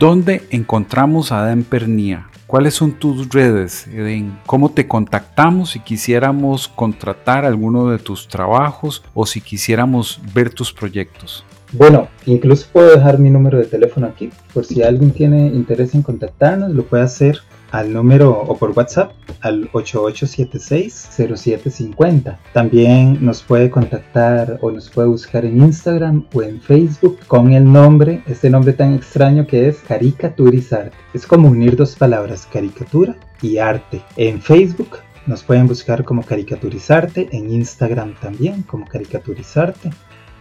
¿Dónde 0.00 0.42
encontramos 0.50 1.30
a 1.30 1.44
Dan 1.44 1.62
Pernía? 1.62 2.26
¿Cuáles 2.48 2.74
son 2.74 2.90
tus 2.90 3.28
redes, 3.28 3.86
Eden? 3.86 4.36
¿Cómo 4.46 4.72
te 4.72 4.88
contactamos 4.88 5.70
si 5.70 5.78
quisiéramos 5.78 6.66
contratar 6.66 7.44
alguno 7.44 7.88
de 7.88 8.00
tus 8.00 8.26
trabajos 8.26 9.04
o 9.14 9.26
si 9.26 9.40
quisiéramos 9.40 10.20
ver 10.34 10.52
tus 10.52 10.72
proyectos? 10.72 11.44
Bueno, 11.72 12.08
incluso 12.26 12.68
puedo 12.70 12.94
dejar 12.94 13.18
mi 13.18 13.30
número 13.30 13.58
de 13.58 13.64
teléfono 13.64 14.06
aquí, 14.06 14.28
por 14.52 14.66
si 14.66 14.82
alguien 14.82 15.10
tiene 15.10 15.46
interés 15.46 15.94
en 15.94 16.02
contactarnos, 16.02 16.70
lo 16.70 16.84
puede 16.84 17.02
hacer 17.02 17.38
al 17.70 17.94
número 17.94 18.30
o 18.30 18.58
por 18.58 18.72
WhatsApp 18.72 19.12
al 19.40 19.72
8876-0750. 19.72 22.36
También 22.52 23.24
nos 23.24 23.42
puede 23.42 23.70
contactar 23.70 24.58
o 24.60 24.70
nos 24.70 24.90
puede 24.90 25.08
buscar 25.08 25.46
en 25.46 25.62
Instagram 25.62 26.26
o 26.34 26.42
en 26.42 26.60
Facebook 26.60 27.20
con 27.26 27.54
el 27.54 27.72
nombre, 27.72 28.22
este 28.26 28.50
nombre 28.50 28.74
tan 28.74 28.92
extraño 28.94 29.46
que 29.46 29.68
es 29.68 29.78
Caricaturizarte. 29.78 30.94
Es 31.14 31.26
como 31.26 31.48
unir 31.48 31.74
dos 31.74 31.96
palabras, 31.96 32.46
caricatura 32.52 33.16
y 33.40 33.56
arte. 33.56 34.02
En 34.16 34.42
Facebook 34.42 34.98
nos 35.26 35.42
pueden 35.42 35.66
buscar 35.66 36.04
como 36.04 36.22
Caricaturizarte, 36.22 37.30
en 37.32 37.50
Instagram 37.50 38.14
también 38.20 38.60
como 38.64 38.86
Caricaturizarte. 38.86 39.88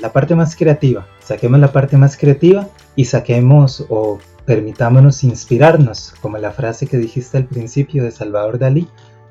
la 0.00 0.12
parte 0.12 0.34
más 0.34 0.56
creativa, 0.56 1.06
saquemos 1.20 1.60
la 1.60 1.72
parte 1.72 1.96
más 1.96 2.16
creativa 2.16 2.68
y 2.94 3.04
saquemos 3.04 3.84
o 3.88 4.18
Permitámonos 4.46 5.24
inspirarnos, 5.24 6.14
como 6.20 6.38
la 6.38 6.52
frase 6.52 6.86
que 6.86 6.96
dijiste 6.96 7.36
al 7.36 7.46
principio 7.46 8.04
de 8.04 8.12
Salvador 8.12 8.60
Dalí, 8.60 8.88